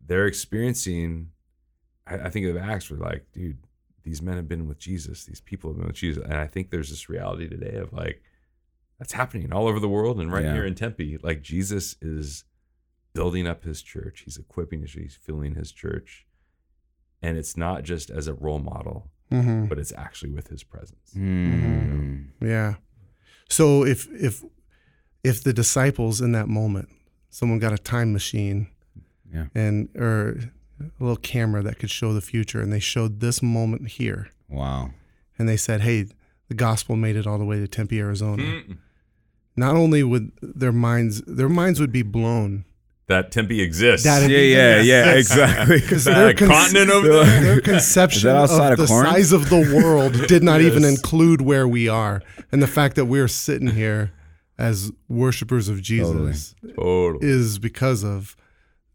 they're 0.05 0.27
experiencing. 0.27 1.29
I, 2.07 2.15
I 2.15 2.29
think 2.29 2.45
of 2.47 2.57
Acts, 2.57 2.89
where 2.89 2.99
like, 2.99 3.25
dude, 3.33 3.57
these 4.03 4.21
men 4.21 4.35
have 4.35 4.47
been 4.47 4.67
with 4.67 4.79
Jesus. 4.79 5.25
These 5.25 5.41
people 5.41 5.69
have 5.69 5.77
been 5.77 5.87
with 5.87 5.95
Jesus, 5.95 6.23
and 6.23 6.33
I 6.35 6.47
think 6.47 6.69
there's 6.69 6.89
this 6.89 7.09
reality 7.09 7.47
today 7.47 7.75
of 7.77 7.93
like 7.93 8.21
that's 8.99 9.13
happening 9.13 9.51
all 9.51 9.67
over 9.67 9.79
the 9.79 9.89
world 9.89 10.19
and 10.19 10.31
right 10.31 10.43
Yeah. 10.45 10.53
here 10.53 10.65
in 10.65 10.75
Tempe. 10.75 11.17
Like 11.23 11.41
Jesus 11.41 11.95
is 12.01 12.43
building 13.13 13.47
up 13.47 13.63
his 13.63 13.81
church. 13.81 14.21
He's 14.25 14.37
equipping 14.37 14.81
his 14.81 14.91
church, 14.91 15.01
he's 15.03 15.15
filling 15.15 15.55
his 15.55 15.71
church. 15.71 16.25
And 17.21 17.37
it's 17.37 17.55
not 17.55 17.83
just 17.83 18.09
as 18.09 18.27
a 18.27 18.33
role 18.33 18.59
model, 18.59 19.09
hmm 19.31 19.65
but 19.65 19.79
it's 19.79 19.93
actually 19.93 20.31
with 20.31 20.49
his 20.49 20.63
presence. 20.63 21.13
Mm. 21.15 22.27
Yeah. 22.41 22.75
So 23.49 23.85
if 23.85 24.07
if 24.11 24.43
if 25.23 25.41
the 25.43 25.53
disciples 25.53 26.19
in 26.21 26.33
that 26.33 26.49
moment, 26.49 26.89
someone 27.29 27.59
got 27.59 27.71
a 27.71 27.77
time 27.77 28.11
machine, 28.11 28.67
Yeah. 29.33 29.45
and 29.55 29.89
or 29.95 30.51
a 30.99 31.03
little 31.03 31.17
camera 31.17 31.61
that 31.63 31.79
could 31.79 31.89
show 31.91 32.13
the 32.13 32.21
future, 32.21 32.61
and 32.61 32.71
they 32.71 32.79
showed 32.79 33.19
this 33.19 33.41
moment 33.41 33.87
here, 33.89 34.29
Wow. 34.49 34.91
and 35.37 35.47
they 35.49 35.57
said, 35.57 35.81
"Hey, 35.81 36.05
the 36.49 36.53
gospel 36.55 36.95
made 36.95 37.15
it 37.15 37.25
all 37.27 37.37
the 37.37 37.45
way 37.45 37.59
to 37.59 37.67
Tempe, 37.67 37.99
Arizona." 37.99 38.43
Mm. 38.43 38.77
Not 39.55 39.75
only 39.75 40.01
would 40.03 40.31
their 40.41 40.71
minds 40.71 41.21
their 41.27 41.49
minds 41.49 41.79
would 41.79 41.91
be 41.91 42.01
blown 42.01 42.65
That 43.07 43.31
Tempe 43.31 43.61
exists. 43.61 44.05
That- 44.05 44.29
Yeah, 44.29 44.37
yeah, 44.39 44.81
yeah, 44.81 45.11
exactly. 45.13 45.75
because 45.81 45.91
Is 45.99 46.03
that 46.05 46.13
their, 46.15 46.29
a 46.29 46.33
continent 46.33 46.89
over 46.89 47.07
there? 47.07 47.41
their 47.43 47.61
conception 47.61 48.17
Is 48.19 48.23
that 48.23 48.35
outside 48.37 48.73
of 48.73 48.79
of 48.79 48.87
the 48.87 48.93
Corinth? 48.93 49.09
size 49.13 49.31
of 49.33 49.49
the 49.49 49.73
world 49.75 50.13
did 50.27 50.41
not 50.41 50.61
even 50.67 50.83
include 50.85 51.41
where 51.41 51.67
we 51.67 51.87
are, 51.89 52.21
and 52.51 52.63
the 52.63 52.67
fact 52.67 52.95
that 52.95 53.05
we're 53.05 53.27
sitting 53.27 53.67
here 53.71 54.11
as 54.57 54.91
worshipers 55.09 55.67
of 55.67 55.81
Jesus 55.81 56.55
Totally. 56.75 57.27
is 57.27 57.59
because 57.59 58.03
of 58.03 58.35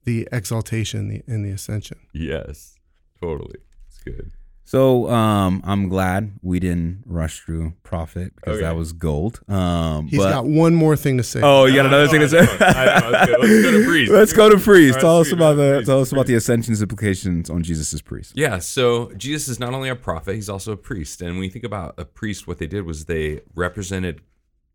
the 0.04 0.28
exaltation 0.32 1.08
the- 1.08 1.22
and 1.26 1.44
the 1.44 1.50
ascension. 1.50 1.98
Yes. 2.12 2.74
Totally. 3.20 3.56
It's 3.88 3.98
good. 3.98 4.32
So 4.64 5.08
um, 5.08 5.62
I'm 5.64 5.88
glad 5.88 6.32
we 6.42 6.60
didn't 6.60 7.02
rush 7.06 7.40
through 7.40 7.72
Prophet 7.84 8.34
because 8.36 8.56
Okay. 8.56 8.64
that 8.66 8.76
was 8.76 8.92
gold. 8.92 9.40
Um, 9.48 10.08
He's 10.08 10.18
but, 10.18 10.30
got 10.30 10.44
one 10.44 10.74
more 10.74 10.94
thing 10.94 11.16
to 11.16 11.22
say. 11.22 11.40
oh, 11.42 11.64
you 11.64 11.74
got 11.74 11.86
another 11.86 12.04
no, 12.04 12.10
thing 12.10 12.20
to 12.20 12.28
say? 12.28 12.44
don't. 12.44 12.62
I 12.62 13.00
know. 13.00 13.10
Let's 13.40 13.62
go- 13.62 13.70
to 13.72 13.84
priest. 13.86 14.12
Let's 14.12 14.32
go 14.34 14.48
to 14.50 14.58
priest. 14.58 14.96
All 14.96 15.00
Tell 15.00 15.18
us 15.20 15.32
about 15.32 15.54
the 15.54 15.72
Priest, 15.76 15.86
tell 15.86 16.00
us 16.02 16.12
about 16.12 16.26
the 16.26 16.34
ascension's 16.34 16.82
implications 16.82 17.48
on 17.48 17.62
Jesus' 17.62 18.02
priest. 18.02 18.32
Yeah, 18.36 18.58
so 18.58 19.10
Jesus 19.16 19.48
is 19.48 19.58
not 19.58 19.72
only 19.72 19.88
a 19.88 19.96
prophet, 19.96 20.34
he's 20.34 20.50
also 20.50 20.72
a 20.72 20.76
priest. 20.76 21.22
And 21.22 21.36
when 21.36 21.44
you 21.44 21.50
think 21.50 21.64
about 21.64 21.94
a 21.96 22.04
priest, 22.04 22.46
what 22.46 22.58
they 22.58 22.66
did 22.66 22.82
was 22.84 23.06
they 23.06 23.40
represented 23.54 24.20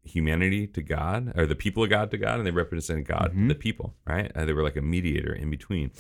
humanity 0.04 0.68
to 0.68 0.82
God, 0.82 1.32
or 1.36 1.46
the 1.46 1.56
people 1.56 1.84
of 1.84 1.90
God 1.90 2.12
to 2.12 2.18
God, 2.18 2.38
and 2.38 2.46
they 2.46 2.52
represented 2.52 3.06
God 3.08 3.32
to 3.34 3.48
the 3.48 3.56
people, 3.56 3.96
right? 4.06 4.32
Uh, 4.36 4.46
they 4.46 4.54
were 4.54 4.64
like 4.64 4.76
a 4.76 4.82
mediator 4.82 5.34
in 5.34 5.50
between. 5.50 5.92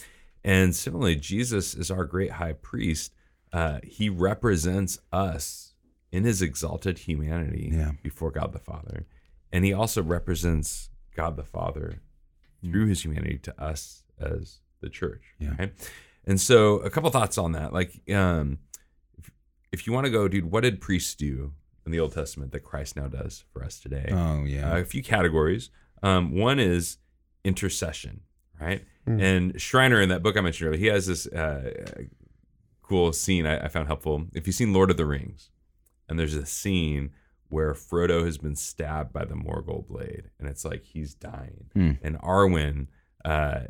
And 0.44 0.76
similarly, 0.76 1.16
Jesus 1.16 1.74
is 1.74 1.89
our 1.89 2.04
great 2.06 2.32
high 2.32 2.54
priest. 2.54 3.13
Uh, 3.54 3.80
he 3.84 4.10
represents 4.10 5.00
us 5.12 5.74
in 6.12 6.26
his 6.26 6.42
exalted 6.42 7.00
humanity 7.00 7.70
Yeah. 7.72 7.94
before 8.04 8.30
God 8.32 8.52
the 8.52 8.60
Father. 8.60 9.06
And 9.52 9.63
he 9.63 9.72
also 9.74 10.04
represents 10.04 10.89
God 11.16 11.38
the 11.38 11.44
Father 11.44 12.02
through 12.62 12.88
his 12.88 13.04
humanity 13.06 13.38
to 13.39 13.62
us 13.62 14.04
as 14.20 14.60
the 14.82 14.89
church. 14.89 15.22
Yeah. 15.39 15.54
Right? 15.58 15.74
And 16.26 16.39
so 16.42 16.78
a 16.80 16.89
couple 16.89 17.10
thoughts 17.10 17.38
on 17.38 17.52
that. 17.54 17.72
Like, 17.74 18.02
um, 18.12 18.60
if, 19.18 19.32
if 19.72 19.88
you 19.88 19.94
want 19.94 20.06
to 20.06 20.12
go, 20.12 20.28
dude, 20.28 20.52
what 20.52 20.62
did 20.62 20.82
priests 20.82 21.16
do 21.16 21.54
in 21.86 21.91
the 21.91 22.00
Old 22.00 22.13
Testament 22.13 22.52
that 22.52 22.62
Christ 22.63 22.96
now 22.96 23.08
does 23.08 23.43
for 23.52 23.63
us 23.63 23.80
today? 23.80 24.08
Oh 24.12 24.43
yeah. 24.46 24.74
Uh, 24.74 24.78
a 24.80 24.86
few 24.86 25.04
categories. 25.04 25.69
Um, 26.02 26.36
one 26.36 26.60
is 26.60 26.98
intercession, 27.43 28.22
right? 28.60 28.84
Mm. 29.08 29.22
And 29.22 29.62
Schreiner 29.62 30.02
in 30.02 30.10
that 30.10 30.24
book 30.24 30.38
I 30.38 30.41
mentioned 30.41 30.67
earlier, 30.69 30.80
he 30.80 30.88
has 30.88 31.08
this 31.08 31.28
uh, 31.28 31.72
cool 32.82 33.13
scene 33.13 33.46
I, 33.46 33.65
I 33.65 33.67
found 33.67 33.88
helpful. 33.88 34.26
If 34.34 34.48
you've 34.48 34.56
seen 34.56 34.74
Lord 34.74 34.91
of 34.91 34.98
the 34.98 35.06
Rings, 35.06 35.50
and 36.10 36.19
there's 36.19 36.36
a 36.36 36.46
scene 36.46 37.12
where 37.50 37.74
Frodo 37.74 38.26
has 38.26 38.38
been 38.38 38.56
stabbed 38.56 39.13
by 39.13 39.26
the 39.26 39.36
Morgul 39.36 39.88
blade, 39.88 40.30
and 40.39 40.48
it's 40.50 40.65
like 40.65 40.84
he's 40.84 41.13
dying, 41.13 41.65
Hmm. 41.74 41.91
and 42.02 42.17
Arwen. 42.22 42.88
Uh, 43.26 43.62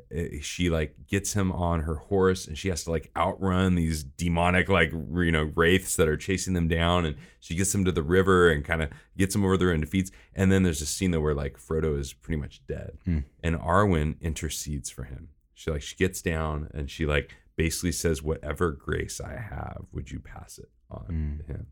she 0.41 0.71
like 0.71 0.95
gets 1.07 1.33
him 1.33 1.51
on 1.51 1.81
her 1.81 1.95
horse, 1.95 2.47
and 2.47 2.57
she 2.57 2.69
has 2.69 2.83
to 2.85 2.89
like 2.91 3.11
outrun 3.15 3.75
these 3.75 4.03
demonic 4.03 4.67
like 4.67 4.91
you 4.91 5.31
know 5.31 5.51
wraiths 5.55 5.95
that 5.97 6.07
are 6.07 6.17
chasing 6.17 6.53
them 6.55 6.67
down, 6.67 7.05
and 7.05 7.15
she 7.39 7.53
gets 7.55 7.71
them 7.71 7.85
to 7.85 7.91
the 7.91 8.01
river 8.01 8.49
and 8.49 8.65
kind 8.65 8.81
of 8.81 8.89
gets 9.15 9.33
them 9.33 9.45
over 9.45 9.55
there 9.57 9.69
and 9.71 9.81
defeats. 9.81 10.09
And 10.33 10.51
then 10.51 10.63
there's 10.63 10.81
a 10.81 10.87
scene 10.87 11.11
though 11.11 11.19
where 11.21 11.35
like 11.35 11.59
Frodo 11.59 11.99
is 11.99 12.13
pretty 12.13 12.41
much 12.41 12.65
dead, 12.67 12.97
Hmm. 13.05 13.19
and 13.43 13.55
Arwen 13.59 14.19
intercedes 14.21 14.89
for 14.89 15.03
him. 15.03 15.29
She 15.53 15.69
like 15.69 15.83
she 15.83 15.95
gets 15.97 16.21
down 16.23 16.69
and 16.73 16.89
she 16.89 17.05
like 17.05 17.35
basically 17.55 17.91
says, 17.91 18.23
"Whatever 18.23 18.71
grace 18.71 19.21
I 19.21 19.35
have, 19.37 19.85
would 19.91 20.09
you 20.09 20.19
pass 20.19 20.57
it 20.57 20.71
on 20.89 21.05
Hmm. 21.05 21.37
to 21.37 21.43
him?" 21.53 21.67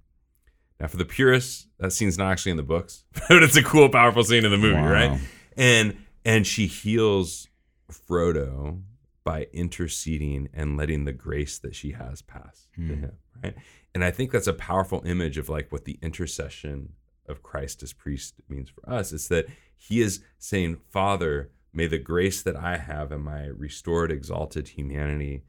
Now, 0.79 0.85
for 0.87 0.97
the 0.97 1.05
purists, 1.05 1.67
that 1.79 1.93
scene's 1.93 2.17
not 2.17 2.31
actually 2.31 2.51
in 2.51 2.57
the 2.57 2.63
books, 2.63 3.05
but 3.27 3.41
it's 3.41 3.55
a 3.57 3.63
cool, 3.63 3.89
powerful 3.89 4.23
scene 4.23 4.45
in 4.45 4.51
the 4.51 4.57
movie, 4.57 4.75
Wow. 4.75 4.91
right? 4.91 5.19
And 5.57 5.97
and 6.23 6.45
she 6.45 6.67
heals 6.67 7.47
Frodo 7.91 8.81
by 9.23 9.47
interceding 9.53 10.49
and 10.53 10.77
letting 10.77 11.05
the 11.05 11.13
grace 11.13 11.59
that 11.59 11.75
she 11.75 11.91
has 11.91 12.21
pass 12.21 12.67
to 12.75 12.81
Hmm. 12.81 12.93
him, 13.01 13.11
right? 13.43 13.55
And 13.93 14.03
I 14.03 14.09
think 14.11 14.31
that's 14.31 14.47
a 14.47 14.53
powerful 14.53 15.01
image 15.05 15.37
of 15.37 15.47
like 15.49 15.71
what 15.71 15.85
the 15.85 15.99
intercession 16.01 16.93
of 17.27 17.43
Christ 17.43 17.83
as 17.83 17.93
priest 17.93 18.41
means 18.49 18.69
for 18.69 18.89
us. 18.89 19.13
It's 19.13 19.27
that 19.27 19.45
he 19.75 20.01
is 20.01 20.23
saying, 20.39 20.77
Father, 20.89 21.51
may 21.71 21.87
the 21.87 21.99
grace 21.99 22.41
that 22.41 22.55
I 22.55 22.77
have 22.77 23.11
and 23.11 23.23
my 23.23 23.45
restored, 23.45 24.11
exalted 24.11 24.69
humanity 24.69 25.43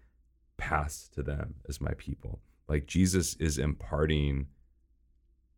pass 0.59 1.09
to 1.15 1.23
them 1.23 1.55
as 1.69 1.81
my 1.81 1.93
people. 1.95 2.41
Like 2.69 2.87
Jesus 2.87 3.35
is 3.37 3.59
imparting 3.59 4.47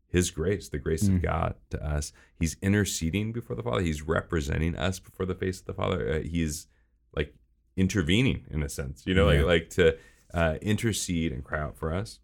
his 0.06 0.30
grace, 0.30 0.68
the 0.68 0.78
grace 0.78 1.08
Mm. 1.08 1.16
of 1.16 1.22
God 1.22 1.54
to 1.70 1.84
us. 1.84 2.12
He's 2.38 2.56
interceding 2.62 3.32
before 3.32 3.56
the 3.56 3.62
Father. 3.62 3.82
He's 3.82 4.02
representing 4.02 4.76
us 4.76 5.00
before 5.00 5.26
the 5.26 5.34
face 5.34 5.60
of 5.60 5.66
the 5.66 5.74
Father. 5.74 6.08
Uh, 6.14 6.20
he's 6.20 6.68
like 7.16 7.34
intervening 7.76 8.44
in 8.50 8.62
a 8.62 8.68
sense, 8.68 9.02
you 9.06 9.14
know, 9.14 9.28
Yeah. 9.30 9.42
like 9.42 9.46
like 9.46 9.70
to 9.70 9.96
uh, 10.32 10.56
intercede 10.62 11.32
and 11.32 11.44
cry 11.44 11.60
out 11.60 11.76
for 11.76 11.92
us. 11.92 12.18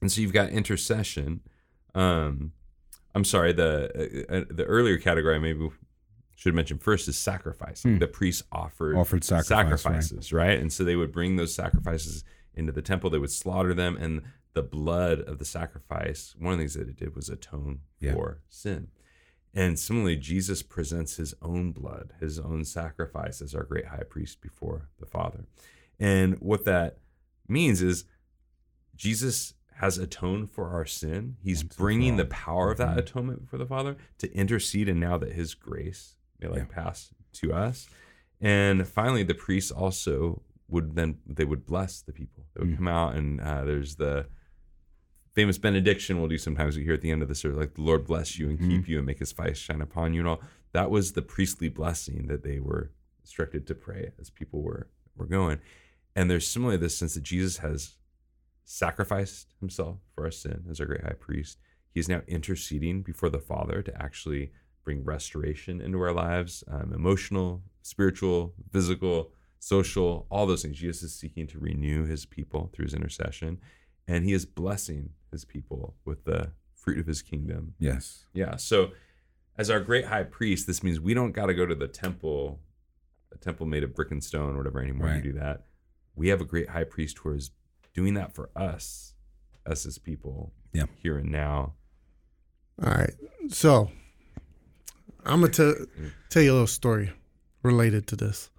And 0.00 0.10
so 0.10 0.20
you've 0.20 0.32
got 0.32 0.50
intercession. 0.50 1.40
Um, 1.94 2.52
I'm 3.14 3.24
sorry, 3.24 3.52
the 3.52 4.26
uh, 4.30 4.34
uh, 4.36 4.44
the 4.50 4.64
earlier 4.64 4.98
category 4.98 5.34
I 5.36 5.38
maybe 5.38 5.70
should 6.36 6.54
mention 6.54 6.78
first 6.78 7.08
is 7.08 7.18
sacrifice. 7.18 7.82
Hmm. 7.82 7.98
The 7.98 8.06
priests 8.06 8.42
offered 8.50 8.96
Offered 8.96 9.24
sacrifice, 9.24 9.50
right. 9.50 9.78
sacrifices, 9.78 10.32
right? 10.32 10.58
And 10.58 10.72
so 10.72 10.84
they 10.84 10.96
would 10.96 11.12
bring 11.12 11.36
those 11.36 11.54
sacrifices 11.54 12.24
into 12.54 12.72
the 12.72 12.82
temple. 12.82 13.10
They 13.10 13.18
would 13.18 13.30
slaughter 13.32 13.74
them, 13.74 13.96
and 13.96 14.22
the 14.54 14.62
blood 14.62 15.20
of 15.20 15.38
the 15.38 15.44
sacrifice. 15.44 16.34
One 16.38 16.52
of 16.54 16.58
the 16.58 16.62
things 16.62 16.74
that 16.74 16.88
it 16.88 16.96
did 16.96 17.14
was 17.14 17.28
atone 17.28 17.80
Yeah. 18.00 18.14
for 18.14 18.40
sin. 18.48 18.88
And 19.52 19.78
similarly, 19.78 20.16
Jesus 20.16 20.62
presents 20.62 21.16
his 21.16 21.34
own 21.42 21.72
blood, 21.72 22.12
his 22.20 22.38
own 22.38 22.64
sacrifice 22.64 23.42
as 23.42 23.54
our 23.54 23.64
great 23.64 23.86
high 23.86 24.04
priest 24.08 24.40
before 24.40 24.88
the 25.00 25.06
Father. 25.06 25.44
And 25.98 26.36
what 26.40 26.64
that 26.66 26.98
means 27.48 27.82
is 27.82 28.04
Jesus 28.94 29.54
has 29.76 29.98
atoned 29.98 30.50
for 30.52 30.68
our 30.68 30.84
sin. 30.84 31.36
He's 31.42 31.62
bringing 31.62 32.16
the 32.16 32.26
power 32.26 32.70
of 32.70 32.78
that 32.78 32.96
Mhm. 32.96 32.98
atonement 33.00 33.40
before 33.42 33.58
the 33.58 33.66
Father 33.66 33.96
to 34.18 34.32
intercede, 34.32 34.88
and 34.88 35.00
now 35.00 35.16
that 35.18 35.32
His 35.32 35.54
grace 35.54 36.16
may 36.38 36.48
like 36.48 36.58
Yeah. 36.58 36.64
pass 36.66 37.12
to 37.32 37.52
us. 37.52 37.88
And 38.40 38.86
finally, 38.86 39.22
the 39.22 39.34
priests 39.34 39.70
also 39.70 40.42
would 40.68 40.94
then 40.94 41.18
they 41.26 41.44
would 41.44 41.66
bless 41.66 42.00
the 42.02 42.12
people. 42.12 42.46
They 42.54 42.60
would 42.60 42.74
Mm. 42.74 42.76
come 42.76 42.88
out, 42.88 43.16
and 43.16 43.40
uh, 43.40 43.64
there's 43.64 43.96
the 43.96 44.26
famous 45.32 45.58
benediction 45.58 46.18
we'll 46.18 46.28
do 46.28 46.38
sometimes. 46.38 46.76
We 46.76 46.84
hear 46.84 46.94
at 46.94 47.00
the 47.02 47.10
end 47.10 47.22
of 47.22 47.28
the 47.28 47.34
service, 47.34 47.58
like 47.58 47.74
the 47.74 47.82
Lord 47.82 48.04
bless 48.06 48.38
you 48.38 48.48
and 48.48 48.58
Mhm. 48.58 48.68
keep 48.68 48.88
you 48.88 48.98
and 48.98 49.06
make 49.06 49.18
His 49.20 49.32
face 49.32 49.58
shine 49.58 49.80
upon 49.80 50.12
you, 50.14 50.20
and 50.20 50.28
all. 50.28 50.42
That 50.72 50.90
was 50.90 51.12
the 51.12 51.22
priestly 51.22 51.68
blessing 51.68 52.26
that 52.28 52.42
they 52.42 52.60
were 52.60 52.92
instructed 53.22 53.66
to 53.66 53.74
pray 53.74 54.12
as 54.20 54.30
people 54.30 54.62
were 54.62 54.88
were 55.16 55.26
going. 55.26 55.60
And 56.16 56.30
there's 56.30 56.46
similarly 56.46 56.78
this 56.78 56.96
sense 56.96 57.14
that 57.14 57.22
Jesus 57.22 57.58
has 57.58 57.96
sacrificed 58.64 59.54
himself 59.60 59.98
for 60.14 60.24
our 60.24 60.30
sin 60.30 60.64
as 60.70 60.80
our 60.80 60.86
great 60.86 61.02
high 61.02 61.12
priest. 61.18 61.58
He 61.92 62.00
is 62.00 62.08
now 62.08 62.22
interceding 62.28 63.02
before 63.02 63.28
the 63.30 63.40
Father 63.40 63.82
to 63.82 64.02
actually 64.02 64.52
bring 64.84 65.04
restoration 65.04 65.80
into 65.80 66.00
our 66.00 66.12
lives 66.12 66.64
um, 66.68 66.92
emotional, 66.92 67.62
spiritual, 67.82 68.54
physical, 68.72 69.32
social, 69.58 70.26
all 70.30 70.46
those 70.46 70.62
things. 70.62 70.78
Jesus 70.78 71.02
is 71.02 71.14
seeking 71.14 71.46
to 71.48 71.58
renew 71.58 72.06
his 72.06 72.24
people 72.24 72.70
through 72.72 72.86
his 72.86 72.94
intercession. 72.94 73.58
And 74.08 74.24
he 74.24 74.32
is 74.32 74.44
blessing 74.46 75.10
his 75.30 75.44
people 75.44 75.94
with 76.04 76.24
the 76.24 76.52
fruit 76.74 76.98
of 76.98 77.06
his 77.06 77.22
kingdom. 77.22 77.74
Yes. 77.78 78.26
Yeah. 78.32 78.56
So, 78.56 78.90
as 79.58 79.70
our 79.70 79.80
great 79.80 80.06
high 80.06 80.22
priest, 80.24 80.66
this 80.66 80.82
means 80.82 80.98
we 80.98 81.14
don't 81.14 81.32
got 81.32 81.46
to 81.46 81.54
go 81.54 81.66
to 81.66 81.74
the 81.74 81.86
temple, 81.88 82.60
a 83.32 83.38
temple 83.38 83.66
made 83.66 83.84
of 83.84 83.94
brick 83.94 84.10
and 84.10 84.24
stone, 84.24 84.54
or 84.54 84.58
whatever 84.58 84.80
anymore 84.80 85.08
Right. 85.08 85.22
to 85.22 85.32
do 85.32 85.38
that. 85.38 85.66
We 86.14 86.28
have 86.28 86.40
a 86.40 86.44
great 86.44 86.70
high 86.70 86.84
priest 86.84 87.18
who 87.18 87.32
is 87.34 87.50
doing 87.94 88.14
that 88.14 88.34
for 88.34 88.50
us, 88.56 89.14
us 89.66 89.84
as 89.86 89.98
people, 89.98 90.52
Yeah. 90.72 90.86
here 90.96 91.18
and 91.18 91.30
now. 91.30 91.74
All 92.82 92.90
right. 92.90 93.14
So 93.48 93.90
I'm 95.24 95.40
gonna 95.40 95.52
tell 95.52 95.74
mm. 95.74 96.12
tell 96.30 96.42
you 96.42 96.52
a 96.52 96.54
little 96.54 96.66
story 96.66 97.12
related 97.62 98.06
to 98.08 98.16
this. 98.16 98.50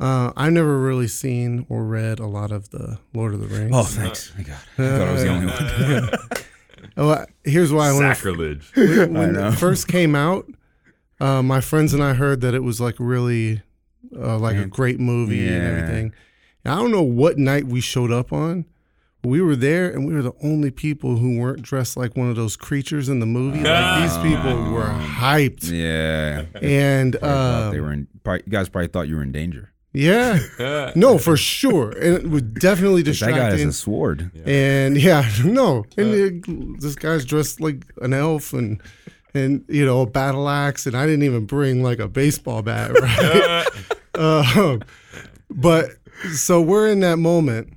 Uh, 0.00 0.32
I've 0.36 0.52
never 0.52 0.78
really 0.78 1.08
seen 1.08 1.66
or 1.68 1.84
read 1.84 2.20
a 2.20 2.26
lot 2.26 2.52
of 2.52 2.70
the 2.70 2.98
Lord 3.12 3.34
of 3.34 3.40
the 3.40 3.46
Rings. 3.46 3.72
Oh, 3.74 3.82
thanks. 3.82 4.30
Thank 4.30 4.46
God. 4.46 4.58
I 4.78 4.98
thought 4.98 5.08
I 5.08 5.12
was 5.12 5.22
the 5.22 5.28
only 5.28 5.46
one. 5.46 6.10
Oh, 6.96 7.10
uh, 7.10 7.26
here's 7.44 7.72
why 7.72 7.88
I 7.88 7.92
want 7.92 8.06
to 8.06 8.14
Sacrilege. 8.14 8.70
when, 8.74 9.14
when 9.14 9.32
know. 9.34 9.48
it 9.48 9.52
first 9.52 9.88
came 9.88 10.14
out, 10.14 10.46
uh, 11.20 11.42
my 11.42 11.60
friends 11.60 11.92
and 11.94 12.02
I 12.02 12.14
heard 12.14 12.40
that 12.40 12.54
it 12.54 12.62
was 12.62 12.80
like 12.80 12.94
really 12.98 13.62
uh, 14.16 14.38
like 14.38 14.56
a 14.56 14.64
great 14.64 15.00
movie 15.00 15.46
and 15.48 15.64
everything. 15.64 16.12
And 16.64 16.74
I 16.74 16.76
don't 16.76 16.90
know 16.90 17.02
what 17.02 17.38
night 17.38 17.66
we 17.66 17.80
showed 17.80 18.12
up 18.12 18.32
on. 18.32 18.64
but 19.22 19.28
We 19.28 19.40
were 19.40 19.56
there 19.56 19.90
and 19.90 20.06
we 20.06 20.14
were 20.14 20.22
the 20.22 20.34
only 20.42 20.70
people 20.70 21.16
who 21.16 21.38
weren't 21.38 21.62
dressed 21.62 21.96
like 21.96 22.16
one 22.16 22.30
of 22.30 22.36
those 22.36 22.56
creatures 22.56 23.08
in 23.08 23.18
the 23.20 23.26
movie. 23.26 23.60
Like 23.60 24.02
these 24.02 24.16
people 24.18 24.72
were 24.72 24.88
hyped. 24.88 25.70
Yeah. 25.70 26.44
And 26.60 27.18
Probably 27.18 27.36
uh, 27.36 27.70
they 27.70 27.80
were 27.80 27.92
in. 27.92 28.08
Probably, 28.22 28.42
you 28.46 28.52
guys 28.52 28.68
probably 28.68 28.88
thought 28.88 29.08
you 29.08 29.16
were 29.16 29.22
in 29.22 29.32
danger. 29.32 29.72
Yeah, 29.92 30.92
no, 30.96 31.18
for 31.18 31.36
sure. 31.36 31.90
And 31.90 32.14
it 32.16 32.28
was 32.30 32.42
definitely 32.42 33.02
That 33.02 33.30
guy 33.36 33.44
has 33.50 33.60
a 33.70 33.72
sword. 33.72 34.30
And 34.44 35.00
yeah, 35.00 35.28
no. 35.44 35.84
And 35.96 36.14
it- 36.14 36.80
this 36.80 36.94
guy's 36.94 37.24
dressed 37.24 37.60
like 37.60 37.84
an 38.02 38.12
elf 38.12 38.52
and 38.52 38.80
and 39.34 39.64
you 39.68 39.84
know 39.84 40.00
a 40.02 40.06
battle 40.06 40.48
axe, 40.48 40.86
and 40.86 40.96
I 40.96 41.04
didn't 41.06 41.22
even 41.24 41.44
bring 41.46 41.82
like 41.82 41.98
a 41.98 42.08
baseball 42.08 42.62
bat, 42.62 42.90
right? 43.00 43.66
um, 44.14 44.82
but 45.50 45.90
so 46.32 46.60
we're 46.60 46.88
in 46.88 47.00
that 47.00 47.18
moment, 47.18 47.72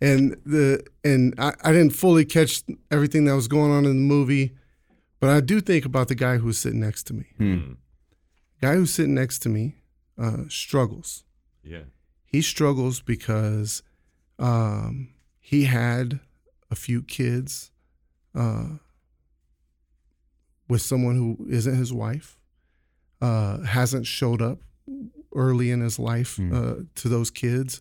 and 0.00 0.36
the 0.46 0.82
and 1.04 1.34
I, 1.38 1.52
I 1.62 1.72
didn't 1.72 1.90
fully 1.90 2.24
catch 2.24 2.62
everything 2.90 3.24
that 3.26 3.34
was 3.34 3.46
going 3.46 3.70
on 3.70 3.84
in 3.84 3.90
the 3.90 4.02
movie, 4.14 4.52
but 5.20 5.28
I 5.30 5.40
do 5.40 5.60
think 5.60 5.84
about 5.84 6.08
the 6.08 6.14
guy 6.14 6.38
who's 6.38 6.58
sitting 6.58 6.80
next 6.80 7.04
to 7.08 7.14
me. 7.14 7.26
Hmm. 7.36 7.72
Guy 8.62 8.74
who's 8.74 8.92
sitting 8.94 9.14
next 9.14 9.40
to 9.40 9.48
me 9.50 9.76
uh, 10.18 10.44
struggles 10.48 11.24
Yeah. 11.62 11.84
he 12.24 12.40
struggles 12.42 13.00
because 13.00 13.82
um, 14.38 15.08
he 15.40 15.64
had 15.64 16.20
a 16.70 16.74
few 16.74 17.02
kids 17.02 17.70
uh, 18.34 18.76
with 20.68 20.82
someone 20.82 21.16
who 21.16 21.46
isn't 21.48 21.76
his 21.76 21.92
wife, 21.92 22.38
uh, 23.20 23.60
hasn't 23.62 24.06
showed 24.06 24.40
up 24.40 24.60
early 25.34 25.70
in 25.70 25.80
his 25.80 25.98
life 25.98 26.36
Hmm. 26.36 26.52
uh, 26.54 26.74
to 26.96 27.08
those 27.08 27.30
kids, 27.30 27.80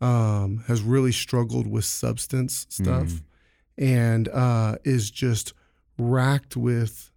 um, 0.00 0.64
has 0.66 0.82
really 0.82 1.12
struggled 1.12 1.66
with 1.66 1.84
substance 1.84 2.66
stuff, 2.68 3.22
and 3.78 4.28
uh, 4.28 4.76
is 4.84 5.10
just 5.10 5.52
racked 5.98 6.56
with 6.56 7.10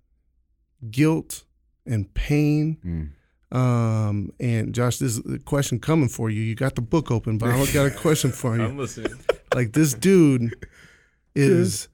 guilt 0.89 1.43
and 1.85 2.13
pain 2.13 2.77
Mm. 2.85 3.09
Um, 3.51 4.31
and 4.39 4.73
Josh, 4.75 4.97
this 4.97 5.17
is 5.17 5.33
a 5.33 5.39
question 5.39 5.79
coming 5.79 6.09
for 6.09 6.29
you. 6.29 6.41
You 6.41 6.55
got 6.55 6.75
the 6.75 6.81
book 6.81 7.09
open, 7.11 7.37
but 7.37 7.49
I 7.49 7.65
got 7.73 7.85
a 7.87 7.91
question 7.91 8.31
for 8.31 8.53
I'm 8.53 8.59
you. 8.73 8.77
listening. 8.81 9.13
Like 9.55 9.73
this 9.73 9.93
dude 9.93 10.53
is, 11.35 11.87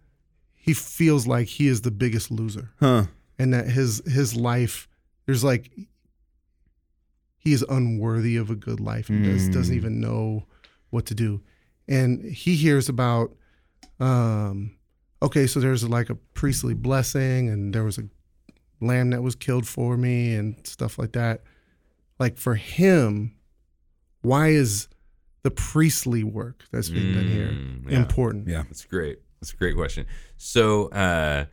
he 0.53 0.73
feels 0.73 1.27
like 1.27 1.47
he 1.47 1.67
is 1.67 1.81
the 1.81 1.91
biggest 1.91 2.29
loser, 2.31 2.71
Huh. 2.79 3.05
and 3.39 3.53
that 3.53 3.67
his 3.69 4.01
his 4.05 4.35
life, 4.35 4.87
there's 5.25 5.43
like, 5.43 5.71
he 7.37 7.53
is 7.53 7.63
unworthy 7.69 8.35
of 8.37 8.49
a 8.49 8.55
good 8.55 8.79
life. 8.79 9.07
He 9.07 9.21
does, 9.21 9.47
doesn't 9.49 9.73
Mm. 9.73 9.77
even 9.77 9.99
know 10.01 10.45
what 10.89 11.05
to 11.07 11.13
do, 11.15 11.41
and 11.87 12.23
he 12.25 12.55
hears 12.55 12.89
about, 12.89 13.35
um, 13.99 14.71
okay, 15.21 15.45
so 15.47 15.59
there's 15.59 15.87
like 15.87 16.09
a 16.09 16.15
priestly 16.15 16.73
blessing, 16.73 17.47
and 17.49 17.73
there 17.73 17.83
was 17.83 17.97
a 17.97 18.03
lamb 18.81 19.09
that 19.11 19.21
was 19.23 19.35
killed 19.35 19.67
for 19.67 19.97
me 19.97 20.33
and 20.35 20.55
stuff 20.65 20.97
like 20.99 21.13
that. 21.13 21.41
Like 22.19 22.37
for 22.37 22.55
him, 22.55 23.35
why 24.21 24.49
is 24.49 24.87
the 25.43 25.51
priestly 25.51 26.23
work 26.23 26.63
that's 26.71 26.89
being 26.89 27.13
done 27.13 27.27
here 27.27 27.47
Mm, 27.49 27.91
yeah. 27.91 27.97
important? 27.97 28.47
Yeah. 28.47 28.63
That's 28.63 28.85
great. 28.85 29.19
That's 29.41 29.53
a 29.53 29.57
great 29.57 29.75
question. 29.75 30.05
So 30.37 30.87
uh, 30.89 31.45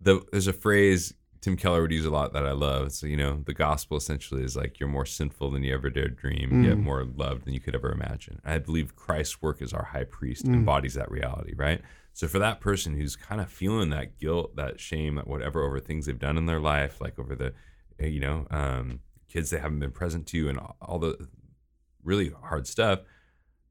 the 0.00 0.20
there's 0.32 0.46
a 0.48 0.52
phrase 0.52 1.14
Tim 1.40 1.56
Keller 1.56 1.80
would 1.82 1.92
use 1.92 2.04
a 2.04 2.10
lot 2.10 2.32
that 2.34 2.44
I 2.44 2.52
love. 2.52 2.92
So 2.92 3.06
you 3.06 3.16
know, 3.16 3.42
the 3.46 3.54
gospel 3.54 3.96
essentially 3.96 4.42
is 4.42 4.56
like 4.56 4.80
you're 4.80 4.88
more 4.88 5.06
sinful 5.06 5.50
than 5.52 5.62
you 5.62 5.72
ever 5.74 5.88
dared 5.90 6.16
dream, 6.16 6.64
yet 6.64 6.76
Mm. 6.76 6.82
more 6.82 7.04
loved 7.04 7.44
than 7.44 7.54
you 7.54 7.60
could 7.60 7.74
ever 7.74 7.92
imagine. 7.92 8.40
I 8.44 8.58
believe 8.58 8.96
Christ's 8.96 9.40
work 9.40 9.62
as 9.62 9.72
our 9.72 9.84
high 9.84 10.04
priest 10.04 10.44
Mm. 10.46 10.54
embodies 10.54 10.94
that 10.94 11.10
reality, 11.10 11.54
right? 11.56 11.80
So 12.12 12.28
for 12.28 12.38
that 12.38 12.60
person 12.60 12.94
who's 12.94 13.16
kind 13.16 13.40
of 13.40 13.50
feeling 13.50 13.90
that 13.90 14.18
guilt, 14.18 14.56
that 14.56 14.80
shame, 14.80 15.14
that 15.14 15.26
whatever 15.26 15.62
over 15.62 15.80
things 15.80 16.06
they've 16.06 16.18
done 16.18 16.36
in 16.36 16.46
their 16.46 16.60
life, 16.60 17.00
like 17.00 17.18
over 17.18 17.34
the, 17.34 17.52
uh, 18.02 18.06
you 18.06 18.20
know, 18.20 18.46
um, 18.50 19.00
kids 19.28 19.50
they 19.50 19.58
haven't 19.58 19.78
been 19.78 19.92
present 19.92 20.26
to, 20.28 20.48
and 20.48 20.58
all 20.82 20.98
the 20.98 21.28
really 22.02 22.32
hard 22.42 22.66
stuff. 22.66 23.00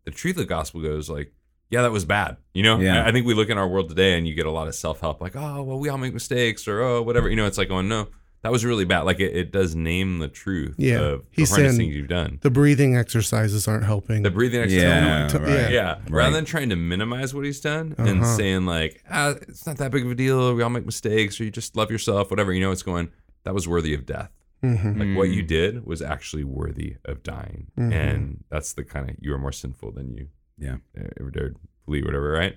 The 0.05 0.11
truth 0.11 0.35
of 0.35 0.43
the 0.43 0.45
gospel 0.45 0.81
goes 0.81 1.09
like, 1.09 1.33
yeah, 1.69 1.83
that 1.83 1.91
was 1.91 2.05
bad. 2.05 2.37
You 2.53 2.63
know, 2.63 2.79
Yeah. 2.79 3.05
I, 3.05 3.11
think 3.11 3.27
we 3.27 3.35
look 3.35 3.49
in 3.49 3.57
our 3.57 3.67
world 3.67 3.89
today 3.89 4.17
and 4.17 4.27
you 4.27 4.33
get 4.33 4.47
a 4.47 4.51
lot 4.51 4.67
of 4.67 4.73
self 4.73 5.01
help, 5.01 5.21
like, 5.21 5.35
oh, 5.35 5.61
well, 5.61 5.77
we 5.77 5.89
all 5.89 5.99
make 5.99 6.13
mistakes, 6.13 6.67
or 6.67 6.81
oh, 6.81 7.01
whatever. 7.03 7.29
You 7.29 7.35
know, 7.35 7.45
it's 7.45 7.57
like 7.57 7.69
going, 7.69 7.87
no, 7.87 8.07
that 8.41 8.51
was 8.51 8.63
really 8.63 8.85
bad. 8.85 9.01
Like 9.01 9.19
it, 9.19 9.35
it 9.35 9.51
does 9.51 9.75
name 9.75 10.19
the 10.19 10.27
truth 10.29 10.75
Yeah. 10.77 10.99
of 10.99 11.19
the 11.21 11.25
He's 11.31 11.49
horrendous 11.49 11.75
saying- 11.75 11.89
things 11.89 11.95
you've 11.95 12.07
done. 12.07 12.39
The 12.41 12.49
breathing 12.49 12.95
exercises 12.95 13.67
aren't 13.67 13.83
helping. 13.85 14.23
The 14.23 14.31
breathing 14.31 14.61
exercises. 14.61 14.83
Yeah. 14.83 15.27
T- 15.27 15.37
right. 15.37 15.49
yeah. 15.49 15.69
Yeah, 15.69 15.91
Right. 15.93 16.11
rather 16.11 16.35
than 16.35 16.45
trying 16.45 16.69
to 16.69 16.75
minimize 16.75 17.33
what 17.33 17.45
he's 17.45 17.59
done 17.59 17.95
and 17.97 18.21
Uh-huh. 18.21 18.37
saying 18.37 18.65
like, 18.65 19.03
ah, 19.09 19.35
it's 19.47 19.65
not 19.67 19.77
that 19.77 19.91
big 19.91 20.05
of 20.05 20.11
a 20.11 20.15
deal. 20.15 20.53
We 20.55 20.63
all 20.63 20.69
make 20.69 20.85
mistakes, 20.85 21.39
or 21.39 21.43
you 21.43 21.51
just 21.51 21.75
love 21.75 21.91
yourself, 21.91 22.29
whatever. 22.31 22.53
You 22.53 22.61
know, 22.61 22.71
it's 22.71 22.83
going. 22.83 23.09
That 23.43 23.53
was 23.53 23.67
worthy 23.67 23.93
of 23.93 24.05
death. 24.05 24.31
Mhm. 24.63 24.99
Like 24.99 25.17
what 25.17 25.29
you 25.29 25.41
did 25.41 25.85
was 25.85 26.01
actually 26.01 26.43
worthy 26.43 26.97
of 27.05 27.23
dying, 27.23 27.67
Mhm. 27.79 27.93
and 27.93 28.43
that's 28.49 28.73
the 28.73 28.83
kind 28.83 29.09
of 29.09 29.15
you 29.21 29.33
are 29.33 29.37
more 29.37 29.53
sinful 29.53 29.91
than 29.93 30.11
you 30.11 30.27
Yeah. 30.57 30.77
ever 31.19 31.31
dared 31.31 31.55
believe, 31.85 32.03
whatever, 32.05 32.31
right? 32.31 32.55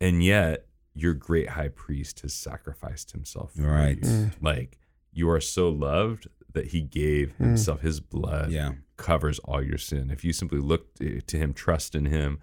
And 0.00 0.22
yet, 0.24 0.66
your 0.94 1.12
great 1.14 1.50
high 1.50 1.68
priest 1.68 2.20
has 2.20 2.32
sacrificed 2.32 3.10
himself. 3.10 3.54
For 3.54 3.62
Right. 3.62 3.96
you. 3.98 4.04
Mm. 4.08 4.30
Like 4.40 4.78
you 5.14 5.30
are 5.30 5.40
so 5.40 5.68
loved 5.70 6.28
that 6.52 6.66
he 6.68 6.82
gave 6.82 7.34
himself. 7.36 7.80
His 7.80 8.00
blood 8.00 8.50
Yeah. 8.50 8.72
covers 8.96 9.38
all 9.40 9.62
your 9.62 9.78
sin. 9.78 10.10
If 10.10 10.24
you 10.24 10.32
simply 10.32 10.58
look 10.60 10.94
to 10.96 11.20
to 11.20 11.36
him, 11.36 11.52
trust 11.52 11.94
in 11.94 12.04
him, 12.06 12.38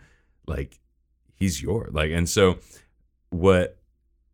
like 0.47 0.79
he's 1.35 1.61
your 1.61 1.87
like. 1.91 2.11
And 2.11 2.27
so, 2.29 2.57
what 3.29 3.77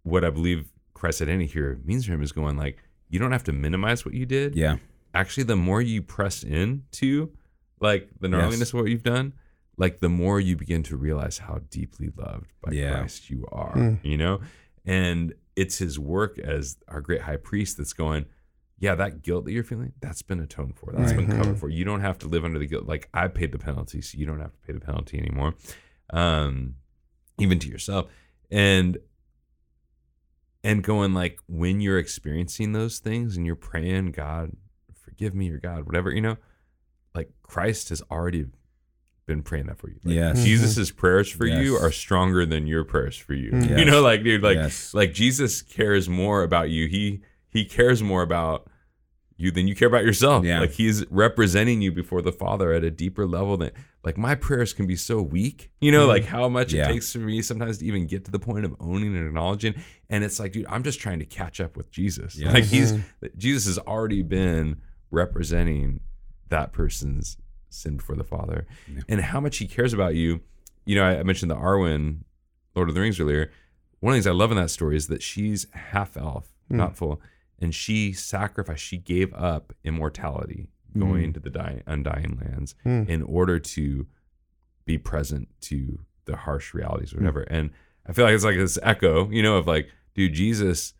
what 0.03 0.23
I 0.23 0.29
believe 0.29 0.71
Christ's 0.93 1.21
identity 1.21 1.47
here 1.47 1.79
means 1.83 2.05
for 2.05 2.13
him 2.13 2.23
is 2.23 2.31
going 2.31 2.57
like 2.57 2.83
you 3.09 3.19
don't 3.19 3.31
have 3.31 3.43
to 3.45 3.51
minimize 3.51 4.03
what 4.05 4.13
you 4.13 4.25
did. 4.25 4.55
Yeah. 4.55 4.77
Actually, 5.13 5.43
the 5.43 5.55
more 5.55 5.81
you 5.81 6.01
press 6.01 6.43
into 6.43 7.31
like 7.79 8.09
the 8.19 8.27
gnarliness 8.27 8.73
of 8.73 8.79
what 8.81 8.89
you've 8.89 9.03
done, 9.03 9.33
like 9.77 9.99
the 9.99 10.09
more 10.09 10.39
you 10.39 10.55
begin 10.55 10.83
to 10.83 10.97
realize 10.97 11.37
how 11.39 11.59
deeply 11.69 12.09
loved 12.15 12.51
by 12.61 12.71
Yeah. 12.71 12.97
Christ 12.97 13.29
you 13.29 13.45
are. 13.51 13.75
Mm. 13.75 13.99
You 14.03 14.17
know, 14.17 14.41
and 14.85 15.33
it's 15.57 15.79
his 15.79 15.99
work 15.99 16.37
as 16.37 16.77
our 16.87 17.01
great 17.01 17.21
high 17.21 17.35
priest 17.35 17.77
that's 17.77 17.91
going. 17.91 18.27
Yeah, 18.79 18.93
that 18.93 19.23
guilt 19.23 19.45
that 19.45 19.51
you're 19.53 19.63
feeling, 19.63 19.93
that's 20.01 20.21
been 20.21 20.39
atoned 20.39 20.77
for. 20.77 20.93
That's 20.95 21.11
been 21.11 21.31
covered 21.31 21.59
for. 21.59 21.67
You 21.67 21.83
don't 21.83 22.01
have 22.01 22.19
to 22.19 22.27
live 22.27 22.45
under 22.45 22.59
the 22.59 22.67
guilt. 22.67 22.85
Like 22.85 23.09
I 23.11 23.27
paid 23.27 23.51
the 23.51 23.57
penalty, 23.57 24.01
so 24.01 24.19
you 24.19 24.27
don't 24.27 24.39
have 24.39 24.53
to 24.53 24.59
pay 24.59 24.73
the 24.73 24.79
penalty 24.79 25.17
anymore. 25.17 25.55
Um, 26.13 26.75
even 27.39 27.57
to 27.57 27.67
yourself. 27.67 28.11
And 28.51 28.99
and 30.63 30.83
going 30.83 31.15
like 31.15 31.39
when 31.47 31.81
you're 31.81 31.97
experiencing 31.97 32.73
those 32.73 32.99
things 32.99 33.35
and 33.35 33.47
you're 33.47 33.55
praying, 33.55 34.11
God, 34.11 34.51
forgive 34.93 35.33
me, 35.33 35.49
or 35.49 35.57
God, 35.57 35.87
whatever, 35.87 36.11
you 36.11 36.21
know, 36.21 36.37
like 37.15 37.31
Christ 37.41 37.89
has 37.89 38.03
already 38.11 38.45
been 39.27 39.43
praying 39.43 39.67
that 39.67 39.77
for 39.77 39.89
you. 39.89 39.99
Like, 40.03 40.15
Yes. 40.15 40.37
Mm-hmm. 40.37 40.45
Jesus' 40.45 40.89
prayers 40.89 41.29
for 41.29 41.45
you 41.45 41.75
are 41.75 41.91
stronger 41.91 42.45
than 42.45 42.65
your 42.65 42.83
prayers 42.83 43.15
for 43.17 43.33
you. 43.33 43.51
Mm. 43.51 43.77
You 43.77 43.85
know, 43.85 44.01
like 44.01 44.23
dude, 44.23 44.41
like 44.41 44.55
Yes. 44.55 44.93
like 44.93 45.13
Jesus 45.13 45.61
cares 45.61 46.09
more 46.09 46.41
about 46.41 46.69
you. 46.69 46.87
He 46.87 47.21
he 47.49 47.65
cares 47.65 48.01
more 48.01 48.21
about 48.23 48.67
you 49.35 49.51
than 49.51 49.67
you 49.67 49.75
care 49.75 49.87
about 49.87 50.03
yourself. 50.03 50.43
Yeah. 50.43 50.61
Like 50.61 50.71
he's 50.71 51.05
representing 51.11 51.81
you 51.81 51.91
before 51.91 52.23
the 52.23 52.31
Father 52.31 52.71
at 52.73 52.83
a 52.83 52.89
deeper 52.89 53.27
level 53.27 53.57
than 53.57 53.71
like 54.03 54.17
my 54.17 54.33
prayers 54.33 54.73
can 54.73 54.87
be 54.87 54.95
so 54.95 55.21
weak. 55.21 55.69
You 55.79 55.91
know, 55.91 56.01
mm-hmm. 56.01 56.09
like 56.09 56.25
how 56.25 56.49
much 56.49 56.73
Yeah. 56.73 56.89
it 56.89 56.93
takes 56.93 57.11
for 57.11 57.19
me 57.19 57.41
sometimes 57.41 57.77
to 57.79 57.85
even 57.85 58.07
get 58.07 58.25
to 58.25 58.31
the 58.31 58.39
point 58.39 58.65
of 58.65 58.75
owning 58.79 59.15
and 59.15 59.27
acknowledging. 59.27 59.75
And 60.09 60.23
it's 60.23 60.39
like, 60.39 60.53
dude, 60.53 60.65
I'm 60.67 60.81
just 60.83 60.99
trying 60.99 61.19
to 61.19 61.25
catch 61.25 61.59
up 61.59 61.77
with 61.77 61.91
Jesus. 61.91 62.35
Yes. 62.35 62.53
Like 62.53 62.63
he's 62.63 62.95
Jesus 63.37 63.65
has 63.67 63.77
already 63.77 64.23
been 64.23 64.81
representing 65.11 65.99
that 66.49 66.71
person's 66.71 67.37
sin 67.69 67.97
before 67.97 68.15
the 68.15 68.23
Father. 68.23 68.65
Yeah. 68.91 69.01
And 69.07 69.21
how 69.21 69.39
much 69.39 69.57
he 69.57 69.67
cares 69.67 69.93
about 69.93 70.15
you. 70.15 70.41
You 70.85 70.95
know, 70.95 71.03
I, 71.03 71.19
I 71.19 71.23
mentioned 71.23 71.51
the 71.51 71.55
Arwen 71.55 72.19
Lord 72.75 72.89
of 72.89 72.95
the 72.95 73.01
Rings 73.01 73.19
earlier 73.19 73.51
one 73.99 74.13
of 74.13 74.15
the 74.15 74.17
things 74.17 74.27
I 74.27 74.37
love 74.37 74.51
in 74.51 74.57
that 74.57 74.69
story 74.69 74.95
is 74.95 75.07
that 75.07 75.23
she's 75.23 75.67
half 75.73 76.17
elf, 76.17 76.53
hmm. 76.69 76.77
not 76.77 76.95
full, 76.95 77.21
and 77.59 77.73
she 77.73 78.13
sacrificed, 78.13 78.83
she 78.83 78.97
gave 78.97 79.33
up 79.33 79.73
immortality, 79.83 80.69
hmm. 80.93 80.99
going 80.99 81.33
to 81.33 81.39
the 81.39 81.49
dying, 81.49 81.83
undying 81.87 82.39
lands 82.41 82.75
hmm. 82.83 83.03
in 83.07 83.23
order 83.23 83.59
to 83.59 84.07
be 84.85 84.97
present 84.97 85.49
to 85.61 85.99
the 86.25 86.35
harsh 86.35 86.73
realities 86.73 87.13
or 87.13 87.17
whatever. 87.17 87.41
And 87.41 87.71
I 88.07 88.13
feel 88.13 88.25
like 88.25 88.35
it's 88.35 88.43
like 88.43 88.57
this 88.57 88.77
echo, 88.83 89.29
you 89.29 89.41
know, 89.41 89.57
of 89.57 89.67
like, 89.67 89.89
dude, 90.13 90.33
Jesus 90.33 90.93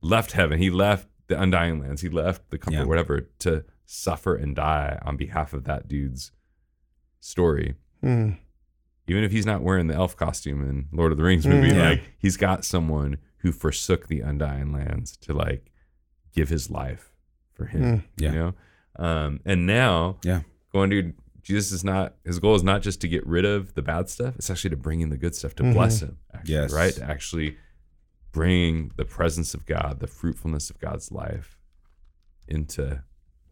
left 0.00 0.32
heaven. 0.32 0.58
He 0.58 0.70
left 0.70 1.08
the 1.26 1.40
undying 1.40 1.80
lands. 1.80 2.02
He 2.02 2.08
left 2.08 2.50
the 2.50 2.58
comfort, 2.58 2.80
Yeah. 2.80 2.84
whatever, 2.84 3.28
to 3.40 3.64
suffer 3.86 4.34
and 4.34 4.54
die 4.56 4.98
on 5.02 5.16
behalf 5.16 5.52
of 5.52 5.64
that 5.64 5.88
dude's 5.88 6.32
story. 7.20 7.76
Mm. 8.02 8.36
Even 9.08 9.22
if 9.24 9.30
he's 9.32 9.46
not 9.46 9.62
wearing 9.62 9.86
the 9.86 9.94
elf 9.94 10.16
costume 10.16 10.62
in 10.68 10.86
Lord 10.92 11.12
of 11.12 11.18
the 11.18 11.24
Rings 11.24 11.46
movie, 11.46 11.68
Yeah. 11.68 11.90
like 11.90 12.02
he's 12.18 12.36
got 12.36 12.64
someone 12.64 13.18
who 13.38 13.52
forsook 13.52 14.08
the 14.08 14.20
undying 14.20 14.72
lands 14.72 15.16
to 15.18 15.32
like 15.32 15.70
give 16.32 16.48
his 16.48 16.70
life 16.70 17.12
for 17.52 17.66
him. 17.66 17.82
Mm. 17.82 18.02
Yeah. 18.18 18.32
You 18.32 18.38
know? 18.38 18.54
Um, 18.96 19.40
and 19.44 19.66
now 19.66 20.18
Yeah. 20.24 20.42
going 20.72 20.90
to 20.90 21.12
Jesus 21.42 21.70
is 21.70 21.84
not 21.84 22.16
his 22.24 22.40
goal 22.40 22.56
is 22.56 22.64
not 22.64 22.82
just 22.82 23.00
to 23.02 23.08
get 23.08 23.24
rid 23.24 23.44
of 23.44 23.74
the 23.74 23.82
bad 23.82 24.08
stuff, 24.10 24.34
it's 24.34 24.50
actually 24.50 24.70
to 24.70 24.76
bring 24.76 25.00
in 25.00 25.10
the 25.10 25.16
good 25.16 25.32
stuff, 25.36 25.54
to 25.54 25.62
bless 25.72 26.02
him. 26.02 26.18
Actually, 26.34 26.52
Yes. 26.54 26.72
Right? 26.72 26.92
To 26.94 27.04
actually 27.04 27.56
bring 28.32 28.90
the 28.96 29.04
presence 29.04 29.54
of 29.54 29.64
God, 29.64 30.00
the 30.00 30.08
fruitfulness 30.08 30.70
of 30.70 30.80
God's 30.80 31.12
life 31.12 31.56
into 32.48 33.04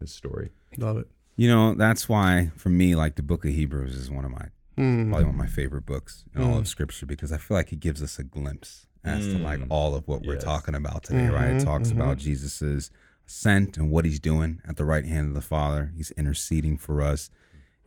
his 0.04 0.14
story. 0.14 0.50
Love 0.76 0.98
it. 0.98 1.08
You 1.36 1.48
know, 1.48 1.74
that's 1.74 2.08
why 2.08 2.50
for 2.56 2.68
me, 2.68 2.94
like 2.94 3.16
the 3.16 3.22
book 3.22 3.44
of 3.44 3.50
Hebrews 3.52 3.94
is 3.94 4.10
one 4.10 4.24
of 4.24 4.30
my 4.30 4.48
Mm. 4.76 5.08
probably 5.08 5.24
one 5.26 5.34
of 5.34 5.38
my 5.38 5.46
favorite 5.46 5.86
books 5.86 6.24
in 6.34 6.42
all 6.42 6.58
of 6.58 6.66
scripture 6.66 7.06
because 7.06 7.30
I 7.30 7.36
feel 7.38 7.56
like 7.56 7.72
it 7.72 7.78
gives 7.78 8.02
us 8.02 8.18
a 8.18 8.24
glimpse 8.24 8.88
as 9.04 9.28
to 9.28 9.38
like 9.38 9.60
Mm. 9.60 9.66
all 9.70 9.94
of 9.94 10.08
what 10.08 10.22
we're 10.26 10.36
talking 10.36 10.74
about 10.74 11.04
today, 11.04 11.28
right? 11.28 11.50
It 11.50 11.58
Mhm, 11.60 11.64
talks 11.64 11.90
mhm. 11.90 11.96
about 11.96 12.18
Jesus's 12.18 12.90
ascent 13.24 13.78
and 13.78 13.88
what 13.92 14.04
he's 14.04 14.18
doing 14.18 14.60
at 14.66 14.76
the 14.76 14.84
right 14.84 15.04
hand 15.04 15.28
of 15.28 15.34
the 15.34 15.40
Father. 15.40 15.92
He's 15.96 16.10
interceding 16.12 16.76
for 16.76 17.02
us. 17.02 17.30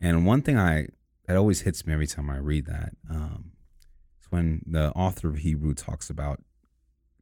And 0.00 0.24
one 0.24 0.40
thing 0.40 0.56
I 0.56 0.88
that 1.26 1.36
always 1.36 1.60
hits 1.60 1.86
me 1.86 1.92
every 1.92 2.06
time 2.06 2.30
I 2.30 2.38
read 2.38 2.64
that 2.64 2.94
um, 3.10 3.52
is 4.22 4.30
when 4.30 4.62
the 4.66 4.90
author 4.92 5.28
of 5.28 5.36
Hebrew 5.38 5.74
talks 5.74 6.08
about 6.08 6.42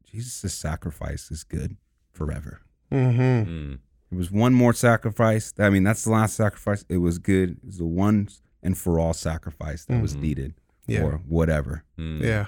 Jesus' 0.05 0.55
sacrifice 0.55 1.29
is 1.33 1.43
good 1.43 1.77
forever. 2.13 2.61
Mm-hmm. 2.93 3.51
Mm. 3.73 3.79
It 4.11 4.15
was 4.17 4.31
one 4.31 4.55
more 4.55 4.73
sacrifice. 4.73 5.53
I 5.59 5.71
mean, 5.71 5.83
that's 5.85 6.05
the 6.05 6.11
last 6.11 6.37
sacrifice. 6.37 6.85
It 6.89 6.99
was 6.99 7.19
good. 7.19 7.51
It 7.51 7.65
was 7.65 7.79
the 7.79 7.87
one 7.87 8.29
and 8.63 8.77
for 8.79 8.99
all 8.99 9.13
sacrifice 9.13 9.85
that 9.87 10.01
was 10.01 10.17
Mhm. 10.17 10.21
needed 10.21 10.55
Yeah. 10.87 11.03
or 11.03 11.13
whatever. 11.27 11.85
Mm. 11.99 12.21
Yeah. 12.21 12.47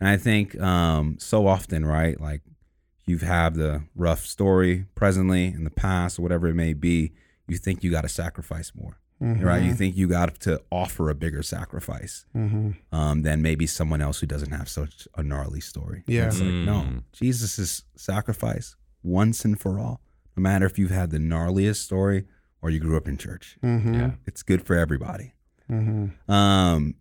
And 0.00 0.08
I 0.08 0.16
think 0.16 0.58
um, 0.60 1.16
so 1.18 1.46
often, 1.46 1.84
right? 1.84 2.20
Like 2.20 2.42
you've 3.04 3.22
had 3.22 3.54
the 3.54 3.82
rough 3.94 4.24
story 4.26 4.86
presently 4.94 5.46
in 5.46 5.64
the 5.64 5.70
past 5.70 6.18
or 6.18 6.22
whatever 6.22 6.46
it 6.48 6.54
may 6.54 6.72
be. 6.72 7.12
You 7.48 7.56
think 7.58 7.82
you 7.84 7.90
got 7.90 8.02
to 8.02 8.08
sacrifice 8.08 8.72
more, 8.74 8.98
Mhm. 9.20 9.42
right? 9.44 9.62
You 9.62 9.74
think 9.74 9.96
you 9.96 10.06
got 10.08 10.38
to 10.40 10.60
offer 10.70 11.10
a 11.10 11.14
bigger 11.14 11.42
sacrifice 11.42 12.24
Mhm. 12.34 12.76
um, 12.92 13.22
than 13.22 13.42
maybe 13.42 13.66
someone 13.66 14.00
else 14.00 14.20
who 14.20 14.26
doesn't 14.26 14.52
have 14.52 14.68
such 14.68 15.06
a 15.16 15.22
gnarly 15.22 15.60
story. 15.60 16.04
Yeah. 16.06 16.26
It's 16.28 16.40
like, 16.40 16.48
no, 16.48 16.82
Mm. 16.88 17.02
Jesus' 17.12 17.82
sacrifice 17.96 18.76
once 19.02 19.44
and 19.44 19.60
for 19.60 19.78
all, 19.80 20.00
no 20.36 20.40
matter 20.42 20.66
if 20.66 20.78
you've 20.78 20.90
had 20.90 21.10
the 21.10 21.18
gnarliest 21.18 21.76
story 21.76 22.24
or 22.60 22.70
you 22.70 22.78
grew 22.80 22.96
up 22.96 23.08
in 23.08 23.16
church. 23.16 23.56
Mhm. 23.62 23.94
Yeah. 23.94 24.10
It's 24.26 24.42
good 24.42 24.64
for 24.66 24.76
everybody. 24.76 25.34
Mhm. 25.70 26.10
Um, 26.28 26.94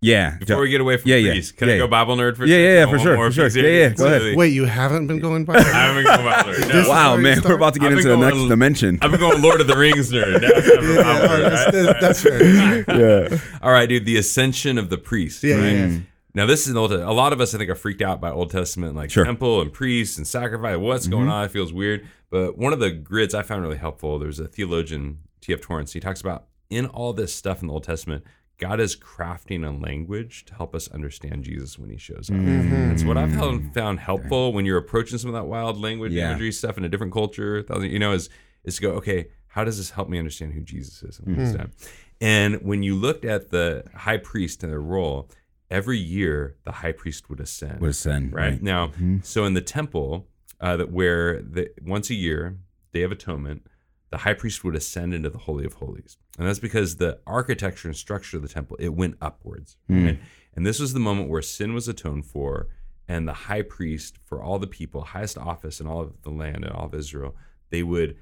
yeah. 0.00 0.36
Before 0.38 0.60
we 0.60 0.68
get 0.70 0.80
away 0.80 0.96
from 0.96 1.10
Yeah, 1.10 1.16
yeah. 1.16 1.40
can 1.56 1.68
Yeah, 1.68 1.74
I 1.74 1.78
go 1.78 1.84
yeah. 1.84 1.90
Bible 1.90 2.16
nerd 2.16 2.36
for 2.36 2.44
a 2.44 2.46
Yeah, 2.46 2.54
second? 2.54 2.64
yeah, 2.64 2.74
yeah, 2.74 2.86
for 2.90 2.98
sure, 3.00 3.16
for 3.16 3.32
sure. 3.32 3.48
Yeah, 3.62 3.68
yeah, 3.82 3.88
go 3.90 4.06
ahead. 4.06 4.36
Wait, 4.36 4.52
you 4.52 4.64
haven't 4.64 5.06
been 5.08 5.18
going 5.18 5.44
by? 5.44 5.54
I 5.58 5.62
haven't 5.62 6.04
gone 6.04 6.24
Bible 6.24 6.52
nerd. 6.52 6.68
No. 6.84 6.88
wow, 6.88 7.16
man, 7.16 7.38
start- 7.38 7.50
we're 7.50 7.56
about 7.56 7.74
to 7.74 7.80
get 7.80 7.90
I've 7.92 7.98
into 7.98 8.08
the 8.10 8.16
next 8.16 8.36
a- 8.38 8.48
dimension. 8.48 8.98
I've 9.02 9.10
been 9.10 9.20
going 9.20 9.42
Lord 9.42 9.60
of 9.60 9.66
the 9.66 9.76
Rings 9.76 10.12
nerd. 10.12 10.40
Now 10.40 10.48
it's 10.52 10.68
Yeah, 10.68 11.02
Bible 11.02 11.24
oh, 11.24 11.28
nerd, 11.28 11.50
that's, 11.50 11.74
right? 11.74 11.84
that's, 12.00 12.00
that's 12.00 12.22
fair. 12.22 13.30
yeah. 13.32 13.38
All 13.60 13.72
right, 13.72 13.88
dude. 13.88 14.04
The 14.04 14.16
ascension 14.18 14.78
of 14.78 14.88
the 14.90 14.98
priest. 14.98 15.42
Yeah, 15.42 15.56
right? 15.56 15.64
yeah, 15.72 15.86
yeah. 15.86 15.98
Now 16.34 16.46
this 16.46 16.62
is 16.66 16.68
an 16.68 16.76
old. 16.76 16.92
A 16.92 17.10
lot 17.10 17.32
of 17.32 17.40
us, 17.40 17.52
I 17.54 17.58
think, 17.58 17.68
are 17.70 17.74
freaked 17.74 18.02
out 18.02 18.20
by 18.20 18.30
Old 18.30 18.50
Testament, 18.52 18.94
like 18.94 19.10
Sure. 19.10 19.24
temple 19.24 19.60
and 19.62 19.72
priests 19.72 20.16
and 20.18 20.26
sacrifice. 20.26 20.76
What's 20.76 21.08
going 21.08 21.28
on? 21.28 21.44
It 21.46 21.50
feels 21.50 21.72
weird. 21.72 22.06
But 22.30 22.58
one 22.58 22.72
of 22.72 22.80
the 22.80 22.90
grids 22.90 23.34
I 23.34 23.42
found 23.42 23.62
really 23.62 23.78
helpful. 23.78 24.18
There's 24.18 24.38
a 24.38 24.46
theologian, 24.48 25.18
T.F. 25.40 25.60
Torrance. 25.62 25.92
He 25.92 26.00
talks 26.00 26.20
about 26.20 26.46
in 26.70 26.86
all 26.86 27.12
this 27.12 27.34
stuff 27.34 27.62
in 27.62 27.68
the 27.68 27.72
Old 27.72 27.84
Testament, 27.84 28.24
God 28.58 28.80
is 28.80 28.96
crafting 28.96 29.66
a 29.66 29.70
language 29.70 30.44
to 30.46 30.54
help 30.54 30.74
us 30.74 30.88
understand 30.88 31.44
Jesus 31.44 31.78
when 31.78 31.90
He 31.90 31.96
shows 31.96 32.28
up. 32.28 32.36
That's 32.38 33.04
what 33.04 33.16
I've 33.16 33.32
found, 33.32 33.72
found 33.72 34.00
helpful 34.00 34.52
when 34.52 34.66
you're 34.66 34.78
approaching 34.78 35.16
some 35.16 35.30
of 35.30 35.34
that 35.34 35.46
wild 35.46 35.80
language, 35.80 36.12
Yeah. 36.12 36.30
imagery 36.30 36.52
stuff 36.52 36.76
in 36.76 36.84
a 36.84 36.88
different 36.88 37.12
culture. 37.12 37.64
You 37.80 37.98
know, 37.98 38.12
is 38.12 38.28
is 38.64 38.76
to 38.76 38.82
go, 38.82 38.90
okay, 38.94 39.28
how 39.46 39.64
does 39.64 39.78
this 39.78 39.90
help 39.90 40.08
me 40.08 40.18
understand 40.18 40.52
who 40.52 40.60
Jesus 40.60 41.02
is 41.04 41.20
and 41.20 41.36
what 41.36 41.46
he's? 41.46 41.56
And 42.20 42.56
when 42.62 42.82
you 42.82 42.96
looked 42.96 43.24
at 43.24 43.50
the 43.50 43.84
high 43.94 44.16
priest 44.18 44.62
and 44.64 44.72
their 44.72 44.80
role, 44.82 45.30
every 45.70 45.96
year 45.98 46.56
the 46.64 46.72
high 46.72 46.92
priest 46.92 47.30
would 47.30 47.38
ascend. 47.40 47.80
Would 47.80 47.90
ascend, 47.90 48.32
right, 48.34 48.50
right. 48.54 48.62
now. 48.62 48.88
Mhm. 48.88 49.24
So 49.24 49.44
in 49.44 49.54
the 49.54 49.60
temple, 49.62 50.26
uh, 50.60 50.76
that 50.76 50.90
where 50.90 51.40
the 51.42 51.70
once 51.82 52.10
a 52.10 52.14
year, 52.14 52.58
Day 52.92 53.02
of 53.02 53.12
Atonement, 53.12 53.66
the 54.10 54.18
high 54.18 54.34
priest 54.34 54.64
would 54.64 54.74
ascend 54.74 55.12
into 55.14 55.30
the 55.30 55.38
Holy 55.38 55.64
of 55.64 55.74
Holies, 55.74 56.16
and 56.38 56.46
that's 56.46 56.58
because 56.58 56.96
the 56.96 57.18
architecture 57.26 57.88
and 57.88 57.96
structure 57.96 58.36
of 58.38 58.42
the 58.42 58.48
temple 58.48 58.76
it 58.80 58.94
went 58.94 59.16
upwards, 59.20 59.76
right? 59.88 60.18
And 60.54 60.66
this 60.66 60.80
was 60.80 60.92
the 60.92 61.00
moment 61.00 61.28
where 61.28 61.42
sin 61.42 61.74
was 61.74 61.86
atoned 61.88 62.26
for, 62.26 62.68
and 63.06 63.28
the 63.28 63.32
high 63.32 63.62
priest 63.62 64.18
for 64.24 64.42
all 64.42 64.58
the 64.58 64.66
people, 64.66 65.02
highest 65.02 65.38
office 65.38 65.80
in 65.80 65.86
all 65.86 66.00
of 66.00 66.22
the 66.22 66.30
land 66.30 66.64
and 66.64 66.72
all 66.72 66.86
of 66.86 66.94
Israel, 66.94 67.36
they 67.70 67.82
would 67.82 68.16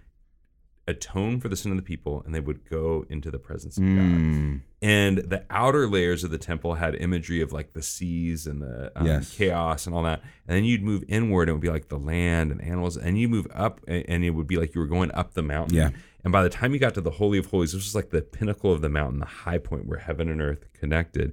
atone 0.89 1.41
for 1.41 1.49
the 1.49 1.57
sin 1.57 1.70
of 1.72 1.76
the 1.76 1.82
people, 1.82 2.22
and 2.24 2.34
they 2.34 2.41
would 2.41 2.68
go 2.68 3.05
into 3.11 3.30
the 3.30 3.39
presence 3.39 3.76
of 3.76 3.82
God 3.84 3.91
Mm. 3.97 4.61
and 4.80 5.18
the 5.18 5.45
outer 5.51 5.89
layers 5.89 6.22
of 6.22 6.30
the 6.30 6.39
temple 6.39 6.74
had 6.76 6.95
imagery 6.95 7.41
of 7.41 7.53
like 7.53 7.72
the 7.72 7.82
seas 7.82 8.47
and 8.47 8.62
the 8.62 8.93
um, 8.95 9.07
Yes. 9.07 9.34
chaos 9.34 9.87
and 9.87 9.97
all 9.97 10.03
that 10.05 10.22
and 10.47 10.57
then 10.57 10.64
you'd 10.64 10.82
move 10.82 11.03
inward 11.09 11.43
and 11.45 11.51
it 11.51 11.53
would 11.55 11.61
be 11.62 11.70
like 11.70 11.89
the 11.89 11.99
land 11.99 12.53
and 12.53 12.62
animals 12.62 12.97
and 12.97 13.18
you 13.18 13.28
move 13.28 13.49
up 13.53 13.80
and 13.89 14.22
it 14.24 14.30
would 14.30 14.47
be 14.47 14.57
like 14.57 14.74
you 14.74 14.80
were 14.80 14.87
going 14.87 15.11
up 15.12 15.34
the 15.34 15.43
mountain 15.43 15.74
Yeah. 15.76 15.91
and 16.22 16.32
by 16.32 16.43
the 16.43 16.49
time 16.51 16.72
you 16.72 16.78
got 16.78 16.95
to 16.95 17.01
the 17.01 17.11
holy 17.11 17.39
of 17.39 17.47
holies 17.47 17.72
this 17.72 17.82
was 17.84 17.95
like 17.97 18.11
the 18.11 18.22
pinnacle 18.22 18.70
of 18.72 18.80
the 18.80 18.89
mountain 18.89 19.18
the 19.18 19.26
high 19.26 19.59
point 19.59 19.87
where 19.87 19.99
heaven 19.99 20.28
and 20.28 20.41
earth 20.41 20.66
connected 20.72 21.32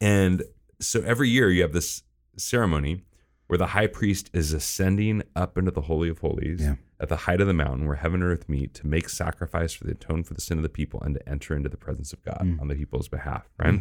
and 0.00 0.42
so 0.80 1.02
every 1.02 1.28
year 1.28 1.50
you 1.50 1.60
have 1.62 1.72
this 1.72 2.02
ceremony 2.38 3.02
where 3.48 3.58
the 3.58 3.66
high 3.68 3.86
priest 3.86 4.30
is 4.32 4.52
ascending 4.52 5.22
up 5.36 5.58
into 5.58 5.70
the 5.70 5.82
holy 5.82 6.08
of 6.08 6.18
holies 6.20 6.60
Yeah. 6.62 6.76
At 7.00 7.08
the 7.08 7.16
height 7.16 7.40
of 7.40 7.46
the 7.46 7.52
mountain 7.52 7.86
where 7.86 7.96
heaven 7.96 8.22
and 8.22 8.30
earth 8.30 8.48
meet 8.48 8.72
to 8.74 8.86
make 8.86 9.08
sacrifice 9.08 9.72
for 9.72 9.84
the 9.84 9.92
atone 9.92 10.22
for 10.22 10.34
the 10.34 10.40
sin 10.40 10.58
of 10.58 10.62
the 10.62 10.68
people 10.68 11.00
and 11.02 11.14
to 11.16 11.28
enter 11.28 11.54
into 11.56 11.68
the 11.68 11.76
presence 11.76 12.12
of 12.12 12.22
God 12.22 12.40
Mm. 12.42 12.60
on 12.60 12.68
the 12.68 12.74
people's 12.74 13.08
behalf, 13.08 13.48
right? 13.58 13.80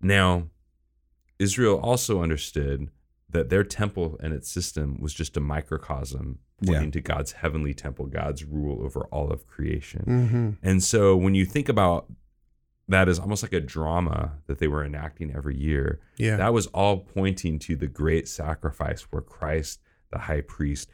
Now, 0.00 0.48
Israel 1.38 1.78
also 1.80 2.22
understood 2.22 2.90
that 3.30 3.48
their 3.50 3.64
temple 3.64 4.18
and 4.22 4.32
its 4.32 4.50
system 4.50 4.98
was 5.00 5.12
just 5.14 5.36
a 5.36 5.40
microcosm 5.40 6.38
pointing 6.64 6.84
Yeah. 6.86 6.90
to 6.92 7.00
God's 7.00 7.32
heavenly 7.32 7.74
temple, 7.74 8.06
God's 8.06 8.44
rule 8.44 8.82
over 8.82 9.02
all 9.06 9.30
of 9.30 9.46
creation. 9.46 10.04
Mm-hmm. 10.06 10.50
And 10.62 10.82
so 10.82 11.16
when 11.16 11.34
you 11.34 11.44
think 11.44 11.68
about 11.68 12.10
that 12.88 13.08
is 13.08 13.18
almost 13.18 13.42
like 13.42 13.52
a 13.52 13.60
drama 13.60 14.38
that 14.46 14.58
they 14.58 14.66
were 14.66 14.82
enacting 14.84 15.34
every 15.34 15.56
year, 15.56 16.00
Yeah. 16.16 16.36
that 16.36 16.54
was 16.54 16.66
all 16.68 16.98
pointing 17.00 17.58
to 17.60 17.76
the 17.76 17.86
great 17.86 18.26
sacrifice 18.28 19.02
where 19.12 19.20
Christ, 19.22 19.80
the 20.10 20.18
high 20.20 20.40
priest, 20.40 20.88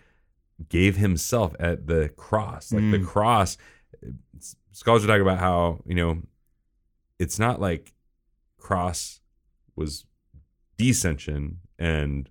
gave 0.69 0.97
himself 0.97 1.55
at 1.59 1.87
the 1.87 2.09
cross. 2.17 2.73
Like 2.73 2.91
the 2.91 2.99
Mm. 2.99 3.07
cross, 3.07 3.57
scholars 4.73 5.05
are 5.05 5.09
talking 5.09 5.23
about 5.23 5.39
how, 5.39 5.83
you 5.87 5.95
know, 5.95 6.23
it's 7.19 7.39
not 7.39 7.61
like 7.61 7.95
cross 8.59 9.21
was 9.77 10.05
descension 10.79 11.57
and 11.79 12.29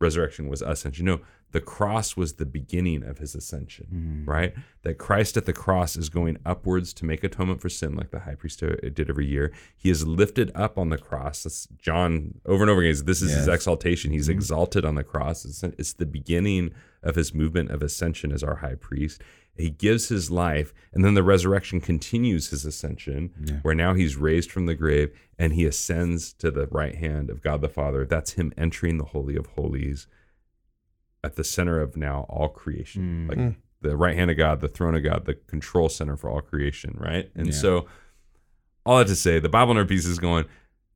resurrection 0.00 0.48
was 0.48 0.62
ascension. 0.62 1.06
No, 1.06 1.20
the 1.56 1.60
cross 1.62 2.16
was 2.16 2.34
the 2.34 2.44
beginning 2.44 3.02
of 3.02 3.16
his 3.18 3.34
ascension, 3.34 3.86
Mm. 4.26 4.28
right? 4.36 4.52
That 4.82 4.98
Christ 4.98 5.36
at 5.38 5.46
the 5.46 5.52
cross 5.54 5.96
is 5.96 6.08
going 6.10 6.36
upwards 6.44 6.92
to 6.94 7.06
make 7.06 7.24
atonement 7.24 7.62
for 7.62 7.70
sin, 7.70 7.94
like 7.94 8.10
the 8.10 8.20
high 8.20 8.34
priest 8.34 8.60
did 8.60 9.08
every 9.08 9.26
year. 9.26 9.52
He 9.74 9.88
is 9.88 10.06
lifted 10.06 10.50
up 10.54 10.76
on 10.76 10.90
the 10.90 10.98
cross. 10.98 11.44
That's 11.44 11.66
John 11.78 12.40
over 12.44 12.62
and 12.62 12.70
over 12.70 12.82
again. 12.82 12.94
Says, 12.94 13.04
This 13.04 13.22
is 13.22 13.32
his 13.34 13.48
exaltation. 13.48 14.10
He's 14.10 14.28
Mhm. 14.28 14.32
exalted 14.38 14.84
on 14.84 14.96
the 14.96 15.04
cross. 15.04 15.44
It's, 15.46 15.62
it's 15.62 15.94
the 15.94 16.04
beginning 16.04 16.72
of 17.02 17.14
his 17.16 17.32
movement 17.34 17.70
of 17.70 17.82
ascension 17.82 18.32
as 18.32 18.42
our 18.42 18.56
high 18.56 18.74
priest. 18.74 19.22
He 19.56 19.70
gives 19.70 20.08
his 20.10 20.30
life, 20.30 20.74
and 20.92 21.02
then 21.02 21.14
the 21.14 21.22
resurrection 21.22 21.80
continues 21.80 22.50
his 22.50 22.66
ascension, 22.66 23.30
Yeah. 23.42 23.60
where 23.62 23.74
now 23.74 23.94
he's 23.94 24.16
raised 24.16 24.50
from 24.50 24.66
the 24.66 24.74
grave 24.74 25.08
and 25.38 25.54
he 25.54 25.64
ascends 25.64 26.34
to 26.34 26.50
the 26.50 26.66
right 26.66 26.96
hand 26.96 27.30
of 27.30 27.40
God 27.40 27.62
the 27.62 27.70
Father. 27.70 28.04
That's 28.04 28.32
him 28.32 28.52
entering 28.58 28.98
the 28.98 29.04
Holy 29.14 29.36
of 29.36 29.46
Holies 29.46 30.06
at 31.26 31.36
the 31.36 31.44
center 31.44 31.80
of 31.80 31.96
now 31.96 32.24
all 32.28 32.48
creation. 32.48 33.02
Mm. 33.02 33.28
Like 33.28 33.38
Mm. 33.38 33.56
the 33.82 33.96
right 33.96 34.16
hand 34.16 34.30
of 34.30 34.36
God, 34.36 34.60
the 34.60 34.68
throne 34.68 34.94
of 34.94 35.02
God, 35.02 35.26
the 35.26 35.34
control 35.34 35.88
center 35.88 36.16
for 36.16 36.30
all 36.30 36.40
creation, 36.40 36.96
right? 36.98 37.30
And 37.34 37.48
Yeah. 37.48 37.52
so, 37.52 37.86
all 38.84 38.98
that 38.98 39.08
to 39.08 39.16
say, 39.16 39.38
the 39.40 39.48
Bible 39.48 39.74
nerd 39.74 39.88
piece 39.88 40.06
is 40.06 40.18
going, 40.18 40.44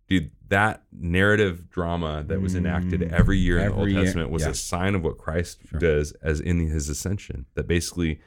dude, 0.09 0.31
that 0.49 0.83
narrative 0.93 1.69
drama 1.71 2.25
that 2.29 2.41
was 2.41 2.55
enacted 2.55 3.03
every 3.13 3.39
year 3.39 3.59
in 3.59 3.69
the 3.71 3.75
Old 3.75 3.89
year, 3.91 4.03
Testament 4.05 4.31
was 4.31 4.43
yeah. 4.43 4.51
a 4.51 4.55
sign 4.55 4.95
of 4.95 5.03
what 5.03 5.19
Christ 5.19 5.61
does 5.79 6.13
as 6.23 6.41
in 6.41 6.59
his 6.61 6.89
ascension. 6.89 7.47
That 7.55 7.67
basically 7.69 8.21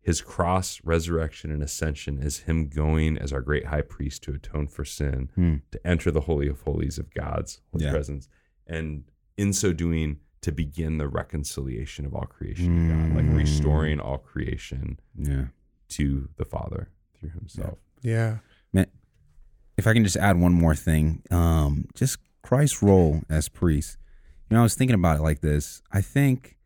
his 0.00 0.20
cross, 0.20 0.80
resurrection, 0.84 1.50
and 1.50 1.62
ascension 1.62 2.18
is 2.22 2.40
him 2.40 2.68
going 2.68 3.18
as 3.18 3.32
our 3.32 3.42
great 3.42 3.66
high 3.66 3.82
priest 3.82 4.22
to 4.24 4.32
atone 4.32 4.66
for 4.68 4.84
sin, 4.84 5.30
Hmm. 5.34 5.56
to 5.72 5.86
enter 5.86 6.10
the 6.10 6.22
holy 6.22 6.48
of 6.48 6.60
holies 6.62 6.98
of 6.98 7.12
God's 7.12 7.60
Yeah. 7.76 7.90
presence, 7.90 8.28
and 8.66 9.04
in 9.36 9.52
so 9.52 9.72
doing 9.72 10.18
to 10.48 10.52
begin 10.52 10.96
the 10.96 11.06
reconciliation 11.08 12.06
of 12.06 12.14
all 12.14 12.24
creation, 12.24 12.88
to 12.88 12.94
God, 12.94 13.16
like 13.26 13.36
restoring 13.36 14.00
all 14.00 14.16
creation 14.18 14.98
Yeah. 15.14 15.46
to 15.90 16.28
the 16.38 16.44
Father 16.46 16.88
through 17.18 17.30
Himself. 17.30 17.78
Yeah. 18.02 18.38
Man, 18.72 18.86
if 19.76 19.86
I 19.86 19.92
can 19.92 20.04
just 20.04 20.16
add 20.16 20.38
one 20.40 20.52
more 20.52 20.74
thing, 20.74 21.22
um, 21.30 21.86
just 21.94 22.16
Christ's 22.42 22.82
role 22.82 23.20
as 23.28 23.48
priest. 23.50 23.98
You 24.48 24.54
know, 24.54 24.60
I 24.60 24.62
was 24.62 24.74
thinking 24.74 24.94
about 24.94 25.18
it 25.18 25.22
like 25.22 25.40
this. 25.42 25.82
I 25.92 26.00
think 26.00 26.56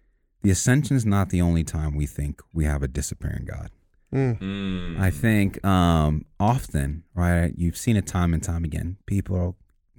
the 0.43 0.51
ascension 0.51 0.97
is 0.97 1.05
not 1.05 1.31
the 1.31 1.41
only 1.41 1.65
time 1.65 1.97
we 1.97 2.07
think 2.07 2.41
we 2.55 2.65
have 2.65 2.83
a 2.85 2.89
disappearing 2.89 3.45
God. 3.45 3.71
Mm. 4.15 4.39
Mm. 4.41 5.01
I 5.01 5.11
think 5.11 5.65
um, 5.65 6.25
often, 6.39 7.03
right? 7.15 7.53
You've 7.57 7.77
seen 7.77 7.97
it 7.97 8.07
time 8.07 8.33
and 8.33 8.43
time 8.43 8.63
again. 8.65 8.99
People 9.07 9.37
are, 9.37 9.55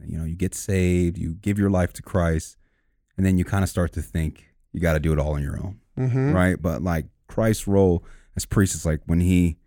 you 0.08 0.18
know, 0.18 0.24
you 0.24 0.36
get 0.36 0.56
saved, 0.56 1.18
you 1.18 1.34
give 1.34 1.60
your 1.60 1.70
life 1.70 1.92
to 1.94 2.02
Christ, 2.02 2.56
and 3.18 3.26
then 3.26 3.38
you 3.38 3.46
kind 3.46 3.64
of 3.64 3.70
start 3.70 3.94
to 3.94 4.02
think 4.02 4.54
you 4.72 4.80
got 4.80 4.94
to 4.94 5.00
do 5.00 5.14
it 5.14 5.20
all 5.20 5.34
on 5.34 5.44
your 5.44 5.58
own, 5.58 5.80
hmm 5.96 6.34
right? 6.34 6.62
But 6.62 6.82
like 6.82 7.06
Christ's 7.28 7.68
role 7.68 8.04
as 8.36 8.46
priest 8.46 8.76
is 8.76 8.86
like 8.86 9.02
when 9.06 9.20
he 9.22 9.58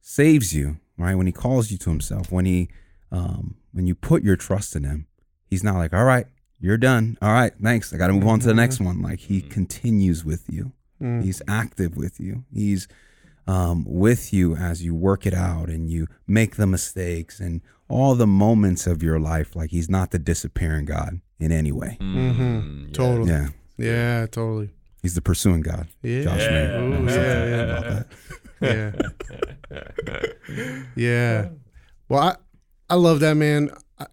saves 0.00 0.54
you, 0.54 0.78
right? 0.98 1.14
When 1.14 1.26
he 1.26 1.32
calls 1.32 1.70
you 1.70 1.78
to 1.78 1.90
himself, 1.90 2.32
when 2.32 2.44
he, 2.44 2.68
um, 3.10 3.56
when 3.72 3.86
you 3.86 3.94
put 3.94 4.22
your 4.22 4.36
trust 4.36 4.74
in 4.74 4.84
him, 4.84 5.06
he's 5.48 5.62
not 5.62 5.76
like, 5.76 5.92
all 5.92 6.04
right, 6.04 6.26
you're 6.60 6.76
done. 6.76 7.18
All 7.22 7.32
right, 7.32 7.52
thanks. 7.62 7.92
I 7.92 7.96
got 7.96 8.08
to 8.08 8.12
move 8.12 8.26
on 8.26 8.40
to 8.40 8.46
the 8.46 8.54
next 8.54 8.80
one. 8.80 9.02
Like 9.02 9.20
he 9.20 9.40
continues 9.40 10.24
with 10.24 10.44
you. 10.48 10.72
Mm. 11.00 11.22
He's 11.24 11.42
active 11.48 11.96
with 11.96 12.20
you. 12.20 12.44
He's 12.52 12.88
um, 13.46 13.84
with 13.86 14.32
you 14.32 14.54
as 14.54 14.84
you 14.84 14.94
work 14.94 15.26
it 15.26 15.34
out 15.34 15.68
and 15.68 15.90
you 15.90 16.06
make 16.26 16.56
the 16.56 16.66
mistakes 16.66 17.40
and 17.40 17.60
all 17.92 18.14
the 18.14 18.26
moments 18.26 18.86
of 18.86 19.02
your 19.02 19.18
life. 19.20 19.54
Like 19.54 19.70
he's 19.70 19.88
not 19.90 20.10
the 20.10 20.18
disappearing 20.18 20.86
God 20.86 21.20
in 21.38 21.52
any 21.52 21.72
way. 21.72 21.98
Mm-hmm. 22.00 22.84
yeah. 22.86 22.92
Totally. 22.92 23.30
Yeah, 23.30 23.48
Yeah, 23.78 24.26
totally. 24.26 24.70
he's 25.02 25.14
the 25.14 25.20
pursuing 25.22 25.60
God. 25.60 25.86
Yeah. 26.02 26.22
Josh 26.24 26.40
Yeah. 26.40 26.78
Ooh, 26.80 26.92
something 26.94 27.14
yeah, 27.14 27.62
about 27.62 27.84
yeah. 27.84 28.02
that. 28.60 29.12
Yeah. 29.70 30.82
Yeah. 30.96 31.48
Well, 32.08 32.20
I, 32.22 32.36
I 32.90 32.94
love 32.96 33.20
that, 33.20 33.34
man. 33.34 33.70
I, 33.98 34.06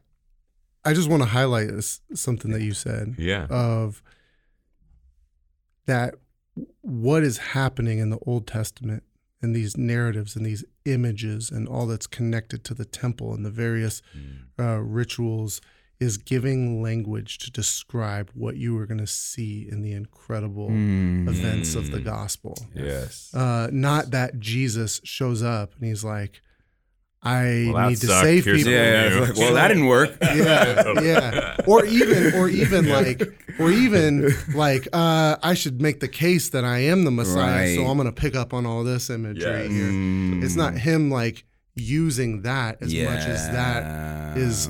I 0.85 0.93
just 0.93 1.09
want 1.09 1.21
to 1.23 1.27
highlight 1.29 1.67
this, 1.69 2.01
something 2.13 2.51
that 2.51 2.61
you 2.61 2.73
said 2.73 3.15
Yeah. 3.17 3.45
of 3.49 4.01
that 5.85 6.15
what 6.81 7.23
is 7.23 7.37
happening 7.37 7.99
in 7.99 8.09
the 8.09 8.19
Old 8.25 8.47
Testament 8.47 9.03
and 9.41 9.55
these 9.55 9.77
narratives 9.77 10.35
and 10.35 10.45
these 10.45 10.63
images 10.85 11.49
and 11.49 11.67
all 11.67 11.87
that's 11.87 12.07
connected 12.07 12.63
to 12.65 12.73
the 12.73 12.85
temple 12.85 13.33
and 13.33 13.45
the 13.45 13.49
various 13.49 14.01
uh, 14.59 14.77
rituals 14.79 15.61
is 15.99 16.17
giving 16.17 16.81
language 16.81 17.37
to 17.39 17.51
describe 17.51 18.31
what 18.33 18.55
you 18.55 18.77
are 18.77 18.85
going 18.85 18.97
to 18.99 19.07
see 19.07 19.67
in 19.69 19.81
the 19.81 19.91
incredible 19.91 20.69
Mm. 20.69 21.27
events 21.27 21.75
of 21.75 21.91
the 21.91 21.99
gospel. 21.99 22.57
Yes. 22.73 23.33
Uh, 23.33 23.67
not 23.71 24.11
that 24.11 24.39
Jesus 24.39 25.01
shows 25.03 25.43
up 25.43 25.73
and 25.75 25.85
he's 25.89 26.03
like, 26.03 26.41
I 27.21 27.69
Well, 27.73 27.89
need 27.89 27.97
to 27.97 28.07
sucked. 28.07 28.23
save 28.25 28.45
Here's 28.45 28.63
people. 28.63 28.71
something 28.73 29.11
Yeah, 29.13 29.19
like, 29.27 29.35
well, 29.35 29.53
that 29.55 29.67
didn't 29.67 29.87
work. 29.87 30.17
yeah, 30.21 31.01
yeah. 31.01 31.57
Or 31.67 31.83
even, 31.85 32.33
or 32.35 32.47
even 32.47 32.87
like, 32.87 33.21
or 33.59 33.69
even 33.71 34.29
like, 34.55 34.87
uh, 34.93 35.35
I 35.43 35.53
should 35.53 35.81
make 35.81 35.99
the 35.99 36.07
case 36.07 36.49
that 36.51 36.63
I 36.63 36.79
am 36.79 37.03
the 37.03 37.11
Messiah, 37.11 37.75
so 37.75 37.87
I'm 37.87 37.97
going 37.97 38.05
to 38.13 38.13
pick 38.21 38.35
up 38.35 38.53
on 38.53 38.65
all 38.65 38.83
this 38.85 39.09
imagery 39.09 39.41
Yes. 39.63 39.69
here. 39.71 39.85
Mm. 39.89 40.43
It's 40.43 40.55
not 40.55 40.75
him 40.77 41.11
like 41.11 41.43
using 41.75 42.43
that 42.43 42.77
as 42.81 42.93
much 42.93 43.25
as 43.25 43.47
that 43.51 44.37
is 44.37 44.69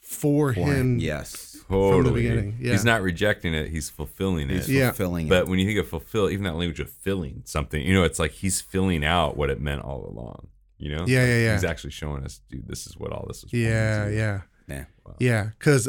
for 0.00 0.54
For 0.54 0.60
him. 0.60 0.98
Yes. 1.00 1.50
Totally. 1.68 2.22
beginning, 2.22 2.58
yeah. 2.60 2.72
He's 2.72 2.84
not 2.84 3.02
rejecting 3.02 3.52
it. 3.54 3.70
He's 3.70 3.88
fulfilling 3.90 4.50
it. 4.50 4.56
He's 4.56 4.68
Yeah. 4.70 4.88
fulfilling 4.90 5.28
But 5.28 5.44
it. 5.44 5.48
when 5.48 5.58
you 5.58 5.66
think 5.66 5.78
of 5.80 5.88
fulfill, 5.88 6.28
even 6.30 6.44
that 6.44 6.54
language 6.56 6.78
of 6.78 6.90
filling 6.90 7.40
something, 7.46 7.82
you 7.84 7.94
know, 7.94 8.04
it's 8.04 8.18
like 8.18 8.32
he's 8.32 8.60
filling 8.60 9.04
out 9.04 9.36
what 9.36 9.50
it 9.50 9.60
meant 9.60 9.82
all 9.82 10.06
along. 10.08 10.48
You 10.78 10.94
know? 10.96 11.04
Yeah, 11.06 11.24
yeah, 11.26 11.38
yeah. 11.44 11.52
He's 11.54 11.64
actually 11.64 11.90
showing 11.92 12.24
us, 12.24 12.40
dude, 12.50 12.66
this 12.68 12.86
is 12.86 12.96
what 12.96 13.12
all 13.12 13.24
this 13.28 13.38
is. 13.38 13.44
pointing 13.50 13.60
Yeah, 13.62 14.04
to. 14.06 14.14
yeah. 14.14 14.40
Yeah. 14.68 14.84
Yeah, 15.20 15.50
because 15.58 15.88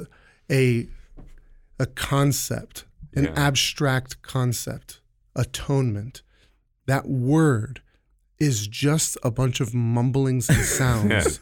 a 0.52 0.88
a 1.80 1.86
concept, 1.86 2.86
an 3.16 3.26
Yeah. 3.26 3.34
abstract 3.36 4.22
concept, 4.22 5.02
atonement, 5.36 6.22
that 6.86 7.08
word 7.08 7.82
is 8.40 8.68
just 8.68 9.18
a 9.24 9.32
bunch 9.32 9.60
of 9.62 9.74
mumblings 9.74 10.50
and 10.50 10.64
sounds, 10.66 11.40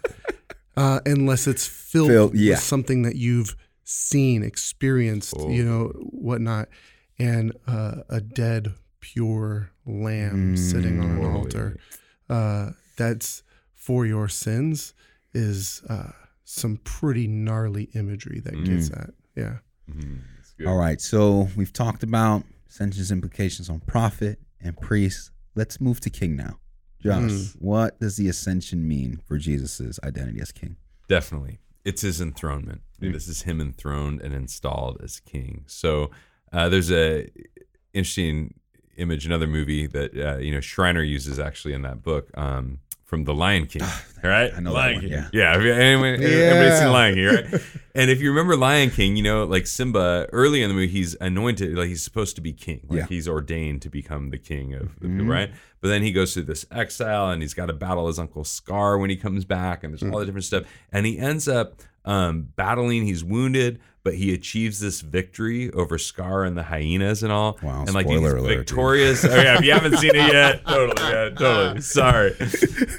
uh, 0.77 0.99
unless 1.05 1.47
it's 1.47 1.65
filled, 1.67 2.09
Filled, 2.09 2.35
yeah. 2.35 2.51
with 2.53 2.59
something 2.59 3.01
that 3.03 3.15
you've 3.15 3.55
seen, 3.83 4.43
experienced, 4.43 5.33
you 5.49 5.63
know, 5.65 5.87
whatnot, 6.11 6.69
and 7.19 7.51
uh, 7.67 7.97
a 8.09 8.21
dead, 8.21 8.73
pure 9.01 9.71
lamb 9.85 10.55
sitting 10.55 10.99
on 10.99 11.09
an 11.09 11.15
Totally. 11.17 11.33
altar. 11.39 11.77
Uh, 12.29 12.71
that's 12.95 13.43
for 13.73 14.05
your 14.05 14.27
sins 14.27 14.93
is 15.33 15.81
uh, 15.89 16.11
some 16.43 16.77
pretty 16.83 17.27
gnarly 17.27 17.85
imagery 17.95 18.39
that 18.41 18.63
gets 18.63 18.89
at. 18.91 19.09
Yeah. 19.35 19.57
Mhm. 19.89 20.19
All 20.67 20.77
right. 20.77 21.01
So 21.01 21.49
we've 21.55 21.73
talked 21.73 22.03
about 22.03 22.43
ascension's 22.69 23.11
implications 23.11 23.69
on 23.69 23.79
prophet 23.81 24.39
and 24.61 24.77
priest. 24.79 25.31
Let's 25.55 25.81
move 25.81 25.99
to 26.01 26.09
king 26.09 26.35
now. 26.35 26.59
Josh, 27.01 27.31
Mm. 27.31 27.55
what 27.59 27.99
does 27.99 28.15
the 28.15 28.29
ascension 28.29 28.87
mean 28.87 29.19
for 29.27 29.37
Jesus' 29.37 29.99
identity 30.03 30.39
as 30.39 30.51
king? 30.53 30.77
Definitely. 31.09 31.59
It's 31.83 32.01
his 32.01 32.21
enthronement. 32.21 32.81
I 33.01 33.05
mean, 33.05 33.11
This 33.13 33.27
is 33.27 33.41
him 33.41 33.59
enthroned 33.59 34.21
and 34.21 34.33
installed 34.33 35.01
as 35.03 35.19
king. 35.19 35.65
So 35.67 36.11
uh, 36.53 36.69
there's 36.69 36.91
a 36.91 37.29
interesting 37.93 38.53
image, 38.97 39.25
another 39.25 39.47
movie 39.47 39.87
that 39.87 40.17
uh, 40.17 40.37
you 40.37 40.51
know 40.53 40.61
Schreiner 40.61 41.03
uses 41.03 41.39
actually 41.39 41.73
in 41.73 41.81
that 41.83 42.01
book 42.03 42.29
um, 42.37 42.79
from 43.03 43.25
The 43.25 43.33
Lion 43.33 43.67
King. 43.67 43.83
right? 44.23 44.51
I 44.55 44.59
know 44.59 44.71
that 44.71 44.75
Lion 44.75 44.93
one, 44.95 45.01
King. 45.01 45.11
yeah. 45.11 45.29
Yeah. 45.33 45.51
Have 45.53 45.65
anyone, 45.65 46.21
Yeah. 46.21 46.27
Everybody's 46.27 46.79
seen 46.79 46.91
Lion 46.91 47.15
King, 47.15 47.25
right? 47.51 47.61
and 47.95 48.09
if 48.09 48.21
you 48.21 48.29
remember 48.29 48.55
Lion 48.57 48.89
King, 48.89 49.15
you 49.15 49.23
know, 49.23 49.43
like 49.45 49.67
Simba, 49.67 50.27
early 50.31 50.63
in 50.63 50.69
the 50.69 50.73
movie, 50.73 50.87
he's 50.87 51.15
anointed, 51.21 51.77
like 51.77 51.89
he's 51.89 52.03
supposed 52.03 52.35
to 52.37 52.41
be 52.41 52.53
king. 52.53 52.81
Like 52.89 52.99
Yeah. 52.99 53.05
he's 53.07 53.27
ordained 53.27 53.81
to 53.83 53.89
become 53.89 54.29
the 54.31 54.37
king 54.39 54.73
of 54.73 54.99
the 54.99 55.07
Mhm. 55.07 55.17
people, 55.19 55.31
right? 55.31 55.51
But 55.81 55.89
then 55.89 56.01
he 56.01 56.11
goes 56.11 56.33
through 56.33 56.43
this 56.43 56.65
exile 56.71 57.29
and 57.29 57.41
he's 57.41 57.53
got 57.53 57.65
to 57.67 57.73
battle 57.73 58.07
his 58.07 58.17
uncle 58.17 58.43
Scar 58.45 58.97
when 58.97 59.09
he 59.09 59.15
comes 59.17 59.43
back, 59.45 59.83
and 59.83 59.93
there's 59.93 60.03
all 60.11 60.19
the 60.19 60.25
different 60.25 60.45
stuff. 60.45 60.63
And 60.91 61.05
he 61.05 61.19
ends 61.19 61.47
up 61.47 61.81
um, 62.05 62.49
battling, 62.55 63.05
he's 63.05 63.23
wounded, 63.23 63.79
but 64.03 64.15
he 64.15 64.33
achieves 64.33 64.79
this 64.79 65.01
victory 65.01 65.71
over 65.71 65.97
Scar 65.97 66.43
and 66.43 66.57
the 66.57 66.63
hyenas 66.63 67.23
and 67.23 67.31
all. 67.31 67.57
Wow, 67.63 67.81
and 67.85 67.93
like 67.93 68.07
he's 68.07 68.19
alert, 68.19 68.39
dude. 68.39 68.57
victorious. 68.59 69.23
oh 69.25 69.29
yeah, 69.35 69.57
if 69.57 69.63
you 69.65 69.71
haven't 69.71 69.97
seen 69.97 70.11
it 70.15 70.33
yet, 70.33 70.63
totally, 70.67 71.09
yeah, 71.09 71.29
totally. 71.29 71.81
Sorry. 71.99 72.35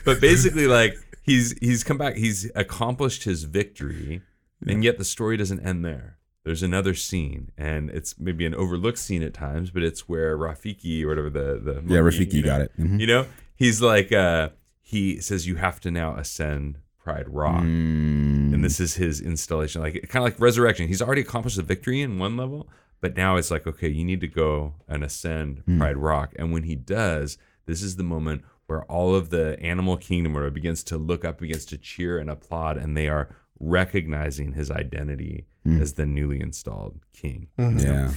But 0.05 0.21
basically, 0.21 0.67
like 0.67 0.95
he's 1.23 1.57
he's 1.61 1.85
come 1.85 1.99
back, 1.99 2.17
he's 2.17 2.51
accomplished 2.55 3.25
his 3.25 3.45
victory, 3.45 4.23
and 4.67 4.83
yet 4.83 4.97
the 4.99 5.05
story 5.05 5.37
doesn't 5.37 5.61
end 5.61 5.85
there. 5.85 6.19
There's 6.45 6.63
another 6.63 6.95
scene, 6.95 7.53
and 7.57 7.89
it's 7.91 8.19
maybe 8.19 8.45
an 8.45 8.55
overlooked 8.55 8.99
scene 8.99 9.23
at 9.23 9.33
times, 9.33 9.71
but 9.71 9.83
it's 9.83 10.09
where 10.09 10.37
Rafiki 10.37 11.03
or 11.03 11.09
whatever 11.09 11.31
the 11.31 11.59
the 11.63 11.75
Yeah, 11.87 12.01
monkey, 12.01 12.27
Rafiki, 12.27 12.33
you 12.35 12.43
got 12.43 12.61
it. 12.61 12.73
Mhm. 12.79 13.01
You 13.01 13.07
know, 13.07 13.27
he's 13.57 13.81
like 13.83 14.13
uh 14.13 14.51
he 14.83 15.21
says 15.21 15.47
you 15.47 15.57
have 15.57 15.81
to 15.81 15.91
now 15.91 16.15
ascend 16.17 16.79
Pride 17.05 17.29
Rock. 17.29 17.63
Mm. 17.63 18.55
And 18.55 18.65
this 18.65 18.81
is 18.81 18.95
his 18.95 19.21
installation, 19.21 19.83
like 19.83 19.95
kind 20.09 20.25
of 20.27 20.33
like 20.33 20.41
resurrection. 20.41 20.89
He's 20.89 21.03
already 21.03 21.21
accomplished 21.21 21.57
the 21.57 21.63
victory 21.63 22.01
in 22.01 22.19
one 22.19 22.37
level, 22.37 22.69
but 23.01 23.17
now 23.17 23.37
it's 23.37 23.51
like, 23.51 23.67
okay, 23.67 23.89
you 23.89 24.05
need 24.05 24.23
to 24.23 24.27
go 24.27 24.75
and 24.89 25.05
ascend 25.05 25.63
mm. 25.69 25.79
Pride 25.79 25.99
Rock. 25.99 26.33
And 26.37 26.53
when 26.53 26.65
he 26.65 26.75
does, 26.75 27.37
this 27.67 27.83
is 27.83 27.97
the 27.97 28.03
moment 28.03 28.43
where 28.67 28.85
all 28.85 29.15
of 29.15 29.29
the 29.29 29.61
animal 29.61 29.99
kingdom 29.99 30.33
where 30.33 30.47
it 30.47 30.55
begins 30.55 30.83
to 30.85 30.97
look 30.97 31.25
up, 31.25 31.39
begins 31.39 31.67
to 31.67 31.79
cheer 31.79 32.19
and 32.19 32.31
applaud, 32.31 32.79
and 32.79 32.97
they 32.97 33.09
are 33.09 33.37
recognizing 33.61 34.53
his 34.53 34.71
identity 34.71 35.47
mm. 35.67 35.81
as 35.81 35.93
the 35.95 36.07
newly 36.07 36.41
installed 36.41 36.99
king. 37.13 37.49
Mm-hmm. 37.59 37.79
Yeah. 37.79 38.13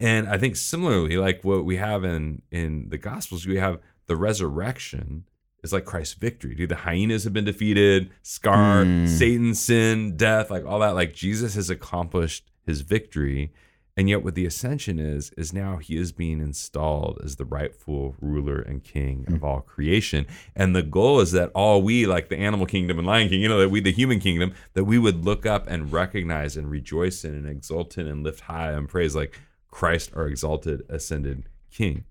And 0.00 0.28
I 0.28 0.36
think 0.36 0.56
similarly, 0.56 1.16
like 1.16 1.44
what 1.44 1.64
we 1.64 1.76
have 1.76 2.02
in 2.02 2.42
in 2.50 2.88
the 2.88 2.98
Gospels, 2.98 3.46
we 3.46 3.58
have 3.58 3.78
the 4.06 4.16
resurrection 4.16 5.24
is 5.62 5.72
like 5.72 5.84
Christ's 5.84 6.14
victory. 6.14 6.54
Dude, 6.54 6.68
the 6.70 6.76
hyenas 6.76 7.24
have 7.24 7.32
been 7.32 7.44
defeated, 7.44 8.10
Scar, 8.22 8.84
Mm. 8.84 9.08
Satan, 9.08 9.54
sin, 9.54 10.16
death, 10.16 10.50
like 10.50 10.64
all 10.66 10.80
that. 10.80 10.94
Like 10.94 11.14
Jesus 11.14 11.54
has 11.54 11.70
accomplished 11.70 12.50
his 12.66 12.80
victory, 12.82 13.52
And 13.94 14.08
yet, 14.08 14.24
what 14.24 14.34
the 14.34 14.46
ascension 14.46 14.98
is, 14.98 15.32
is 15.36 15.52
now 15.52 15.76
he 15.76 15.98
is 15.98 16.12
being 16.12 16.40
installed 16.40 17.20
as 17.22 17.36
the 17.36 17.44
rightful 17.44 18.14
ruler 18.22 18.58
and 18.58 18.82
king 18.82 19.26
of 19.28 19.44
all 19.44 19.60
creation. 19.60 20.26
And 20.56 20.74
the 20.74 20.82
goal 20.82 21.20
is 21.20 21.32
that 21.32 21.50
all 21.54 21.82
we, 21.82 22.06
like 22.06 22.30
the 22.30 22.38
animal 22.38 22.64
kingdom 22.64 22.96
and 22.98 23.06
lion 23.06 23.28
king, 23.28 23.42
you 23.42 23.50
know, 23.50 23.58
that 23.60 23.68
we, 23.68 23.80
the 23.80 23.92
human 23.92 24.18
kingdom, 24.18 24.54
that 24.72 24.84
we 24.84 24.98
would 24.98 25.26
look 25.26 25.44
up 25.44 25.66
and 25.68 25.92
recognize 25.92 26.56
and 26.56 26.70
rejoice 26.70 27.22
in 27.22 27.34
and 27.34 27.46
exult 27.46 27.98
in 27.98 28.06
and 28.06 28.22
lift 28.22 28.40
high 28.40 28.72
and 28.72 28.88
praise 28.88 29.14
like 29.14 29.38
Christ, 29.70 30.10
our 30.16 30.26
exalted, 30.26 30.84
ascended 30.88 31.50
king. 31.70 32.04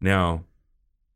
Now, 0.00 0.44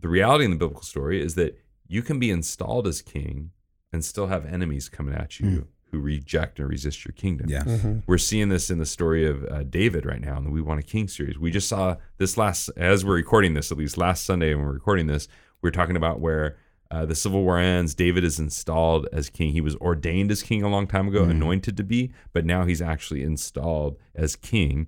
the 0.02 0.08
reality 0.08 0.44
in 0.44 0.50
the 0.50 0.56
biblical 0.56 0.82
story 0.82 1.22
is 1.22 1.34
that 1.36 1.58
you 1.88 2.02
can 2.02 2.18
be 2.18 2.30
installed 2.30 2.86
as 2.86 3.00
king 3.00 3.50
and 3.92 4.04
still 4.04 4.26
have 4.26 4.44
enemies 4.44 4.88
coming 4.88 5.14
at 5.14 5.40
you 5.40 5.66
who 5.90 6.00
reject 6.00 6.58
and 6.58 6.68
resist 6.68 7.04
your 7.04 7.12
kingdom. 7.12 7.48
Yeah. 7.48 8.00
We're 8.06 8.18
seeing 8.18 8.48
this 8.48 8.70
in 8.70 8.78
the 8.78 8.86
story 8.86 9.26
of 9.26 9.44
uh, 9.44 9.62
David 9.62 10.06
right 10.06 10.20
now 10.20 10.38
in 10.38 10.44
the 10.44 10.50
We 10.50 10.62
Want 10.62 10.80
a 10.80 10.82
King 10.82 11.06
series. 11.06 11.38
We 11.38 11.50
just 11.50 11.68
saw 11.68 11.96
this 12.16 12.38
last, 12.38 12.70
as 12.76 13.04
we're 13.04 13.14
recording 13.14 13.52
this, 13.54 13.70
at 13.70 13.76
least 13.76 13.98
last 13.98 14.24
Sunday 14.24 14.54
when 14.54 14.64
we're 14.64 14.72
recording 14.72 15.06
this, 15.06 15.28
we're 15.60 15.70
talking 15.70 15.96
about 15.96 16.18
where 16.18 16.56
uh, 16.90 17.04
the 17.04 17.14
Civil 17.14 17.42
War 17.42 17.58
ends. 17.58 17.94
David 17.94 18.24
is 18.24 18.38
installed 18.38 19.06
as 19.12 19.28
king. 19.28 19.52
He 19.52 19.60
was 19.60 19.76
ordained 19.76 20.30
as 20.30 20.42
king 20.42 20.62
a 20.62 20.68
long 20.68 20.86
time 20.86 21.08
ago, 21.08 21.24
anointed 21.24 21.76
to 21.76 21.84
be, 21.84 22.12
but 22.32 22.46
now 22.46 22.64
he's 22.64 22.82
actually 22.82 23.22
installed 23.22 23.98
as 24.14 24.34
king. 24.34 24.86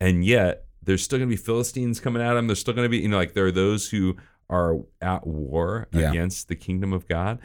And 0.00 0.24
yet, 0.24 0.64
there's 0.82 1.02
still 1.02 1.18
going 1.18 1.28
to 1.28 1.36
be 1.36 1.42
Philistines 1.42 2.00
coming 2.00 2.22
at 2.22 2.36
him. 2.36 2.46
There's 2.46 2.60
still 2.60 2.74
going 2.74 2.86
to 2.86 2.90
be, 2.90 2.98
you 2.98 3.08
know, 3.08 3.18
like 3.18 3.34
there 3.34 3.46
are 3.46 3.52
those 3.52 3.90
who 3.90 4.16
are 4.50 4.76
at 5.00 5.26
war 5.26 5.88
Yeah. 5.92 6.10
against 6.10 6.48
the 6.48 6.56
kingdom 6.56 6.92
of 6.92 7.06
God. 7.08 7.38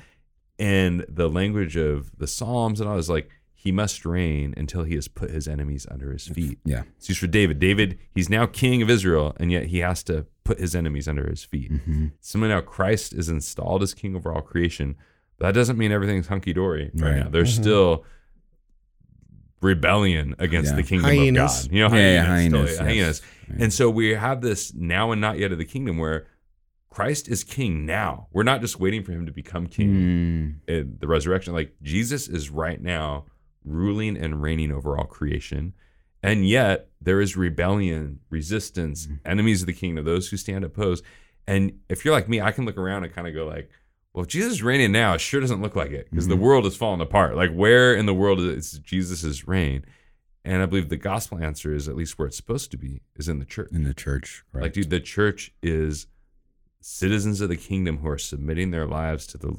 And 0.60 1.06
the 1.10 1.30
language 1.30 1.76
of 1.76 2.12
the 2.18 2.28
Psalms 2.28 2.80
and 2.80 2.90
all 2.90 2.98
is 2.98 3.10
like, 3.10 3.30
he 3.54 3.72
must 3.72 4.06
reign 4.06 4.54
until 4.58 4.84
he 4.84 4.96
has 4.96 5.08
put 5.08 5.30
his 5.32 5.48
enemies 5.48 5.88
under 5.90 6.12
his 6.12 6.28
feet. 6.28 6.60
Yeah. 6.66 6.82
So 7.00 7.08
he's 7.08 7.18
for 7.18 7.28
David. 7.28 7.60
David, 7.60 7.98
he's 8.14 8.30
now 8.30 8.46
king 8.46 8.82
of 8.82 8.90
Israel, 8.90 9.36
and 9.40 9.52
yet 9.52 9.68
he 9.68 9.80
has 9.80 10.04
to 10.04 10.26
put 10.44 10.60
his 10.60 10.76
enemies 10.76 11.08
under 11.08 11.26
his 11.30 11.44
feet. 11.46 11.72
Mm-hmm. 11.72 12.08
Similarly, 12.20 12.56
now 12.56 12.62
Christ 12.62 13.14
is 13.14 13.30
installed 13.30 13.82
as 13.82 13.94
king 13.94 14.16
over 14.18 14.34
all 14.34 14.42
creation, 14.42 14.96
but 15.38 15.48
that 15.48 15.54
doesn't 15.54 15.78
mean 15.78 15.94
everything's 15.94 16.28
hunky 16.28 16.52
dory 16.52 16.92
right, 16.96 17.04
Right. 17.12 17.20
now. 17.24 17.30
There's 17.30 17.54
still 17.54 18.04
rebellion 19.62 20.36
against 20.40 20.72
Yeah. 20.72 20.76
the 20.76 20.84
kingdom 20.84 21.10
Hyenas. 21.10 21.66
of 21.66 21.72
God. 21.72 21.76
You 21.76 21.88
know, 21.90 21.96
Yeah, 21.96 22.14
yeah, 22.14 22.26
hyenas, 22.26 22.52
hyenas, 22.54 22.70
yes. 22.70 22.80
hyenas. 22.80 23.22
And 23.62 23.74
so 23.74 23.90
we 23.90 24.10
have 24.10 24.42
this 24.42 24.74
now 24.74 25.12
and 25.12 25.22
not 25.22 25.40
yet 25.40 25.52
of 25.54 25.58
the 25.58 25.66
kingdom 25.66 25.98
where 25.98 26.28
Christ 26.94 27.28
is 27.28 27.44
king 27.44 27.88
now. 27.88 28.28
We're 28.32 28.44
not 28.44 28.62
just 28.62 28.80
waiting 28.80 29.04
for 29.04 29.14
him 29.14 29.26
to 29.26 29.32
become 29.32 29.66
king 29.66 29.90
Mm. 29.96 30.70
in 30.70 30.98
the 31.00 31.08
resurrection. 31.08 31.52
Like 31.54 31.74
Jesus 31.82 32.28
is 32.28 32.52
right 32.52 32.80
now 32.80 33.26
ruling 33.66 34.16
and 34.16 34.42
reigning 34.44 34.72
over 34.72 34.96
all 34.96 35.06
creation. 35.06 35.74
And 36.22 36.48
yet 36.48 36.90
there 37.02 37.20
is 37.20 37.36
rebellion, 37.36 38.20
resistance, 38.30 39.08
enemies 39.26 39.62
of 39.64 39.66
the 39.68 39.74
kingdom, 39.74 40.06
those 40.06 40.30
who 40.30 40.38
stand 40.38 40.64
opposed. 40.64 41.04
And 41.48 41.80
if 41.90 42.06
you're 42.06 42.14
like 42.14 42.30
me, 42.30 42.40
I 42.42 42.52
can 42.52 42.64
look 42.66 42.78
around 42.78 43.04
and 43.06 43.12
kind 43.14 43.28
of 43.28 43.34
go 43.34 43.46
like, 43.48 43.72
well, 44.14 44.22
if 44.24 44.30
Jesus 44.30 44.54
is 44.54 44.64
reigning 44.64 44.92
now, 44.92 45.16
it 45.16 45.22
sure 45.22 45.42
doesn't 45.42 45.64
look 45.64 45.76
like 45.76 45.90
it 45.92 46.08
because 46.12 46.28
the 46.28 46.36
world 46.38 46.68
is 46.68 46.76
falling 46.78 47.02
apart. 47.02 47.36
Like 47.36 47.52
where 47.52 47.96
in 47.96 48.06
the 48.06 48.14
world 48.14 48.40
is 48.40 48.74
Jesus' 48.80 49.48
reign? 49.48 49.84
And 50.46 50.62
I 50.62 50.68
believe 50.68 50.90
the 50.90 50.98
gospel 50.98 51.40
answer 51.40 51.74
is 51.74 51.88
at 51.88 51.96
least 51.96 52.20
where 52.20 52.28
it's 52.28 52.38
supposed 52.38 52.70
to 52.72 52.78
be, 52.78 53.02
is 53.16 53.28
in 53.28 53.40
the 53.40 53.46
church. 53.46 53.70
In 53.72 53.84
the 53.84 53.94
church. 53.96 54.44
Right. 54.54 54.64
Like, 54.64 54.74
dude, 54.74 54.92
the 54.92 55.00
church 55.00 55.52
is 55.64 56.06
citizens 56.84 57.40
of 57.40 57.48
the 57.48 57.56
kingdom 57.56 58.00
who 58.00 58.10
are 58.10 58.18
submitting 58.18 58.72
their 58.72 58.86
lives 58.86 59.26
to 59.26 59.38
the 59.38 59.56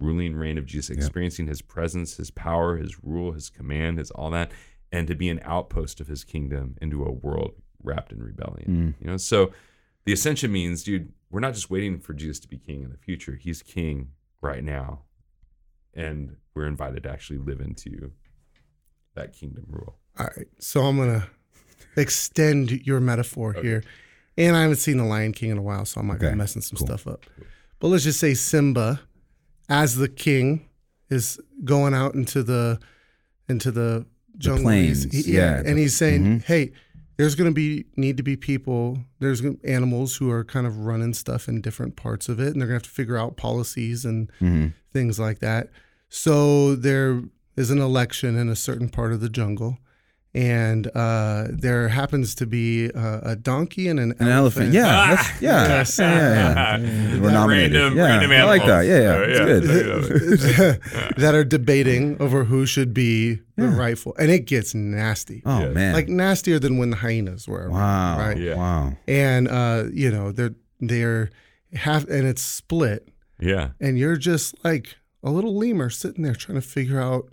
ruling 0.00 0.34
reign 0.34 0.56
of 0.56 0.64
Jesus, 0.64 0.96
experiencing 0.96 1.46
his 1.46 1.60
presence, 1.60 2.16
his 2.16 2.30
power, 2.30 2.76
his 2.76 3.02
rule, 3.02 3.32
his 3.32 3.50
command, 3.50 3.98
his 3.98 4.10
all 4.10 4.30
that, 4.30 4.50
and 4.90 5.06
to 5.06 5.14
be 5.14 5.28
an 5.28 5.40
outpost 5.42 6.00
of 6.00 6.06
his 6.06 6.24
kingdom 6.24 6.76
into 6.80 7.04
a 7.04 7.12
world 7.12 7.52
wrapped 7.82 8.10
in 8.10 8.22
rebellion. 8.22 8.94
Mm. 8.98 9.04
You 9.04 9.10
know, 9.10 9.16
so 9.18 9.52
the 10.06 10.12
ascension 10.12 10.50
means, 10.50 10.82
dude, 10.82 11.12
we're 11.30 11.40
not 11.40 11.52
just 11.54 11.68
waiting 11.68 11.98
for 11.98 12.14
Jesus 12.14 12.40
to 12.40 12.48
be 12.48 12.56
king 12.56 12.82
in 12.82 12.90
the 12.90 12.96
future. 12.96 13.36
He's 13.36 13.62
king 13.62 14.12
right 14.40 14.64
now. 14.64 15.02
And 15.92 16.36
we're 16.54 16.66
invited 16.66 17.02
to 17.02 17.10
actually 17.10 17.38
live 17.38 17.60
into 17.60 18.12
that 19.14 19.32
kingdom 19.32 19.66
rule. 19.68 19.96
All 20.18 20.28
right. 20.36 20.48
So 20.58 20.82
I'm 20.82 20.96
going 20.96 21.20
to 21.20 21.28
extend 22.00 22.70
your 22.86 23.00
metaphor 23.00 23.52
here. 23.54 23.82
And 24.38 24.56
I 24.56 24.62
haven't 24.62 24.76
seen 24.76 24.98
The 24.98 25.04
Lion 25.04 25.32
King 25.32 25.50
in 25.50 25.58
a 25.58 25.62
while, 25.62 25.84
so 25.84 26.00
I 26.00 26.04
might 26.04 26.16
Okay, 26.16 26.30
be 26.30 26.34
messing 26.36 26.62
some 26.62 26.76
cool. 26.76 26.86
stuff 26.86 27.06
up. 27.06 27.24
But 27.80 27.88
let's 27.88 28.04
just 28.04 28.20
say 28.20 28.34
Simba, 28.34 29.00
as 29.68 29.96
the 29.96 30.08
king, 30.08 30.68
is 31.08 31.38
going 31.64 31.94
out 31.94 32.14
into 32.14 32.42
the 32.42 32.78
into 33.48 33.70
the 33.70 34.04
jungle. 34.38 34.68
He's- 34.70 35.04
plains, 35.06 35.24
he- 35.26 35.32
yeah, 35.34 35.62
and 35.64 35.78
he's 35.78 35.96
saying, 35.96 36.24
mhm. 36.24 36.42
"Hey, 36.44 36.72
there's 37.16 37.34
going 37.36 37.48
to 37.50 37.54
be 37.54 37.86
need 37.96 38.16
to 38.18 38.22
be 38.22 38.36
people. 38.36 38.98
There's 39.20 39.40
animals 39.64 40.16
who 40.16 40.30
are 40.30 40.44
kind 40.44 40.66
of 40.66 40.78
running 40.78 41.14
stuff 41.14 41.48
in 41.48 41.60
different 41.60 41.96
parts 41.96 42.28
of 42.28 42.40
it, 42.40 42.48
and 42.52 42.60
they're 42.60 42.68
going 42.68 42.80
to 42.80 42.84
have 42.84 42.90
to 42.90 42.90
figure 42.90 43.16
out 43.16 43.36
policies 43.36 44.04
and 44.04 44.30
Mhm. 44.40 44.72
things 44.92 45.18
like 45.18 45.38
that. 45.38 45.70
So 46.08 46.74
there 46.74 47.22
is 47.56 47.70
an 47.70 47.78
election 47.78 48.36
in 48.36 48.48
a 48.50 48.56
certain 48.56 48.88
part 48.90 49.12
of 49.12 49.20
the 49.20 49.30
jungle, 49.30 49.78
and 50.34 50.86
uh, 50.94 51.46
there 51.50 51.88
happens 51.88 52.34
to 52.34 52.46
be 52.46 52.86
a, 52.90 53.20
a 53.22 53.36
donkey 53.36 53.88
and 53.88 53.98
an, 53.98 54.14
An 54.18 54.28
elephant. 54.28 54.72
Yeah. 54.74 55.14
That's, 55.16 55.40
yeah. 55.42 55.66
Yes. 55.68 55.98
yeah. 55.98 56.10
Yeah. 56.10 56.76
yeah. 56.78 57.20
We're 57.20 57.30
nominated. 57.30 57.72
Random- 57.72 57.96
yeah. 57.98 58.04
random 58.04 58.30
I 58.32 58.44
like 58.44 58.66
that. 58.66 58.82
Yeah. 58.82 59.00
Yeah. 59.00 59.80
animals. 59.80 60.10
It's 60.10 60.44
Uh, 60.44 60.56
good. 60.56 60.80
yeah. 60.92 61.08
that 61.16 61.34
are 61.34 61.44
debating 61.44 62.16
over 62.20 62.44
who 62.44 62.66
should 62.66 62.92
be 62.92 63.36
the 63.56 63.64
Yeah. 63.64 63.76
rightful, 63.76 64.14
and 64.18 64.30
it 64.30 64.40
gets 64.46 64.74
nasty, 64.74 65.42
Oh 65.46 65.60
Yeah. 65.60 65.68
man. 65.70 65.94
like 65.94 66.08
nastier 66.08 66.58
than 66.58 66.76
when 66.76 66.90
the 66.90 66.96
hyenas 66.96 67.48
were. 67.48 67.70
wow. 67.70 68.18
right? 68.18 68.36
Yeah. 68.36 68.56
Wow. 68.56 68.92
And 69.08 69.48
uh, 69.48 69.84
you 69.92 70.10
know 70.10 70.32
they're 70.32 70.54
they're 70.80 71.30
half, 71.72 72.04
and 72.08 72.26
it's 72.26 72.42
split, 72.42 73.08
Yeah. 73.40 73.70
and 73.80 73.98
you're 73.98 74.18
just 74.18 74.54
like 74.62 74.96
a 75.22 75.30
little 75.30 75.56
lemur 75.56 75.88
sitting 75.88 76.22
there 76.24 76.34
trying 76.34 76.60
to 76.60 76.66
figure 76.66 77.00
out 77.00 77.30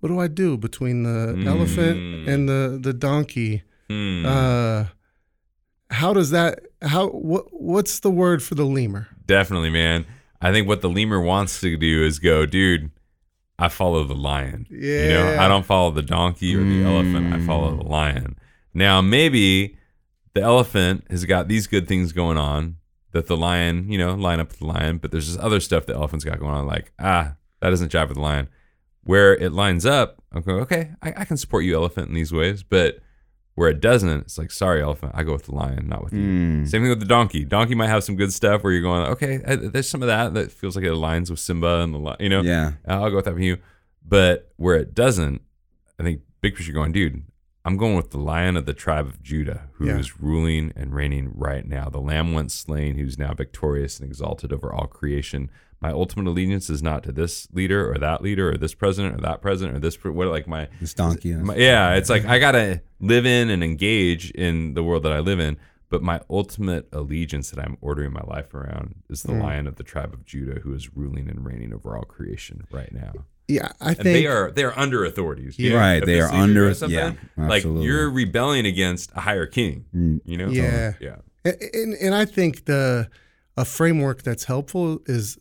what 0.00 0.08
do 0.08 0.18
I 0.20 0.28
do 0.28 0.56
between 0.56 1.02
the 1.02 1.34
Mm. 1.36 1.46
elephant 1.46 2.28
and 2.28 2.48
the 2.48 2.78
the 2.80 2.92
donkey. 2.92 3.62
Hmm. 3.88 4.24
Uh, 4.26 4.84
how 5.90 6.12
does 6.12 6.30
that? 6.30 6.60
How 6.82 7.08
what? 7.08 7.46
What's 7.52 8.00
the 8.00 8.10
word 8.10 8.42
for 8.42 8.54
the 8.54 8.64
lemur? 8.66 9.08
Definitely, 9.26 9.70
man. 9.70 10.04
I 10.40 10.52
think 10.52 10.68
what 10.68 10.82
the 10.82 10.88
lemur 10.90 11.20
wants 11.20 11.60
to 11.60 11.76
do 11.76 12.04
is 12.04 12.18
go, 12.18 12.46
dude, 12.46 12.90
I 13.58 13.68
follow 13.68 14.04
the 14.04 14.14
lion. 14.14 14.66
Yeah. 14.70 15.02
You 15.02 15.08
know. 15.10 15.36
I 15.40 15.48
don't 15.48 15.66
follow 15.66 15.90
the 15.90 16.02
donkey 16.02 16.54
or 16.54 16.62
the 16.62 16.84
elephant. 16.84 17.32
I 17.32 17.40
follow 17.44 17.74
the 17.76 17.82
lion. 17.84 18.36
Now, 18.74 19.00
maybe 19.00 19.76
the 20.34 20.42
elephant 20.42 21.04
has 21.10 21.24
got 21.24 21.48
these 21.48 21.66
good 21.66 21.88
things 21.88 22.12
going 22.12 22.38
on 22.38 22.76
that 23.12 23.26
the 23.26 23.36
lion, 23.36 23.90
you 23.90 23.98
know, 23.98 24.14
line 24.14 24.38
up 24.38 24.50
with 24.50 24.58
the 24.60 24.66
lion, 24.66 24.98
but 24.98 25.10
there's 25.10 25.26
this 25.26 25.42
other 25.42 25.58
stuff 25.58 25.86
the 25.86 25.94
elephant's 25.94 26.24
got 26.24 26.38
going 26.38 26.52
on, 26.54 26.66
like, 26.66 26.92
ah, 27.00 27.34
that 27.60 27.70
doesn't 27.70 27.90
jive 27.90 28.06
with 28.08 28.16
the 28.16 28.22
lion. 28.22 28.48
Where 29.08 29.34
it 29.34 29.52
lines 29.52 29.86
up, 29.86 30.22
I'm 30.32 30.42
going, 30.42 30.60
okay, 30.60 30.90
I, 31.02 31.14
I 31.18 31.24
can 31.24 31.38
support 31.38 31.64
you, 31.64 31.74
elephant, 31.74 32.08
in 32.08 32.14
these 32.14 32.30
ways, 32.30 32.62
but 32.62 32.98
where 33.54 33.70
it 33.70 33.80
doesn't, 33.80 34.20
it's 34.20 34.36
like, 34.36 34.50
sorry, 34.50 34.82
elephant, 34.82 35.12
I 35.14 35.22
go 35.22 35.32
with 35.32 35.44
the 35.46 35.54
lion, 35.54 35.88
not 35.88 36.04
with 36.04 36.12
you. 36.12 36.20
Mm. 36.20 36.68
Same 36.68 36.82
thing 36.82 36.90
with 36.90 37.00
the 37.00 37.06
donkey. 37.06 37.46
Donkey 37.46 37.74
might 37.74 37.86
have 37.88 38.04
some 38.04 38.16
good 38.16 38.34
stuff 38.34 38.62
where 38.62 38.70
you're 38.70 38.82
going, 38.82 39.06
okay, 39.12 39.40
uh, 39.46 39.56
there's 39.72 39.88
some 39.88 40.02
of 40.02 40.08
that 40.08 40.34
that 40.34 40.52
feels 40.52 40.76
like 40.76 40.84
it 40.84 40.92
aligns 40.92 41.30
with 41.30 41.40
Simba 41.40 41.80
and 41.80 41.94
the, 41.94 41.98
li- 41.98 42.16
you 42.20 42.28
know, 42.28 42.42
Yeah. 42.42 42.72
I'll 42.86 43.08
go 43.08 43.16
with 43.16 43.24
that 43.24 43.32
for 43.32 43.40
you. 43.40 43.56
But 44.06 44.52
where 44.56 44.76
it 44.76 44.92
doesn't, 44.92 45.40
I 45.98 46.02
think 46.02 46.20
big 46.42 46.54
picture 46.54 46.72
going, 46.72 46.92
dude, 46.92 47.22
I'm 47.64 47.78
going 47.78 47.96
with 47.96 48.10
the 48.10 48.18
lion 48.18 48.58
of 48.58 48.66
the 48.66 48.74
tribe 48.74 49.06
of 49.06 49.22
Judah, 49.22 49.68
who 49.72 49.88
is 49.88 50.08
Yeah. 50.08 50.14
ruling 50.20 50.72
and 50.76 50.94
reigning 50.94 51.32
right 51.34 51.66
now. 51.66 51.88
The 51.88 51.98
lamb 52.00 52.34
once 52.34 52.52
slain, 52.54 52.96
who's 52.98 53.18
now 53.18 53.32
victorious 53.32 53.98
and 53.98 54.06
exalted 54.06 54.52
over 54.52 54.70
all 54.70 54.86
creation. 54.86 55.50
My 55.80 55.90
ultimate 55.90 56.28
allegiance 56.28 56.68
is 56.70 56.82
not 56.82 57.02
to 57.04 57.12
this 57.12 57.46
leader 57.52 57.90
or 57.90 57.98
that 57.98 58.20
leader 58.20 58.50
or 58.50 58.56
this 58.56 58.74
president 58.74 59.14
or 59.14 59.20
that 59.22 59.40
president 59.40 59.76
or 59.76 59.80
this, 59.80 59.96
pre- 59.96 60.10
what, 60.10 60.28
like 60.28 60.48
my, 60.48 60.68
This 60.80 60.92
donkey. 60.94 61.32
my, 61.34 61.54
yeah, 61.54 61.94
it's 61.94 62.10
like 62.10 62.24
I 62.24 62.38
gotta 62.40 62.82
live 63.00 63.24
in 63.26 63.48
and 63.48 63.62
engage 63.62 64.30
in 64.32 64.74
the 64.74 64.82
world 64.82 65.04
that 65.04 65.12
I 65.12 65.20
live 65.20 65.38
in. 65.40 65.56
But 65.90 66.02
my 66.02 66.20
ultimate 66.28 66.86
allegiance 66.92 67.50
that 67.50 67.60
I'm 67.64 67.78
ordering 67.80 68.12
my 68.12 68.20
life 68.26 68.52
around 68.52 68.96
is 69.08 69.22
the 69.22 69.32
lion 69.32 69.66
of 69.66 69.76
the 69.76 69.82
tribe 69.82 70.12
of 70.12 70.26
Judah, 70.26 70.60
who 70.60 70.74
is 70.74 70.94
ruling 70.94 71.30
and 71.30 71.46
reigning 71.46 71.72
over 71.72 71.96
all 71.96 72.02
creation 72.04 72.66
right 72.70 72.92
now. 72.92 73.12
Yeah, 73.46 73.72
I 73.80 73.88
And 73.90 73.96
think 73.96 74.04
they 74.04 74.26
are 74.26 74.50
they 74.50 74.64
are 74.64 74.78
under 74.78 75.06
authorities. 75.06 75.58
know? 75.58 75.74
Right, 75.78 76.04
they 76.04 76.20
are 76.20 76.30
under- 76.30 76.70
yeah, 76.88 77.12
like 77.38 77.64
you're 77.64 78.10
rebelling 78.10 78.66
against 78.66 79.10
a 79.14 79.20
higher 79.20 79.46
king. 79.46 79.86
Mm. 79.96 80.20
You 80.26 80.36
know? 80.36 80.48
Yeah. 80.50 80.92
yeah. 81.00 81.16
And, 81.46 81.56
and, 81.72 81.94
and 81.94 82.14
I 82.14 82.26
think 82.26 82.66
the 82.66 83.08
a 83.56 83.64
framework 83.64 84.22
that's 84.22 84.44
helpful 84.44 84.98
is 85.06 85.38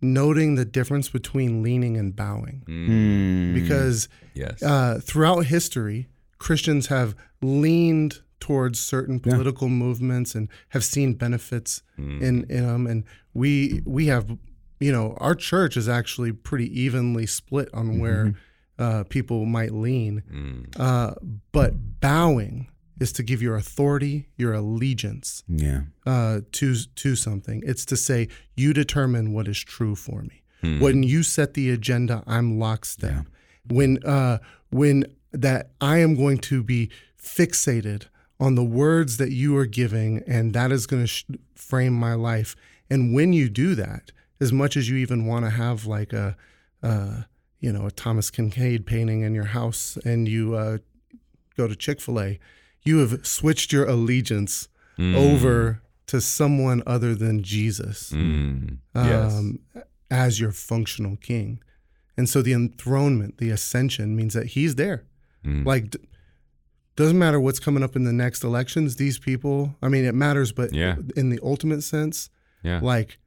noting 0.00 0.54
the 0.56 0.64
difference 0.64 1.08
between 1.08 1.62
leaning 1.62 1.96
and 1.96 2.14
bowing, 2.14 2.62
Mm. 2.66 3.54
because 3.54 4.08
Yes. 4.34 4.62
uh, 4.62 5.00
throughout 5.02 5.46
history, 5.46 6.08
Christians 6.38 6.88
have 6.88 7.14
leaned 7.42 8.20
towards 8.40 8.78
certain 8.78 9.18
political 9.20 9.68
movements 9.68 10.34
and 10.34 10.48
have 10.70 10.84
seen 10.84 11.14
benefits 11.14 11.82
Mm. 11.98 12.20
in 12.22 12.44
in 12.50 12.66
them, 12.66 12.86
and 12.86 13.04
we 13.34 13.82
we 13.86 14.06
have, 14.06 14.36
you 14.78 14.92
know, 14.92 15.14
our 15.18 15.34
church 15.34 15.76
is 15.76 15.88
actually 15.88 16.32
pretty 16.32 16.68
evenly 16.80 17.26
split 17.26 17.68
on 17.72 17.98
where 17.98 18.34
uh, 18.78 19.04
people 19.04 19.46
might 19.46 19.72
lean. 19.72 20.22
Mm. 20.30 20.66
Uh, 20.78 21.14
but 21.52 22.00
bowing 22.00 22.68
is 22.98 23.12
to 23.12 23.22
give 23.22 23.42
your 23.42 23.56
authority, 23.56 24.28
your 24.36 24.52
allegiance 24.54 25.42
Yeah. 25.48 25.82
uh, 26.06 26.40
to 26.52 26.74
to 26.94 27.16
something. 27.16 27.62
It's 27.66 27.84
to 27.86 27.96
say 27.96 28.28
you 28.54 28.72
determine 28.72 29.32
what 29.32 29.48
is 29.48 29.58
true 29.62 29.94
for 29.94 30.22
me. 30.22 30.42
Hmm. 30.62 30.80
When 30.80 31.02
you 31.02 31.22
set 31.22 31.54
the 31.54 31.70
agenda, 31.70 32.22
I'm 32.26 32.58
lockstep. 32.58 33.26
When 33.68 33.98
uh, 34.04 34.38
when 34.70 35.04
that 35.32 35.70
I 35.80 35.98
am 35.98 36.14
going 36.14 36.38
to 36.38 36.62
be 36.62 36.90
fixated 37.20 38.04
on 38.40 38.54
the 38.54 38.64
words 38.64 39.16
that 39.18 39.30
you 39.32 39.56
are 39.56 39.66
giving, 39.66 40.22
and 40.26 40.54
that 40.54 40.70
is 40.72 40.86
going 40.86 41.02
to 41.02 41.06
sh- 41.06 41.24
frame 41.54 41.92
my 41.94 42.14
life. 42.14 42.54
And 42.88 43.14
when 43.14 43.32
you 43.32 43.48
do 43.48 43.74
that, 43.74 44.12
as 44.40 44.52
much 44.52 44.76
as 44.76 44.88
you 44.88 44.96
even 44.96 45.26
want 45.26 45.44
to 45.44 45.50
have 45.50 45.86
like 45.86 46.12
a 46.12 46.36
uh, 46.82 47.22
you 47.60 47.72
know 47.72 47.86
a 47.86 47.90
Thomas 47.90 48.30
Kinkade 48.30 48.86
painting 48.86 49.20
in 49.22 49.34
your 49.34 49.46
house, 49.46 49.98
and 50.04 50.28
you 50.28 50.54
uh, 50.54 50.78
go 51.56 51.66
to 51.66 51.74
Chick 51.76 52.00
Fil 52.00 52.20
A, 52.20 52.38
you 52.86 52.98
have 52.98 53.26
switched 53.26 53.72
your 53.72 53.84
allegiance 53.86 54.68
Mm. 54.98 55.14
over 55.14 55.82
to 56.06 56.20
someone 56.22 56.82
other 56.86 57.14
than 57.14 57.42
Jesus 57.42 58.10
Mm. 58.12 58.78
Yes. 58.94 59.32
um, 59.34 59.58
as 60.10 60.40
your 60.40 60.52
functional 60.52 61.16
king. 61.16 61.60
And 62.16 62.28
so 62.28 62.40
the 62.40 62.54
enthronement, 62.54 63.36
the 63.38 63.50
ascension 63.50 64.16
means 64.16 64.32
that 64.32 64.46
he's 64.48 64.76
there. 64.76 65.04
Mm. 65.44 65.66
Like, 65.66 65.90
d- 65.90 65.98
doesn't 66.96 67.18
matter 67.18 67.38
what's 67.38 67.58
coming 67.60 67.82
up 67.82 67.94
in 67.94 68.04
the 68.04 68.12
next 68.12 68.42
elections, 68.42 68.96
these 68.96 69.18
people, 69.18 69.76
I 69.82 69.88
mean, 69.88 70.06
it 70.06 70.14
matters, 70.14 70.50
but 70.52 70.72
Yeah. 70.72 70.96
in 71.14 71.28
the 71.28 71.38
ultimate 71.42 71.82
sense, 71.82 72.30
Yeah. 72.62 72.80
like, 72.82 73.18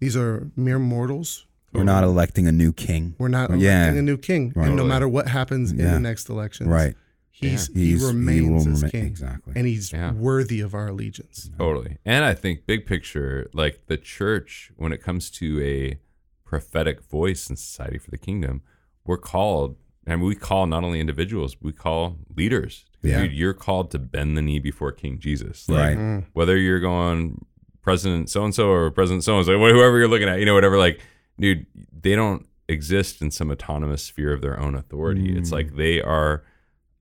these 0.00 0.16
are 0.16 0.50
mere 0.56 0.78
mortals. 0.78 1.46
We're 1.74 1.84
not 1.84 2.02
electing 2.04 2.46
a 2.46 2.52
new 2.52 2.72
king. 2.72 3.14
We're 3.18 3.28
not 3.28 3.50
Yeah. 3.58 3.82
electing 3.82 3.98
a 3.98 4.02
new 4.02 4.16
king. 4.16 4.52
Right. 4.54 4.68
And 4.68 4.76
no 4.76 4.84
matter 4.84 5.08
what 5.08 5.28
happens 5.28 5.70
in 5.70 5.78
the 5.78 6.00
next 6.00 6.28
elections, 6.30 6.68
Right. 6.70 6.94
He's, 7.42 7.66
He's- 7.66 7.70
he 7.74 7.96
he 7.98 8.06
remains 8.06 8.66
will 8.66 8.72
as 8.72 8.82
remain- 8.82 8.90
king. 8.90 9.04
exactly. 9.06 9.52
And 9.56 9.66
he's 9.66 9.92
Yeah. 9.92 10.12
worthy 10.12 10.60
of 10.60 10.74
our 10.74 10.88
allegiance. 10.88 11.50
Totally. 11.58 11.98
And 12.04 12.24
I 12.24 12.34
think 12.34 12.66
big 12.66 12.86
picture, 12.86 13.48
like 13.52 13.82
the 13.86 13.96
church, 13.96 14.70
when 14.76 14.92
it 14.92 15.02
comes 15.02 15.30
to 15.32 15.60
a 15.62 15.98
prophetic 16.44 17.02
voice 17.02 17.48
in 17.50 17.56
society 17.56 17.98
for 17.98 18.10
the 18.10 18.18
kingdom, 18.18 18.62
we're 19.04 19.16
called, 19.18 19.76
and 20.06 20.22
we 20.22 20.34
call 20.34 20.66
not 20.66 20.84
only 20.84 21.00
individuals, 21.00 21.56
we 21.60 21.72
call 21.72 22.18
leaders. 22.36 22.84
Yeah. 23.02 23.22
Dude, 23.22 23.32
you're 23.32 23.54
called 23.54 23.90
to 23.92 23.98
bend 23.98 24.36
the 24.36 24.42
knee 24.42 24.58
before 24.60 24.92
King 24.92 25.18
Jesus. 25.18 25.68
Like, 25.68 25.96
Right. 25.98 26.24
Whether 26.34 26.56
you're 26.56 26.80
going 26.80 27.44
President 27.82 28.30
so 28.30 28.44
and 28.44 28.54
so 28.54 28.68
or 28.68 28.90
President 28.92 29.24
so 29.24 29.36
and 29.38 29.46
so, 29.46 29.58
whoever 29.58 29.98
you're 29.98 30.06
looking 30.08 30.28
at, 30.28 30.38
you 30.38 30.46
know, 30.46 30.54
whatever, 30.54 30.78
like, 30.78 31.00
dude, 31.40 31.66
they 32.00 32.14
don't 32.14 32.46
exist 32.68 33.20
in 33.20 33.30
some 33.32 33.50
autonomous 33.50 34.04
sphere 34.04 34.32
of 34.32 34.40
their 34.40 34.58
own 34.60 34.74
authority. 34.76 35.36
It's 35.36 35.48
Mm. 35.50 35.52
like 35.52 35.74
they 35.76 36.00
are 36.00 36.44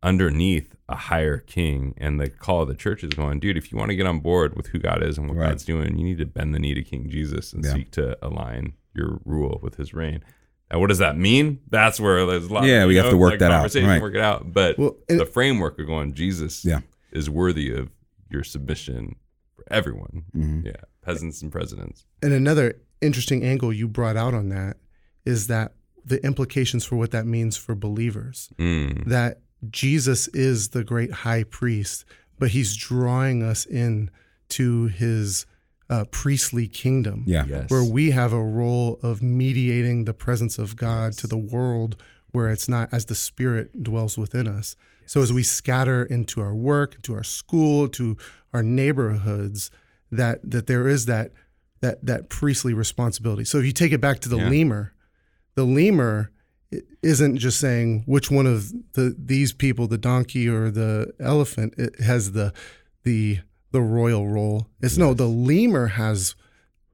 underneath 0.03 0.75
a 0.89 0.95
higher 0.95 1.37
king 1.37 1.93
and 1.97 2.19
the 2.19 2.29
call 2.29 2.63
of 2.63 2.67
the 2.67 2.75
church 2.75 3.03
is 3.03 3.13
going 3.13 3.39
dude 3.39 3.55
if 3.57 3.71
you 3.71 3.77
want 3.77 3.89
to 3.89 3.95
get 3.95 4.05
on 4.07 4.19
board 4.19 4.55
with 4.57 4.67
who 4.67 4.79
god 4.79 5.01
is 5.03 5.17
and 5.17 5.27
what 5.27 5.37
Right. 5.37 5.49
god's 5.49 5.63
doing 5.63 5.97
you 5.97 6.03
need 6.03 6.17
to 6.17 6.25
bend 6.25 6.53
the 6.55 6.59
knee 6.59 6.73
to 6.73 6.83
king 6.83 7.09
jesus 7.09 7.53
and 7.53 7.63
Yeah. 7.63 7.73
seek 7.73 7.91
to 7.91 8.17
align 8.25 8.73
your 8.95 9.19
rule 9.25 9.59
with 9.61 9.75
his 9.75 9.93
reign 9.93 10.23
now 10.71 10.79
what 10.79 10.87
does 10.89 10.97
that 10.97 11.17
mean 11.17 11.59
that's 11.69 11.99
where 11.99 12.25
there's 12.25 12.45
a 12.47 12.53
lot 12.53 12.63
Yeah, 12.65 12.83
of, 12.83 12.87
we 12.87 12.95
you 12.95 13.01
have 13.01 13.11
to 13.11 13.17
work 13.17 13.31
like 13.31 13.39
that 13.39 13.51
out, 13.51 13.73
right. 13.75 14.01
work 14.01 14.15
it 14.15 14.21
out 14.21 14.51
but 14.51 14.77
Well, 14.77 14.97
and- 15.07 15.19
the 15.19 15.25
framework 15.25 15.77
of 15.79 15.85
going 15.87 16.13
jesus 16.13 16.65
Yeah. 16.65 16.79
is 17.11 17.29
worthy 17.29 17.71
of 17.71 17.89
your 18.29 18.43
submission 18.43 19.15
for 19.55 19.63
everyone 19.71 20.23
Mhm. 20.35 20.65
yeah 20.65 20.71
peasants 21.03 21.41
and 21.41 21.51
presidents 21.51 22.05
And 22.23 22.33
another 22.33 22.75
interesting 23.01 23.43
angle 23.43 23.71
you 23.71 23.87
brought 23.87 24.17
out 24.17 24.33
on 24.33 24.49
that 24.49 24.77
is 25.25 25.47
that 25.47 25.73
the 26.03 26.23
implications 26.25 26.83
for 26.85 26.95
what 26.95 27.11
that 27.11 27.27
means 27.27 27.55
for 27.57 27.75
believers. 27.75 28.49
Mm. 28.57 29.05
That 29.05 29.39
Jesus 29.70 30.28
is 30.30 30.70
the 30.70 30.84
great 30.84 31.12
high 31.12 31.43
priest, 31.43 32.05
but 32.39 32.49
he's 32.49 32.76
drawing 32.76 33.43
us 33.43 33.66
in 33.66 34.09
to 34.49 34.88
his 34.88 35.45
uh, 35.89 36.05
priestly 36.12 36.68
kingdom, 36.68 37.24
Yeah. 37.28 37.45
yes 37.47 37.70
where 37.70 37.84
we 37.84 38.12
have 38.12 38.32
a 38.34 38.41
role 38.43 38.97
of 39.03 39.22
mediating 39.22 40.05
the 40.05 40.14
presence 40.14 40.57
of 40.57 40.76
God 40.76 41.14
to 41.18 41.28
the 41.28 41.38
world 41.38 42.01
where 42.32 42.49
it's 42.49 42.70
not 42.70 42.88
as 42.93 43.05
the 43.05 43.16
Spirit 43.16 43.84
dwells 43.84 44.18
within 44.18 44.47
us. 44.47 44.76
So 45.05 45.22
as 45.22 45.34
we 45.34 45.43
scatter 45.43 46.03
into 46.05 46.39
our 46.39 46.55
work, 46.55 47.01
to 47.03 47.14
our 47.14 47.24
school, 47.24 47.89
to 47.89 48.16
our 48.53 48.64
neighborhoods, 48.64 49.70
that 50.12 50.39
that 50.49 50.68
there 50.68 50.88
is 50.88 51.05
that 51.07 51.34
that 51.82 52.05
that 52.05 52.30
priestly 52.30 52.74
responsibility. 52.74 53.43
So 53.43 53.57
if 53.57 53.66
you 53.66 53.74
take 53.74 53.91
it 53.91 53.99
back 53.99 54.20
to 54.22 54.30
the 54.30 54.38
Yeah. 54.38 54.49
lemur, 54.49 54.93
the 55.55 55.66
lemur 55.66 56.32
i- 56.32 56.40
isn't 57.01 57.38
just 57.38 57.59
saying 57.59 58.03
which 58.05 58.32
one 58.32 58.47
of 58.47 58.72
the 58.93 59.15
these 59.17 59.53
people, 59.53 59.88
the 59.88 59.97
donkey 59.97 60.47
or 60.47 60.72
the 60.72 61.13
elephant, 61.19 61.74
it 61.78 61.99
has 61.99 62.32
the 62.32 62.53
the 63.03 63.39
the 63.72 63.82
royal 63.82 64.28
role. 64.28 64.67
It's 64.82 64.97
no, 64.97 65.13
the 65.13 65.28
lemur 65.28 65.88
has 65.88 66.36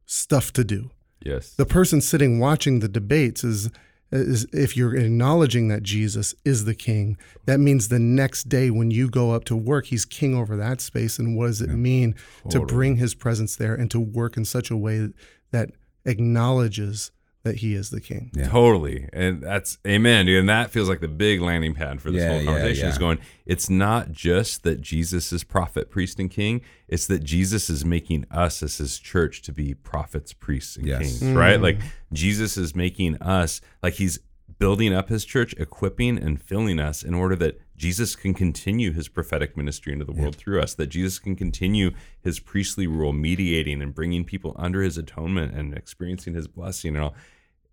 stuff 0.06 0.54
to 0.54 0.64
do. 0.64 0.92
Yes. 1.24 1.52
The 1.52 1.66
person 1.66 2.02
sitting 2.02 2.40
watching 2.40 2.80
the 2.80 2.88
debates 2.88 3.44
is 3.44 3.70
is 4.10 4.46
if 4.54 4.78
you're 4.78 4.96
acknowledging 4.96 5.68
that 5.68 5.84
Jesus 5.84 6.34
is 6.46 6.64
the 6.64 6.76
king, 6.76 7.18
that 7.46 7.60
means 7.60 7.90
the 7.90 8.00
next 8.00 8.48
day 8.48 8.70
when 8.70 8.90
you 8.90 9.10
go 9.10 9.32
up 9.32 9.44
to 9.46 9.56
work, 9.56 9.88
he's 9.88 10.06
king 10.06 10.34
over 10.34 10.56
that 10.56 10.80
space. 10.80 11.20
And 11.20 11.36
what 11.36 11.48
does 11.48 11.62
it 11.62 11.70
mean 11.70 12.16
to 12.50 12.62
bring 12.62 12.96
his 12.96 13.14
presence 13.14 13.58
there 13.58 13.76
and 13.76 13.92
to 13.92 14.00
work 14.00 14.38
in 14.38 14.46
such 14.46 14.72
a 14.72 14.78
way 14.78 15.10
that 15.52 15.72
acknowledges 16.06 17.12
that 17.48 17.58
he 17.58 17.74
is 17.74 17.90
the 17.90 18.00
king? 18.02 18.30
Yeah. 18.34 18.48
Totally. 18.50 19.10
And 19.14 19.42
that's 19.42 19.78
amen, 19.88 20.26
dude. 20.28 20.40
And 20.40 20.50
that 20.50 20.70
feels 20.72 20.88
like 20.90 21.00
the 21.00 21.08
big 21.08 21.42
landing 21.42 21.74
pad 21.74 22.02
for 22.02 22.12
this 22.12 22.22
Yeah, 22.22 22.30
whole 22.30 22.42
yeah, 22.42 22.46
conversation 22.52 22.88
is 22.90 22.98
going, 22.98 23.20
it's 23.46 23.70
not 23.70 24.12
just 24.12 24.64
that 24.64 24.82
Jesus 24.82 25.32
is 25.34 25.44
prophet, 25.44 25.90
priest, 25.90 26.20
and 26.20 26.30
king. 26.30 26.62
It's 26.88 27.08
that 27.08 27.24
Jesus 27.24 27.70
is 27.70 27.84
making 27.84 28.26
us 28.30 28.62
as 28.62 28.78
his 28.78 29.00
church 29.00 29.42
to 29.44 29.52
be 29.52 29.74
prophets, 29.74 30.34
priests, 30.34 30.76
and 30.78 30.86
Yes. 30.86 31.00
kings, 31.20 31.24
right? 31.36 31.60
Like 31.62 31.80
mm. 31.80 31.84
Jesus 32.14 32.58
is 32.58 32.76
making 32.76 33.16
us, 33.22 33.62
like 33.82 33.96
he's 33.96 34.20
building 34.60 34.92
up 34.94 35.10
his 35.10 35.24
church, 35.24 35.54
equipping 35.58 36.18
and 36.18 36.42
filling 36.42 36.80
us 36.80 37.04
in 37.04 37.14
order 37.14 37.36
that 37.36 37.60
Jesus 37.76 38.16
can 38.16 38.34
continue 38.34 38.92
his 38.92 39.08
prophetic 39.08 39.56
ministry 39.56 39.94
into 39.94 40.04
the 40.04 40.12
world 40.12 40.36
through 40.36 40.60
us, 40.60 40.74
that 40.74 40.88
Jesus 40.88 41.20
can 41.20 41.36
continue 41.36 41.92
his 42.20 42.40
priestly 42.40 42.88
rule, 42.88 43.14
mediating 43.14 43.84
and 43.84 43.94
bringing 43.94 44.24
people 44.26 44.56
under 44.58 44.82
his 44.82 44.98
atonement 44.98 45.54
and 45.54 45.76
experiencing 45.76 46.34
his 46.34 46.48
blessing 46.48 46.96
and 46.96 47.04
all 47.04 47.10
a- 47.12 47.14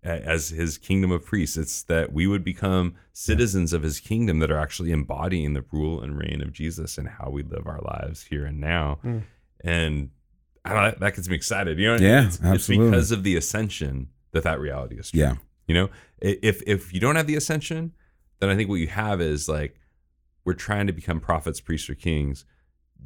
as 0.05 0.49
his 0.49 0.77
kingdom 0.77 1.11
of 1.11 1.25
priests. 1.25 1.57
It's 1.57 1.83
that 1.83 2.13
we 2.13 2.27
would 2.27 2.43
become 2.43 2.95
citizens 3.11 3.73
of 3.73 3.83
his 3.83 3.99
kingdom 3.99 4.39
that 4.39 4.51
are 4.51 4.57
actually 4.59 4.91
embodying 4.91 5.53
the 5.53 5.65
rule 5.71 6.01
and 6.01 6.17
reign 6.17 6.41
of 6.41 6.53
Jesus 6.53 6.97
and 6.97 7.07
how 7.07 7.29
we 7.29 7.43
live 7.43 7.65
our 7.67 7.81
lives 7.81 8.23
here 8.23 8.45
and 8.45 8.59
now. 8.59 8.99
Mm. 9.03 9.23
And 9.61 10.09
I 10.63 10.73
don't 10.73 10.83
know, 10.83 10.95
that 10.99 11.15
gets 11.15 11.27
me 11.27 11.35
excited. 11.35 11.79
You 11.79 11.87
know, 11.87 11.95
Yeah, 11.95 12.27
it's, 12.27 12.41
absolutely. 12.41 12.85
it's 12.85 12.91
because 12.91 13.11
of 13.11 13.23
the 13.23 13.35
ascension 13.35 14.09
that 14.31 14.43
that 14.43 14.59
reality 14.59 14.97
is 14.99 15.11
true. 15.11 15.19
Yeah. 15.21 15.35
You 15.67 15.73
know, 15.75 15.89
if 16.21 16.61
if 16.67 16.93
you 16.93 16.99
don't 16.99 17.15
have 17.15 17.27
the 17.27 17.35
ascension, 17.35 17.93
then 18.39 18.49
I 18.49 18.55
think 18.55 18.69
what 18.69 18.75
you 18.75 18.87
have 18.87 19.19
is 19.21 19.49
like 19.49 19.79
we're 20.43 20.53
trying 20.53 20.85
to 20.87 20.93
become 20.93 21.19
prophets, 21.19 21.59
priests, 21.59 21.89
or 21.89 21.95
kings, 21.95 22.45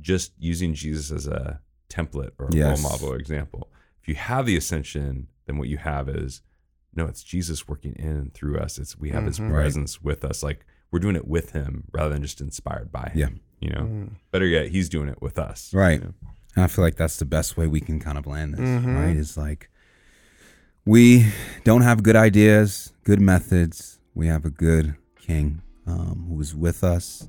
just 0.01 0.33
using 0.37 0.73
Jesus 0.73 1.09
as 1.11 1.25
a 1.27 1.61
template 1.89 2.31
or 2.37 2.47
a 2.47 2.53
Yes. 2.55 2.81
role 2.81 2.91
model 2.91 3.13
or 3.13 3.15
example. 3.15 3.69
If 4.01 4.09
you 4.09 4.15
have 4.15 4.45
the 4.45 4.57
ascension, 4.57 5.27
then 5.45 5.57
what 5.57 5.69
you 5.69 5.77
have 5.77 6.09
is 6.09 6.41
no, 6.99 7.07
it's 7.07 7.23
Jesus 7.23 7.67
working 7.67 7.93
in 7.97 8.09
and 8.21 8.33
through 8.33 8.57
us. 8.59 8.77
It's 8.77 8.97
we 8.97 9.09
have 9.11 9.25
His 9.25 9.39
Mhm. 9.39 9.45
Right. 9.51 9.61
presence 9.61 10.01
with 10.01 10.23
us. 10.25 10.43
Like 10.43 10.65
we're 10.91 10.99
doing 10.99 11.15
it 11.15 11.27
with 11.27 11.51
Him 11.51 11.85
rather 11.91 12.09
than 12.13 12.21
just 12.21 12.41
inspired 12.41 12.91
by 12.91 13.09
Him. 13.13 13.17
Yeah. 13.17 13.29
You 13.61 13.69
know, 13.75 13.81
Mm. 13.81 14.09
better 14.31 14.45
yet, 14.45 14.69
He's 14.69 14.89
doing 14.89 15.09
it 15.09 15.21
with 15.21 15.37
us. 15.39 15.73
Right. 15.73 15.99
you 15.99 16.05
know? 16.07 16.13
And 16.55 16.63
I 16.65 16.67
feel 16.67 16.83
like 16.83 16.95
that's 16.95 17.17
the 17.17 17.25
best 17.25 17.57
way 17.57 17.67
we 17.67 17.79
can 17.79 17.99
kind 17.99 18.17
of 18.17 18.25
land 18.27 18.53
this, 18.55 18.61
Mhm. 18.61 18.95
right? 18.95 19.15
Is 19.15 19.37
like 19.37 19.69
we 20.85 21.25
don't 21.63 21.81
have 21.81 22.03
good 22.03 22.15
ideas, 22.15 22.93
good 23.03 23.21
methods. 23.21 23.99
We 24.15 24.27
have 24.27 24.45
a 24.45 24.49
good 24.49 24.95
king 25.19 25.61
um, 25.85 26.25
who 26.27 26.39
is 26.41 26.53
with 26.55 26.83
us. 26.83 27.27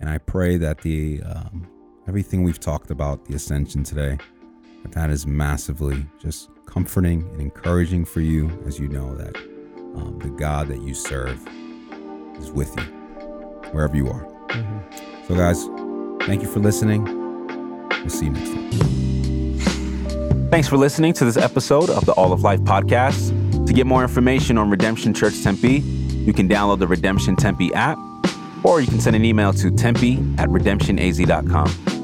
And 0.00 0.08
I 0.10 0.18
pray 0.18 0.56
that 0.58 0.82
the 0.82 1.22
um, 1.22 1.66
everything 2.08 2.42
we've 2.44 2.60
talked 2.60 2.90
about, 2.90 3.24
the 3.26 3.34
ascension 3.34 3.82
today, 3.82 4.18
that 4.82 4.92
that 4.92 5.10
is 5.10 5.26
massively 5.26 6.06
just 6.20 6.48
comforting 6.80 7.26
and 7.32 7.40
encouraging 7.40 8.04
for 8.04 8.20
you 8.20 8.50
as 8.66 8.78
you 8.78 8.86
know 8.86 9.14
that 9.14 9.34
um, 9.96 10.18
the 10.22 10.28
God 10.28 10.68
that 10.68 10.82
you 10.82 10.92
serve 10.92 11.40
is 12.38 12.50
with 12.50 12.68
you 12.76 12.82
wherever 13.72 13.96
you 13.96 14.06
are. 14.10 14.26
Mhm. 14.50 14.82
So, 15.26 15.34
guys, 15.36 15.64
thank 16.28 16.42
you 16.42 16.48
for 16.48 16.60
listening. 16.60 17.02
We'll 17.88 18.10
see 18.10 18.26
you 18.26 18.32
next 18.32 18.50
time. 18.50 18.70
Thanks 20.50 20.68
for 20.68 20.76
listening 20.76 21.14
to 21.14 21.24
this 21.24 21.38
episode 21.38 21.88
of 21.88 22.04
the 22.04 22.12
All 22.12 22.34
of 22.34 22.42
Life 22.42 22.60
podcast. 22.60 23.32
To 23.66 23.72
get 23.72 23.86
more 23.86 24.02
information 24.02 24.58
on 24.58 24.68
Redemption 24.68 25.14
Church 25.14 25.42
Tempe, 25.42 25.78
you 26.26 26.34
can 26.34 26.46
download 26.46 26.80
the 26.80 26.86
Redemption 26.86 27.36
Tempe 27.36 27.72
app, 27.72 27.96
or 28.64 28.82
you 28.82 28.86
can 28.86 29.00
send 29.00 29.16
an 29.16 29.24
email 29.24 29.54
to 29.54 29.70
tempe 29.70 30.18
at 30.36 30.50
redemptionaz.com. 30.50 31.95